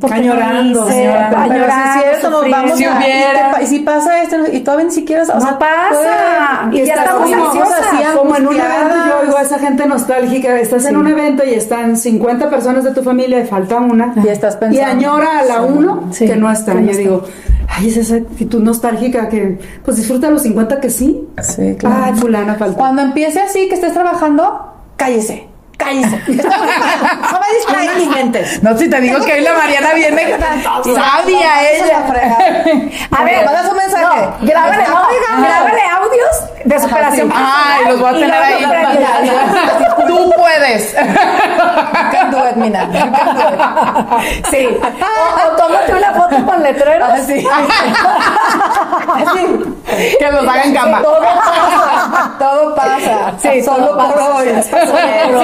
Porque 0.00 0.16
Añorando, 0.16 0.80
no 0.80 0.88
hice, 0.88 1.06
añorando. 1.06 1.36
añorando, 1.36 1.54
Pero 1.54 1.64
si 1.72 1.98
es 1.98 2.02
cierto, 2.18 2.30
nos 2.30 2.50
vamos 2.50 2.76
Si 2.78 2.84
a, 2.84 2.88
y, 2.88 2.96
hubiera. 2.96 3.32
te 3.50 3.54
pa- 3.56 3.62
y 3.62 3.66
si 3.68 3.78
pasa 3.80 4.22
esto 4.22 4.36
y 4.52 4.60
todavía 4.60 4.86
ni 4.86 4.90
siquiera, 4.90 5.22
o 5.22 5.26
No 5.34 5.40
sea, 5.40 5.58
pasa. 5.58 6.68
puede- 6.70 6.82
Y 6.82 6.86
ya 6.86 6.94
estamos 6.94 7.30
así 7.30 8.16
Como 8.16 8.36
en 8.36 8.46
un 8.48 8.54
evento 8.56 8.94
yo 9.06 9.20
oigo 9.22 9.36
a 9.36 9.42
esa 9.42 9.58
gente 9.60 9.86
nostálgica, 9.86 10.58
estás 10.58 10.84
en 10.86 10.96
un 10.96 11.06
evento 11.06 11.44
y 11.44 11.54
están 11.54 11.96
50 11.96 12.50
personas 12.50 12.82
de 12.82 12.90
tu 12.92 13.02
familia 13.02 13.38
y 13.40 13.46
falta 13.46 13.76
una. 13.76 14.12
Y 14.24 14.28
estás 14.28 14.56
pensando. 14.56 14.80
Y 14.80 14.92
añora 14.92 15.38
a 15.38 15.44
la 15.44 15.62
uno 15.62 16.08
Sí, 16.10 16.26
que 16.26 16.34
no 16.36 16.50
está. 16.50 16.74
no 16.74 16.80
yo 16.80 16.90
está. 16.90 17.02
digo, 17.02 17.24
ay, 17.68 17.88
es 17.88 17.96
esa 17.96 18.16
actitud 18.16 18.60
nostálgica 18.62 19.28
que, 19.28 19.58
pues 19.84 19.96
disfruta 19.98 20.30
los 20.30 20.42
50 20.42 20.80
que 20.80 20.90
sí. 20.90 21.28
Sí, 21.42 21.76
claro. 21.78 21.96
Ay, 22.06 22.14
fulana 22.14 22.56
falta. 22.56 22.76
Cuando 22.76 23.02
empiece 23.02 23.40
así, 23.40 23.68
que 23.68 23.76
estés 23.76 23.92
trabajando, 23.92 24.72
cállese. 24.96 25.47
Cállese. 25.78 26.16
no 26.26 27.40
me 27.40 27.56
distraigas 27.56 27.96
mis 27.96 28.08
mentes. 28.08 28.62
No, 28.62 28.76
si 28.76 28.90
te 28.90 29.00
digo 29.00 29.24
que 29.24 29.32
hoy 29.32 29.40
la 29.40 29.52
Mariana 29.54 29.94
viene 29.94 30.36
sabia 30.84 31.70
ella. 31.70 31.98
A 33.16 33.24
ver, 33.24 33.44
Mandas 33.44 33.70
un 33.70 33.76
mensaje. 33.76 34.28
Grábale, 34.42 34.84
audios 34.84 36.64
de 36.64 36.80
superación. 36.80 37.32
Ay, 37.34 37.86
los 37.86 38.00
voy 38.00 38.08
a 38.08 38.12
tener 38.12 38.42
ahí. 38.42 38.64
Tú 40.08 40.32
puedes. 40.36 40.94
You 41.98 42.10
can 42.12 42.30
do 42.30 42.38
it, 42.48 42.56
Mina. 42.56 42.84
You 42.92 43.10
can 43.12 43.34
do 43.36 43.42
it. 43.48 44.46
Sí. 44.50 44.66
O, 44.66 45.52
o 45.52 45.56
tómate 45.56 45.92
una 45.94 46.12
foto 46.14 46.36
con 46.46 46.62
letreros. 46.62 47.08
Así. 47.10 47.46
Así. 49.14 49.46
Que 50.18 50.30
los 50.32 50.42
haga 50.48 50.62
en 50.64 50.74
cama. 50.74 51.02
Todo 51.02 51.20
pasa. 51.20 52.34
Todo 52.38 52.74
pasa. 52.74 53.32
Sí, 53.42 53.62
Solo 53.62 53.86
todo 53.86 53.98
por 53.98 54.14
pasa. 54.14 54.34
hoy. 54.34 54.48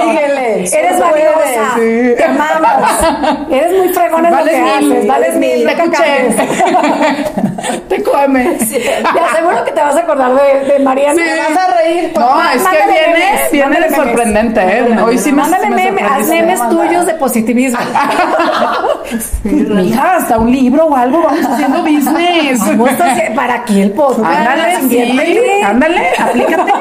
Síguele. 0.00 0.64
Eres 0.79 1.00
valiosa. 1.00 1.74
puedes. 1.77 2.14
Te 2.16 2.24
amamos. 2.24 3.48
Eres 3.50 3.72
muy 3.79 3.88
fregona 3.92 4.29
en 4.29 4.37
lo 4.37 4.44
que 4.44 4.61
mil, 4.61 4.92
haces. 4.92 5.07
Vales 5.07 5.37
mil. 5.37 5.64
Te 5.66 5.72
escuché. 5.72 7.50
Te 7.88 8.03
come. 8.03 8.44
Te 8.59 9.20
aseguro 9.20 9.64
que 9.64 9.72
te 9.72 9.81
vas 9.81 9.96
a 9.96 10.00
acordar 10.00 10.33
de, 10.35 10.72
de 10.72 10.79
Mariana. 10.81 11.14
Te 11.22 11.38
vas 11.38 11.57
a 11.68 11.77
reír. 11.83 12.12
No, 12.16 12.50
es 12.50 12.62
que 12.62 12.77
viene, 12.92 13.12
memes, 13.12 13.50
viene 13.53 13.81
de 13.81 13.94
sorprendente, 13.94 14.61
¿eh? 14.61 14.96
Hoy 15.05 15.18
sí 15.18 15.31
me 15.33 15.42
Mándale 15.42 15.70
me 15.70 15.77
memes, 15.77 16.05
haz 16.11 16.27
memes 16.29 16.68
tuyos 16.68 17.07
de 17.07 17.14
positivismo. 17.14 17.79
Mija, 19.44 20.16
hasta 20.16 20.38
un 20.38 20.50
libro 20.50 20.87
o 20.87 20.96
algo, 20.96 21.22
vamos 21.22 21.44
haciendo 21.46 21.83
business. 21.83 22.61
Para 23.35 23.55
aquí 23.55 23.81
el 23.83 23.90
podcast. 23.92 24.24
Ándale, 24.24 24.77
sí, 24.88 25.61
ándale, 25.64 26.09
aplícate. 26.18 26.72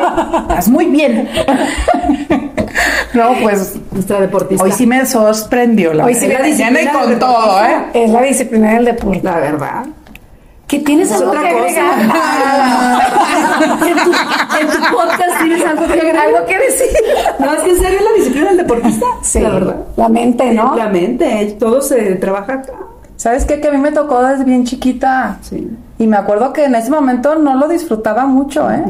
Estás 0.50 0.68
muy 0.70 0.86
bien. 0.86 1.30
No, 3.14 3.34
pues 3.42 3.76
Nuestra 3.92 4.20
deportista. 4.22 4.64
hoy 4.64 4.72
sí 4.72 4.88
me 4.88 5.06
sorprendió 5.06 5.94
la 5.94 6.06
Hoy 6.06 6.16
sí 6.16 6.28
verdad. 6.28 6.44
me- 6.46 6.52
Viene 6.56 6.80
disciplina 6.80 7.00
con 7.00 7.20
todo. 7.20 7.64
¿eh? 7.66 7.76
Es 7.94 8.10
la 8.10 8.22
disciplina 8.24 8.74
del 8.74 8.86
deporte. 8.86 9.20
La 9.24 9.36
verdad. 9.40 9.86
¿Qué 10.74 10.80
tienes 10.80 11.12
Es 11.12 11.18
algo 11.18 11.30
otra 11.30 11.44
que 11.44 11.54
cosa. 11.54 11.94
agregar? 11.94 12.18
en, 13.88 13.96
tu, 14.04 14.12
en 14.60 14.68
tu 14.68 14.96
podcast 14.98 15.40
tienes 15.44 15.66
algo 15.68 15.86
que 15.86 15.94
agregar. 15.94 16.26
Algo 16.26 16.46
que 16.48 16.58
decir. 16.58 16.88
No, 17.38 17.54
es 17.54 17.62
que 17.62 17.70
en 17.70 17.78
serio 17.78 18.00
la 18.02 18.18
disciplina 18.18 18.48
del 18.48 18.58
deportista. 18.58 19.06
Sí, 19.22 19.40
La 19.40 19.50
verdad. 19.50 19.76
la 19.98 20.10
mente, 20.10 20.52
¿no? 20.52 20.76
La 20.76 20.90
mente, 20.90 21.56
todo 21.60 21.80
se 21.80 22.16
trabaja 22.16 22.54
acá. 22.54 22.74
¿Sabes 23.18 23.46
qué? 23.46 23.62
Que 23.62 23.68
a 23.68 23.72
mí 23.72 23.78
me 23.78 23.92
tocó 23.92 24.24
desde 24.24 24.46
bien 24.46 24.64
chiquita. 24.66 25.38
Sí. 25.42 25.70
Y 26.00 26.08
me 26.08 26.18
acuerdo 26.18 26.52
que 26.54 26.66
en 26.66 26.74
ese 26.74 26.90
momento 26.90 27.36
no 27.36 27.54
lo 27.56 27.68
disfrutaba 27.68 28.26
mucho, 28.26 28.72
¿eh? 28.72 28.84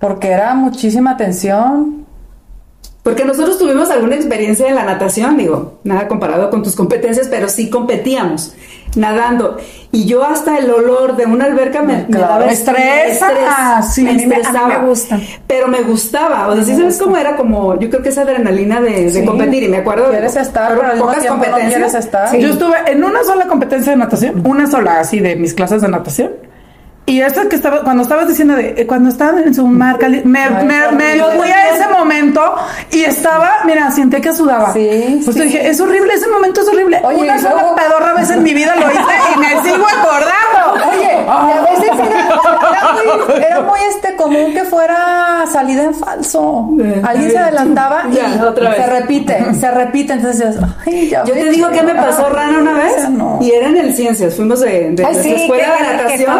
Porque 0.00 0.30
era 0.30 0.52
muchísima 0.54 1.16
tensión. 1.16 2.06
Porque 3.04 3.24
nosotros 3.24 3.56
tuvimos 3.56 3.88
alguna 3.88 4.16
experiencia 4.16 4.68
en 4.68 4.74
la 4.74 4.82
natación, 4.82 5.36
digo, 5.36 5.78
nada 5.84 6.08
comparado 6.08 6.50
con 6.50 6.64
tus 6.64 6.74
competencias, 6.74 7.28
pero 7.28 7.48
sí 7.48 7.70
competíamos 7.70 8.52
nadando. 8.96 9.56
Y 9.92 10.04
yo 10.06 10.24
hasta 10.24 10.56
el 10.58 10.70
olor 10.70 11.16
de 11.16 11.26
una 11.26 11.46
alberca 11.46 11.82
me, 11.82 12.04
daba 12.08 12.46
Me 12.46 12.52
estresa, 12.52 13.28
estrés, 13.28 13.94
sí, 13.94 14.02
me 14.04 14.10
a 14.10 14.12
mí 14.14 14.26
me- 14.26 14.34
a 14.34 14.38
mí 14.38 14.42
estresaba. 14.42 14.68
me 14.80 14.86
gusta. 14.86 15.20
Pero 15.46 15.68
me 15.68 15.82
gustaba, 15.82 16.46
o 16.48 16.54
sea, 16.54 16.64
¿sí 16.64 16.76
sabes 16.76 16.98
cómo 16.98 17.16
era? 17.16 17.34
Como, 17.36 17.78
yo 17.80 17.90
creo 17.90 18.02
que 18.02 18.10
esa 18.10 18.22
adrenalina 18.22 18.80
de, 18.80 19.10
de 19.10 19.24
competir, 19.24 19.64
y 19.64 19.68
me 19.68 19.78
acuerdo 19.78 20.04
de 20.04 20.10
Quieres 20.12 20.36
estar, 20.36 20.78
pero 20.78 20.98
pocas 21.04 21.24
no 21.24 21.30
competencias. 21.30 21.72
quieres 21.72 21.94
estar. 21.94 22.28
Sí. 22.30 22.40
Yo 22.40 22.48
estuve 22.50 22.76
en 22.86 23.02
una 23.02 23.24
sola 23.24 23.46
competencia 23.46 23.92
de 23.92 23.98
natación, 23.98 24.42
una 24.46 24.66
sola 24.70 25.00
así 25.00 25.18
de 25.20 25.34
mis 25.36 25.54
clases 25.54 25.82
de 25.82 25.88
natación. 25.88 26.30
Y 27.10 27.20
esa 27.22 27.48
que 27.48 27.56
estaba, 27.56 27.82
cuando 27.82 28.02
estabas 28.04 28.28
diciendo 28.28 28.54
de, 28.54 28.74
eh, 28.76 28.86
cuando 28.86 29.08
estaban 29.08 29.38
en 29.42 29.52
su 29.52 29.66
mar 29.66 29.98
cali- 29.98 30.22
me, 30.24 30.48
me, 30.50 30.92
me 30.92 31.22
fui 31.36 31.48
a 31.50 31.74
ese 31.74 31.88
momento 31.88 32.54
y 32.92 33.02
estaba, 33.02 33.50
mira, 33.64 33.90
sentí 33.90 34.20
que 34.20 34.32
sudaba. 34.32 34.72
Sí, 34.72 35.20
Pues 35.24 35.36
sí. 35.36 35.42
dije, 35.42 35.68
es 35.68 35.80
horrible, 35.80 36.14
ese 36.14 36.28
momento 36.28 36.60
es 36.60 36.68
horrible. 36.68 37.00
Oye, 37.02 37.22
una 37.22 37.38
sola 37.38 37.54
luego- 37.62 37.74
pedorra 37.74 38.12
vez 38.14 38.30
en 38.30 38.42
mi 38.44 38.54
vida 38.54 38.76
lo 38.76 38.88
hice 38.92 39.00
y 39.34 39.38
me 39.38 39.48
sigo 39.62 39.84
acordando. 39.86 40.86
Oye, 40.90 41.10
veces 41.62 41.69
era, 41.94 42.92
muy, 43.26 43.42
era 43.42 43.60
muy, 43.62 43.80
este 43.94 44.16
común 44.16 44.52
que 44.52 44.64
fuera 44.64 45.44
salida 45.50 45.84
en 45.84 45.94
falso. 45.94 46.68
Eh, 46.80 47.00
Alguien 47.04 47.30
se 47.30 47.38
adelantaba 47.38 48.04
y 48.10 48.14
Ya, 48.14 48.44
otra 48.48 48.70
vez. 48.70 48.78
se 48.84 48.86
repite, 48.86 49.54
se 49.54 49.70
repite. 49.70 50.12
Entonces, 50.14 50.56
ay, 50.86 51.08
ya 51.08 51.24
Yo 51.24 51.34
te 51.34 51.50
digo 51.50 51.68
que 51.70 51.82
me 51.82 51.94
pasó 51.94 52.26
ah, 52.26 52.30
rana 52.30 52.58
una 52.58 52.72
vez 52.74 53.08
no. 53.08 53.38
y 53.40 53.50
era 53.50 53.68
en 53.68 53.76
el 53.76 53.94
Ciencias, 53.94 54.34
fuimos 54.34 54.60
de, 54.60 54.90
de 54.92 55.04
Ay, 55.04 55.14
sí, 55.22 55.32
escuela 55.32 55.76
que, 55.76 55.84
de 55.84 55.96
natación. 55.96 56.36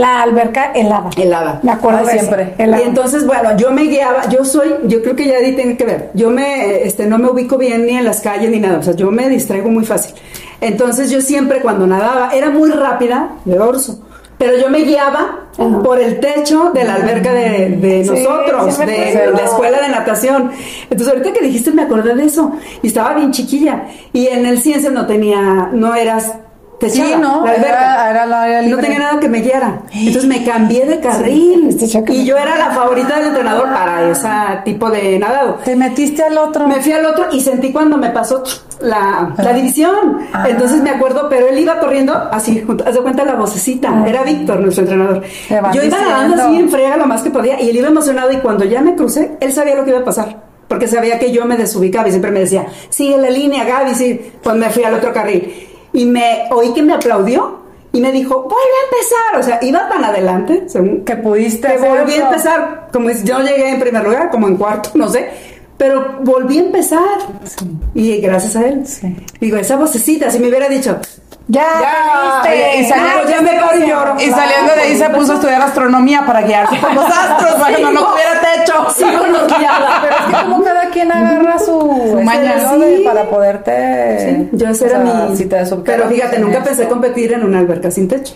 la 0.00 0.22
alberca 0.22 0.72
helada. 0.74 1.10
Helada. 1.16 1.60
Me 1.62 1.72
acuerdo 1.72 2.00
Ay, 2.06 2.18
siempre. 2.18 2.54
helada. 2.58 2.82
Y 2.82 2.86
entonces, 2.86 3.26
bueno, 3.26 3.56
yo 3.56 3.70
me 3.72 3.82
guiaba, 3.84 4.28
yo 4.28 4.44
soy, 4.44 4.74
yo 4.84 5.02
creo 5.02 5.16
que 5.16 5.26
ya 5.26 5.36
ahí 5.38 5.54
tiene 5.54 5.76
que 5.76 5.84
ver, 5.84 6.10
yo 6.14 6.30
me, 6.30 6.82
este, 6.84 7.06
no 7.06 7.18
me 7.18 7.28
ubico 7.30 7.58
bien 7.58 7.86
ni 7.86 7.96
en 7.96 8.04
las 8.04 8.20
calles 8.20 8.50
ni 8.50 8.58
nada, 8.60 8.78
o 8.78 8.82
sea, 8.82 8.94
yo 8.94 9.10
me 9.10 9.28
distraigo 9.28 9.68
muy 9.70 9.84
fácil. 9.84 10.14
Entonces 10.60 11.10
yo 11.10 11.20
siempre 11.20 11.60
cuando 11.60 11.86
nadaba, 11.86 12.30
era 12.32 12.50
muy 12.50 12.70
rápida 12.70 13.30
de 13.44 13.56
dorso, 13.56 13.98
pero 14.42 14.58
yo 14.58 14.68
me 14.70 14.80
guiaba 14.80 15.46
Ajá. 15.56 15.82
por 15.84 16.00
el 16.00 16.18
techo 16.18 16.72
de 16.74 16.82
la 16.82 16.94
alberca 16.94 17.32
de, 17.32 18.04
nosotros, 18.04 18.74
sí 18.74 18.84
de, 18.84 19.30
la 19.32 19.44
escuela 19.44 19.80
de 19.80 19.88
natación. 19.88 20.50
Entonces 20.90 21.06
ahorita 21.06 21.32
que 21.32 21.44
dijiste 21.46 21.70
me 21.70 21.82
acordé 21.82 22.16
de 22.16 22.24
eso, 22.24 22.50
y 22.82 22.88
estaba 22.88 23.14
bien 23.14 23.30
chiquilla, 23.30 23.84
y 24.12 24.26
en 24.26 24.44
el 24.44 24.60
Ciencias 24.60 24.92
no 24.92 25.06
tenía, 25.06 25.70
no 25.72 25.94
eras 25.94 26.38
techada, 26.86 27.08
Sí, 27.08 27.14
¿no? 27.20 27.44
la. 27.46 27.54
Era- 27.54 28.10
era 28.10 28.26
la 28.26 28.42
área 28.42 28.62
no 28.62 28.76
tenía 28.78 28.98
nada 28.98 29.20
que 29.20 29.28
me 29.28 29.40
guiara. 29.40 29.82
Entonces 29.92 30.26
me 30.26 30.44
cambié 30.44 30.84
de 30.86 31.00
carril. 31.00 31.66
este 31.68 31.88
choque. 31.88 32.12
y 32.12 32.24
yo 32.24 32.36
era 32.36 32.56
la 32.58 32.70
favorita 32.70 33.16
del 33.16 33.28
entrenador 33.28 33.64
para 33.72 34.10
ese 34.10 34.28
tipo 34.64 34.90
de 34.90 35.18
nadado. 35.18 35.54
Te 35.64 35.76
metiste 35.76 36.22
al 36.22 36.36
otro. 36.38 36.66
Me 36.68 36.80
fui 36.82 36.92
al 36.92 37.06
otro 37.06 37.26
y 37.32 37.40
sentí 37.40 37.72
cuando 37.72 37.96
me 37.96 38.10
pasó 38.10 38.42
la, 38.80 39.32
la 39.36 39.52
división. 39.52 40.18
Ah. 40.32 40.46
Entonces 40.48 40.82
me 40.82 40.90
acuerdo, 40.90 41.28
pero 41.30 41.48
él 41.48 41.58
iba 41.58 41.78
corriendo 41.78 42.12
así, 42.30 42.64
haz 42.84 42.94
de 42.94 43.00
cuenta 43.00 43.24
la 43.24 43.34
vocecita. 43.34 44.04
Era 44.06 44.22
Víctor, 44.22 44.60
nuestro 44.60 44.82
entrenador. 44.82 45.22
Te 45.48 45.60
Yo 45.72 45.82
iba 45.82 45.98
nadando 46.00 46.42
así 46.42 46.56
en 46.56 46.68
frega 46.70 46.96
lo 46.96 47.06
más 47.06 47.22
que 47.22 47.30
podía 47.30 47.60
y 47.60 47.70
él 47.70 47.76
iba 47.76 47.88
emocionado 47.88 48.32
y 48.32 48.36
cuando 48.38 48.64
ya 48.64 48.80
me 48.82 48.94
crucé, 48.96 49.36
él 49.40 49.52
sabía 49.52 49.74
lo 49.74 49.84
que 49.84 49.90
iba 49.90 50.00
a 50.00 50.04
pasar. 50.04 50.36
Porque 50.68 50.88
sabía 50.88 51.18
que 51.18 51.30
yo 51.32 51.44
me 51.44 51.56
desubicaba 51.56 52.08
y 52.08 52.10
siempre 52.12 52.30
me 52.30 52.40
decía, 52.40 52.64
sigue 52.88 53.18
la 53.18 53.28
línea, 53.28 53.64
Gaby, 53.64 53.94
sí. 53.94 54.32
Pues 54.42 54.56
me 54.56 54.70
fui 54.70 54.82
al 54.84 54.94
otro 54.94 55.12
carril. 55.12 55.68
Y 55.92 56.04
me 56.06 56.44
oí 56.50 56.72
que 56.72 56.82
me 56.82 56.94
aplaudió 56.94 57.60
y 57.92 58.00
me 58.00 58.10
dijo, 58.12 58.42
vuelve 58.42 58.54
a 58.54 58.84
empezar. 58.94 59.40
O 59.40 59.42
sea, 59.42 59.58
iba 59.62 59.88
tan 59.88 60.04
adelante, 60.04 60.64
según 60.66 61.04
Que 61.04 61.16
pudiste 61.16 61.68
que 61.68 61.78
volví 61.78 62.14
a 62.14 62.24
empezar, 62.28 62.88
como 62.92 63.10
es- 63.10 63.24
yo 63.24 63.40
llegué 63.40 63.68
en 63.70 63.80
primer 63.80 64.02
lugar, 64.04 64.30
como 64.30 64.48
en 64.48 64.56
cuarto, 64.56 64.90
no 64.94 65.08
sé, 65.08 65.28
pero 65.76 66.18
volví 66.22 66.58
a 66.58 66.62
empezar. 66.62 67.00
Y 67.94 68.16
gracias 68.18 68.56
a 68.56 68.66
él. 68.66 68.86
Sí. 68.86 69.14
Digo, 69.40 69.56
esa 69.58 69.76
vocecita, 69.76 70.30
si 70.30 70.38
me 70.38 70.48
hubiera 70.48 70.68
dicho, 70.68 70.98
Ya, 71.48 71.66
Ya, 72.44 72.74
y 72.76 72.84
salió- 72.84 73.28
ya 73.28 73.40
me 73.42 73.52
paro 73.60 73.78
y 73.78 73.88
lloro. 73.88 74.14
Y 74.18 74.30
saliendo 74.30 74.74
de 74.74 74.80
ahí 74.82 74.96
se 74.96 75.10
puso 75.10 75.32
a 75.32 75.34
estudiar 75.36 75.60
astronomía 75.62 76.24
para 76.24 76.42
guiarse 76.42 76.76
por 76.76 76.94
los 76.94 77.04
astros, 77.04 77.54
para 77.54 77.76
que 77.76 77.82
no 77.82 77.90
tuviera 77.90 78.40
techo. 78.40 78.90
sigo 78.90 79.24
bloqueada. 79.24 80.00
Pero 80.02 80.16
es 80.16 80.24
que 80.36 80.42
como 80.44 80.62
cada 80.64 80.88
quien 80.90 81.10
agarra 81.12 81.58
su, 81.58 82.00
ese 82.14 82.24
maña. 82.24 82.56
hilo 82.58 82.78
de- 82.78 82.96
Sí. 82.98 83.02
para 83.04 83.24
poderte. 83.24 84.48
Yo 84.52 84.68
ese 84.68 84.86
era 84.86 85.04
sea, 85.04 85.26
mi... 85.28 85.36
si 85.36 85.46
te 85.46 85.56
desubicabas 85.56 86.00
pero 86.00 86.10
fíjate, 86.14 86.38
nunca 86.38 86.58
eso. 86.58 86.64
pensé 86.66 86.88
competir 86.88 87.32
en 87.32 87.44
una 87.44 87.58
alberca 87.58 87.90
sin 87.90 88.08
techo. 88.08 88.34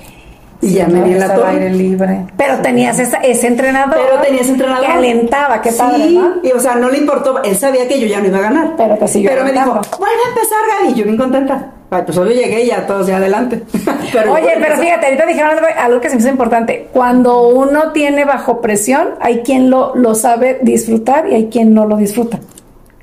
Y 0.63 0.73
ya 0.75 0.87
me 0.89 1.01
no, 1.01 1.05
vi 1.05 1.13
en 1.13 1.19
la 1.21 1.27
aire 1.27 1.37
torre. 1.37 1.71
libre. 1.71 2.27
Pero 2.37 2.57
tenías 2.61 2.99
esa, 2.99 3.19
ese 3.19 3.47
entrenador. 3.47 3.95
Pero 4.05 4.21
tenía 4.23 4.41
ese 4.41 4.51
entrenador. 4.53 4.87
Que 4.87 4.93
alentaba, 4.93 5.61
qué 5.61 5.71
padre, 5.71 5.99
sí, 6.09 6.19
¿no? 6.19 6.33
y 6.43 6.51
o 6.53 6.59
sea, 6.59 6.75
no 6.77 6.89
le 6.89 6.99
importó, 6.99 7.43
él 7.43 7.57
sabía 7.57 7.87
que 7.87 8.01
yo 8.01 8.07
ya 8.07 8.21
no 8.21 8.27
iba 8.29 8.39
a 8.39 8.43
ganar. 8.43 8.73
Pero 8.77 8.97
te 8.97 9.07
siguió 9.07 9.31
Pero 9.31 9.45
me 9.45 9.53
dijo, 9.53 9.73
vuelve 9.99 10.17
a 10.25 10.29
empezar, 10.29 10.59
Gaby. 10.81 10.93
Y 10.93 10.95
yo 10.95 11.05
bien 11.05 11.17
contenta. 11.19 11.73
Ay, 11.91 12.03
pues 12.05 12.17
solo 12.17 12.31
llegué 12.31 12.65
y 12.65 12.67
ya 12.67 12.85
todos 12.87 13.07
ya 13.07 13.19
adelante. 13.19 13.63
Pero 14.13 14.33
Oye, 14.33 14.55
pero 14.61 14.77
fíjate, 14.77 15.07
ahorita 15.07 15.27
dijeron 15.27 15.51
algo, 15.51 15.67
algo 15.79 16.01
que 16.01 16.09
se 16.09 16.15
me 16.17 16.21
hizo 16.21 16.31
importante. 16.31 16.89
Cuando 16.93 17.49
uno 17.49 17.93
tiene 17.93 18.25
bajo 18.25 18.61
presión, 18.61 19.11
hay 19.21 19.41
quien 19.41 19.69
lo, 19.71 19.95
lo 19.97 20.15
sabe 20.15 20.59
disfrutar 20.63 21.29
y 21.29 21.35
hay 21.35 21.47
quien 21.49 21.75
no 21.75 21.87
lo 21.87 21.97
disfruta. 21.97 22.39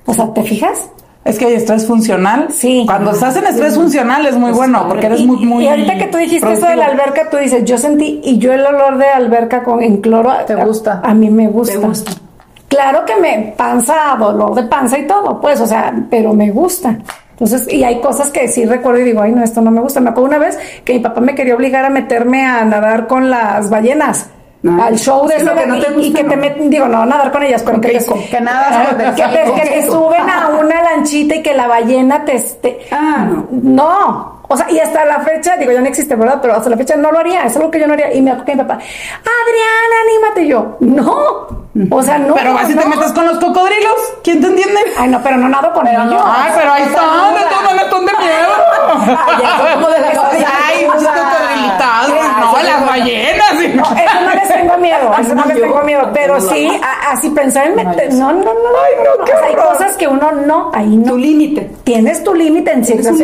O 0.05 0.13
sea, 0.13 0.33
¿te 0.33 0.43
fijas? 0.43 0.89
Es 1.25 1.37
que 1.39 1.45
hay 1.45 1.53
estrés 1.53 1.85
funcional. 1.87 2.47
Sí. 2.51 2.83
Cuando 2.85 3.11
estás 3.11 3.35
en 3.37 3.45
estrés 3.45 3.75
funcional 3.75 4.25
es 4.25 4.35
muy 4.35 4.51
bueno, 4.51 4.85
porque 4.89 5.05
eres 5.05 5.21
y, 5.21 5.27
muy, 5.27 5.45
muy. 5.45 5.63
y 5.63 5.67
ahorita 5.67 5.97
que 5.97 6.05
tú 6.07 6.17
dijiste 6.17 6.51
eso 6.51 6.65
de 6.65 6.75
la 6.75 6.87
alberca, 6.87 7.29
tú 7.29 7.37
dices, 7.37 7.63
yo 7.63 7.77
sentí, 7.77 8.19
y 8.23 8.37
yo 8.37 8.51
el 8.53 8.65
olor 8.65 8.97
de 8.97 9.07
alberca 9.07 9.63
con 9.63 9.81
en 9.81 9.97
cloro. 10.01 10.33
¿Te 10.45 10.53
a- 10.53 10.65
gusta? 10.65 10.99
A, 11.03 11.13
mí 11.13 11.29
me 11.29 11.47
gusta. 11.47 11.79
¿Te 11.79 11.85
gusta? 11.85 12.11
Claro 12.67 13.05
que 13.05 13.15
me 13.17 13.53
panza, 13.55 14.15
dolor 14.19 14.55
de 14.55 14.63
panza 14.63 14.97
y 14.97 15.05
todo, 15.07 15.39
pues, 15.39 15.61
o 15.61 15.67
sea, 15.67 15.93
pero 16.09 16.33
me 16.33 16.49
gusta. 16.51 16.97
Entonces, 17.33 17.71
y 17.71 17.83
hay 17.83 17.99
cosas 17.99 18.29
que 18.29 18.47
sí 18.47 18.65
recuerdo 18.65 19.01
y 19.01 19.05
digo, 19.05 19.21
ay, 19.21 19.31
no, 19.31 19.43
esto 19.43 19.59
no 19.61 19.71
me 19.71 19.81
gusta. 19.81 19.99
Me 19.99 20.11
acuerdo 20.11 20.29
una 20.29 20.37
vez 20.37 20.57
que 20.85 20.93
mi 20.93 20.99
papá 20.99 21.19
me 21.21 21.35
quería 21.35 21.55
obligar 21.55 21.83
a 21.83 21.89
meterme 21.89 22.45
a 22.45 22.63
nadar 22.63 23.07
con 23.07 23.29
las 23.29 23.69
ballenas. 23.69 24.29
No. 24.61 24.81
al 24.81 24.97
show 24.97 25.27
de 25.27 25.43
lo 25.43 25.53
que 25.55 25.65
no 25.65 25.77
te 25.77 25.87
y, 25.89 25.91
y 25.91 25.95
gusta, 26.05 26.21
que 26.21 26.29
te 26.29 26.35
¿no? 26.37 26.41
meten, 26.41 26.69
digo, 26.69 26.87
no, 26.87 27.05
nadar 27.05 27.33
con 27.33 27.43
ellas, 27.43 27.61
pero 27.63 27.81
que, 27.81 27.99
te, 27.99 28.05
que 28.31 28.39
nadas 28.39 28.87
con 28.87 29.01
el 29.01 29.13
que 29.13 29.23
te, 29.23 29.53
que 29.61 29.69
te 29.81 29.85
suben 29.87 30.29
a 30.29 30.47
una 30.57 30.81
lanchita 30.83 31.35
y 31.35 31.43
que 31.43 31.53
la 31.53 31.67
ballena 31.67 32.23
te, 32.23 32.39
te 32.61 32.79
Ah, 32.89 33.27
no. 33.29 33.45
no. 33.51 34.32
O 34.53 34.57
sea, 34.57 34.69
y 34.69 34.79
hasta 34.79 35.03
la 35.05 35.21
fecha, 35.21 35.57
digo, 35.57 35.71
ya 35.71 35.81
no 35.81 35.87
existe, 35.87 36.15
¿verdad? 36.15 36.37
Pero 36.39 36.53
hasta 36.53 36.69
la 36.69 36.77
fecha 36.77 36.95
no 36.95 37.11
lo 37.11 37.17
haría, 37.17 37.43
es 37.43 37.55
algo 37.55 37.71
que 37.71 37.79
yo 37.79 37.87
no 37.87 37.93
haría. 37.93 38.13
Y 38.13 38.21
me 38.21 38.29
acuerdo 38.29 38.45
que 38.45 38.55
mi 38.55 38.61
papá, 38.61 38.73
Adriana, 38.75 39.95
anímate. 40.03 40.43
Y 40.43 40.47
yo, 40.49 40.77
no. 40.79 41.63
O 41.89 42.03
sea, 42.03 42.19
no. 42.19 42.35
Pero 42.35 42.53
vas 42.53 42.69
y 42.69 42.75
te 42.75 42.85
metes 42.85 43.11
con 43.13 43.25
los 43.25 43.39
cocodrilos. 43.39 43.95
¿Quién 44.23 44.41
te 44.41 44.47
entiende? 44.47 44.79
Ay, 44.95 45.09
no, 45.09 45.23
pero 45.23 45.37
no 45.37 45.49
nado 45.49 45.73
con 45.73 45.87
ellos. 45.87 46.21
Ay, 46.23 46.51
pero 46.55 46.71
ahí 46.71 46.83
están, 46.83 47.33
de 47.33 47.41
todos 47.49 47.63
modos 47.63 47.89
son 47.89 48.05
de 48.05 48.11
miedo. 48.13 48.62
Ya, 49.41 49.73
como 49.75 49.87
de 49.89 49.99
las 49.99 50.17
Ay, 50.17 50.85
cocodrilitazos, 50.85 52.09
no, 52.39 52.63
las 52.63 52.85
ballenas. 52.85 53.53
no. 53.75 53.83
Eso 53.83 54.21
no 54.25 54.33
les 54.33 54.47
tengo 54.47 54.77
miedo, 54.77 55.11
eso 55.19 55.35
no 55.35 55.45
les 55.45 55.61
tengo 55.61 55.81
miedo, 55.83 56.09
pero 56.13 56.39
sí, 56.41 56.67
a- 56.81 57.11
así 57.11 57.29
pensar 57.29 57.67
en 57.67 57.75
meter, 57.75 58.13
no, 58.13 58.31
no, 58.33 58.39
no, 58.43 58.53
no, 58.53 59.43
hay 59.45 59.55
cosas 59.55 59.95
que 59.97 60.07
uno 60.07 60.31
no, 60.31 60.71
ahí 60.73 60.95
no. 60.97 61.11
Tu 61.13 61.17
límite. 61.17 61.71
Tienes 61.83 62.23
tu 62.23 62.33
límite 62.33 62.71
en 62.71 62.85
ciertas 62.85 63.15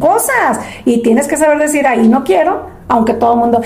cosas 0.00 0.60
y 0.84 1.02
tienes 1.02 1.28
que 1.28 1.36
saber 1.36 1.58
decir 1.58 1.86
ahí 1.86 2.08
no 2.08 2.24
quiero, 2.24 2.66
aunque 2.92 3.14
todo 3.14 3.32
el 3.32 3.38
mundo, 3.38 3.60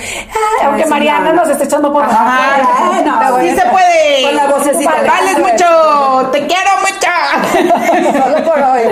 aunque 0.65 0.85
sí, 0.85 0.89
Mariana 0.89 1.33
no. 1.33 1.43
nos 1.43 1.49
esté 1.49 1.65
echando 1.65 1.93
por 1.93 2.05
Ay, 2.09 2.63
Bueno, 2.89 3.13
sí 3.27 3.31
bueno. 3.33 3.61
se 3.61 3.69
puede. 3.69 4.23
Con 4.23 4.37
la 4.37 4.47
vocecita. 4.47 4.93
Vales 5.07 5.39
mucho, 5.41 6.29
te 6.33 6.47
quiero 6.47 6.71
mucho. 6.81 8.23
Solo 8.23 8.45
por 8.45 8.59
hoy. 8.59 8.83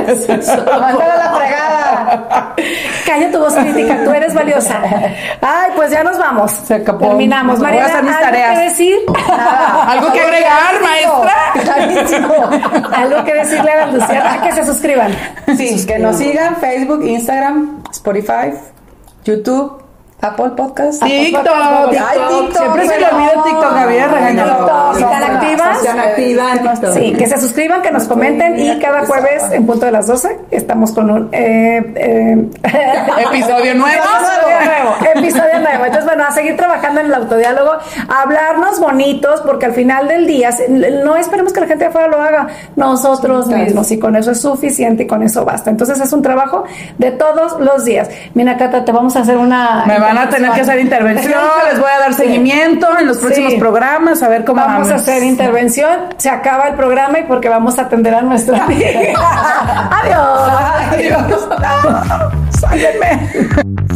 Mándale 0.81 1.13
a 1.13 1.17
la 1.17 1.35
fregada. 1.37 2.55
Calla 3.07 3.31
tu 3.31 3.39
voz 3.39 3.55
crítica, 3.55 3.99
tú 4.05 4.11
eres 4.11 4.35
valiosa. 4.35 4.81
Ay, 5.41 5.71
pues 5.77 5.91
ya 5.91 6.03
nos 6.03 6.19
vamos. 6.19 6.51
Se 6.51 6.75
acabó. 6.75 6.99
Terminamos. 6.99 7.59
Voy 7.61 7.69
a 7.69 7.71
Mariana, 7.71 7.87
hacer 7.93 8.03
mis 8.05 8.13
¿algo 8.15 8.25
tareas. 8.27 8.59
que 8.59 8.65
decir? 8.65 8.97
¿Algo 9.87 10.13
que 10.13 10.21
agregar, 10.21 10.81
maestra? 10.83 11.35
¿Algo 12.97 13.25
que 13.25 13.35
decirle 13.35 13.71
a 13.71 13.77
la 13.77 13.93
Luciana? 13.93 14.43
Que 14.43 14.53
se 14.53 14.67
suscriban. 14.67 15.13
Sí, 15.57 15.87
que 15.87 15.99
nos 15.99 16.17
sigan 16.17 16.57
Facebook, 16.57 17.05
Instagram, 17.05 17.83
Spotify, 17.93 18.53
YouTube, 19.25 19.84
Apple 20.21 20.51
Podcast. 20.57 21.03
TikTok. 21.03 21.47
Ay, 21.47 22.19
TikTok, 22.29 22.57
Siempre 22.57 22.89
se 22.89 22.99
le 23.01 23.07
olvida 23.07 23.43
TikTok, 23.45 23.75
Gabriel, 23.75 24.11
regañado. 24.11 24.84
¿Están 24.97 25.23
activas? 25.23 25.79
Están 25.79 25.99
activas. 26.01 26.61
Sí, 26.95 27.13
que 27.13 27.27
se 27.27 27.41
suscriban, 27.41 27.83
que 27.83 27.91
nos 27.91 28.05
comenten 28.05 28.59
y 28.59 28.79
cada 28.79 29.05
jueves 29.07 29.45
en 29.53 29.67
punto 29.67 29.87
de 29.87 29.93
las 29.93 30.07
12 30.07 30.39
estamos 30.51 30.93
con 30.93 31.11
un 31.11 31.29
eh, 31.33 31.83
eh, 31.97 32.51
Episodio 33.31 33.75
nuevo. 33.75 34.03
Episodio 34.05 34.57
nuevo, 34.65 34.97
episodio 35.15 35.61
nuevo. 35.61 35.85
Entonces, 35.85 36.05
bueno, 36.05 36.25
a 36.25 36.31
seguir 36.33 36.57
trabajando 36.57 37.01
en 37.01 37.07
el 37.07 37.15
autodiálogo, 37.15 37.73
a 37.73 38.23
hablarnos 38.23 38.81
bonitos, 38.81 39.41
porque 39.43 39.67
al 39.67 39.73
final 39.73 40.09
del 40.09 40.27
día, 40.27 40.51
no 41.05 41.17
esperemos 41.17 41.53
que 41.53 41.61
la 41.61 41.67
gente 41.67 41.85
de 41.85 41.91
afuera 41.91 42.09
lo 42.09 42.21
haga, 42.21 42.49
nosotros 42.77 43.47
mismos, 43.49 43.91
y 43.91 43.99
con 43.99 44.17
eso 44.17 44.31
es 44.31 44.41
suficiente 44.41 45.05
y 45.05 45.07
con 45.07 45.23
eso 45.23 45.45
basta. 45.45 45.71
Entonces, 45.71 46.01
es 46.01 46.13
un 46.13 46.23
trabajo 46.23 46.65
de 46.99 47.11
todos 47.13 47.61
los 47.61 47.85
días. 47.85 48.09
Mira, 48.35 48.57
Cata, 48.57 48.85
te 48.85 48.93
vamos 48.93 49.17
a 49.17 49.21
hacer 49.21 49.37
una. 49.37 49.85
Me 49.87 49.99
van 49.99 50.19
a 50.19 50.29
tener 50.29 50.53
que 50.53 50.61
hacer 50.63 50.81
intervención, 50.81 51.41
les 51.71 51.81
voy 51.81 51.91
a 51.95 52.01
dar 52.01 52.15
seguimiento 52.15 52.87
en 52.99 53.07
los 53.07 53.19
próximos 53.19 53.53
Sí. 53.53 53.59
programas, 53.59 54.23
a 54.23 54.29
ver 54.29 54.45
cómo 54.45 54.61
Vamos 54.65 54.84
a 54.87 54.93
vamos. 54.93 55.03
hacer 55.09 55.23
intervención, 55.23 56.01
se 56.17 56.31
acaba 56.31 56.69
el 56.69 56.75
programa 56.75 57.19
y 57.19 57.25
porque 57.25 57.49
vamos 57.49 57.79
a 57.79 57.83
atender 57.83 58.15
a 58.15 58.23
nuestra 58.23 58.65
amiga. 58.65 58.89
Adiós. 60.03 60.51
Adiós. 60.93 61.49
No. 63.89 63.94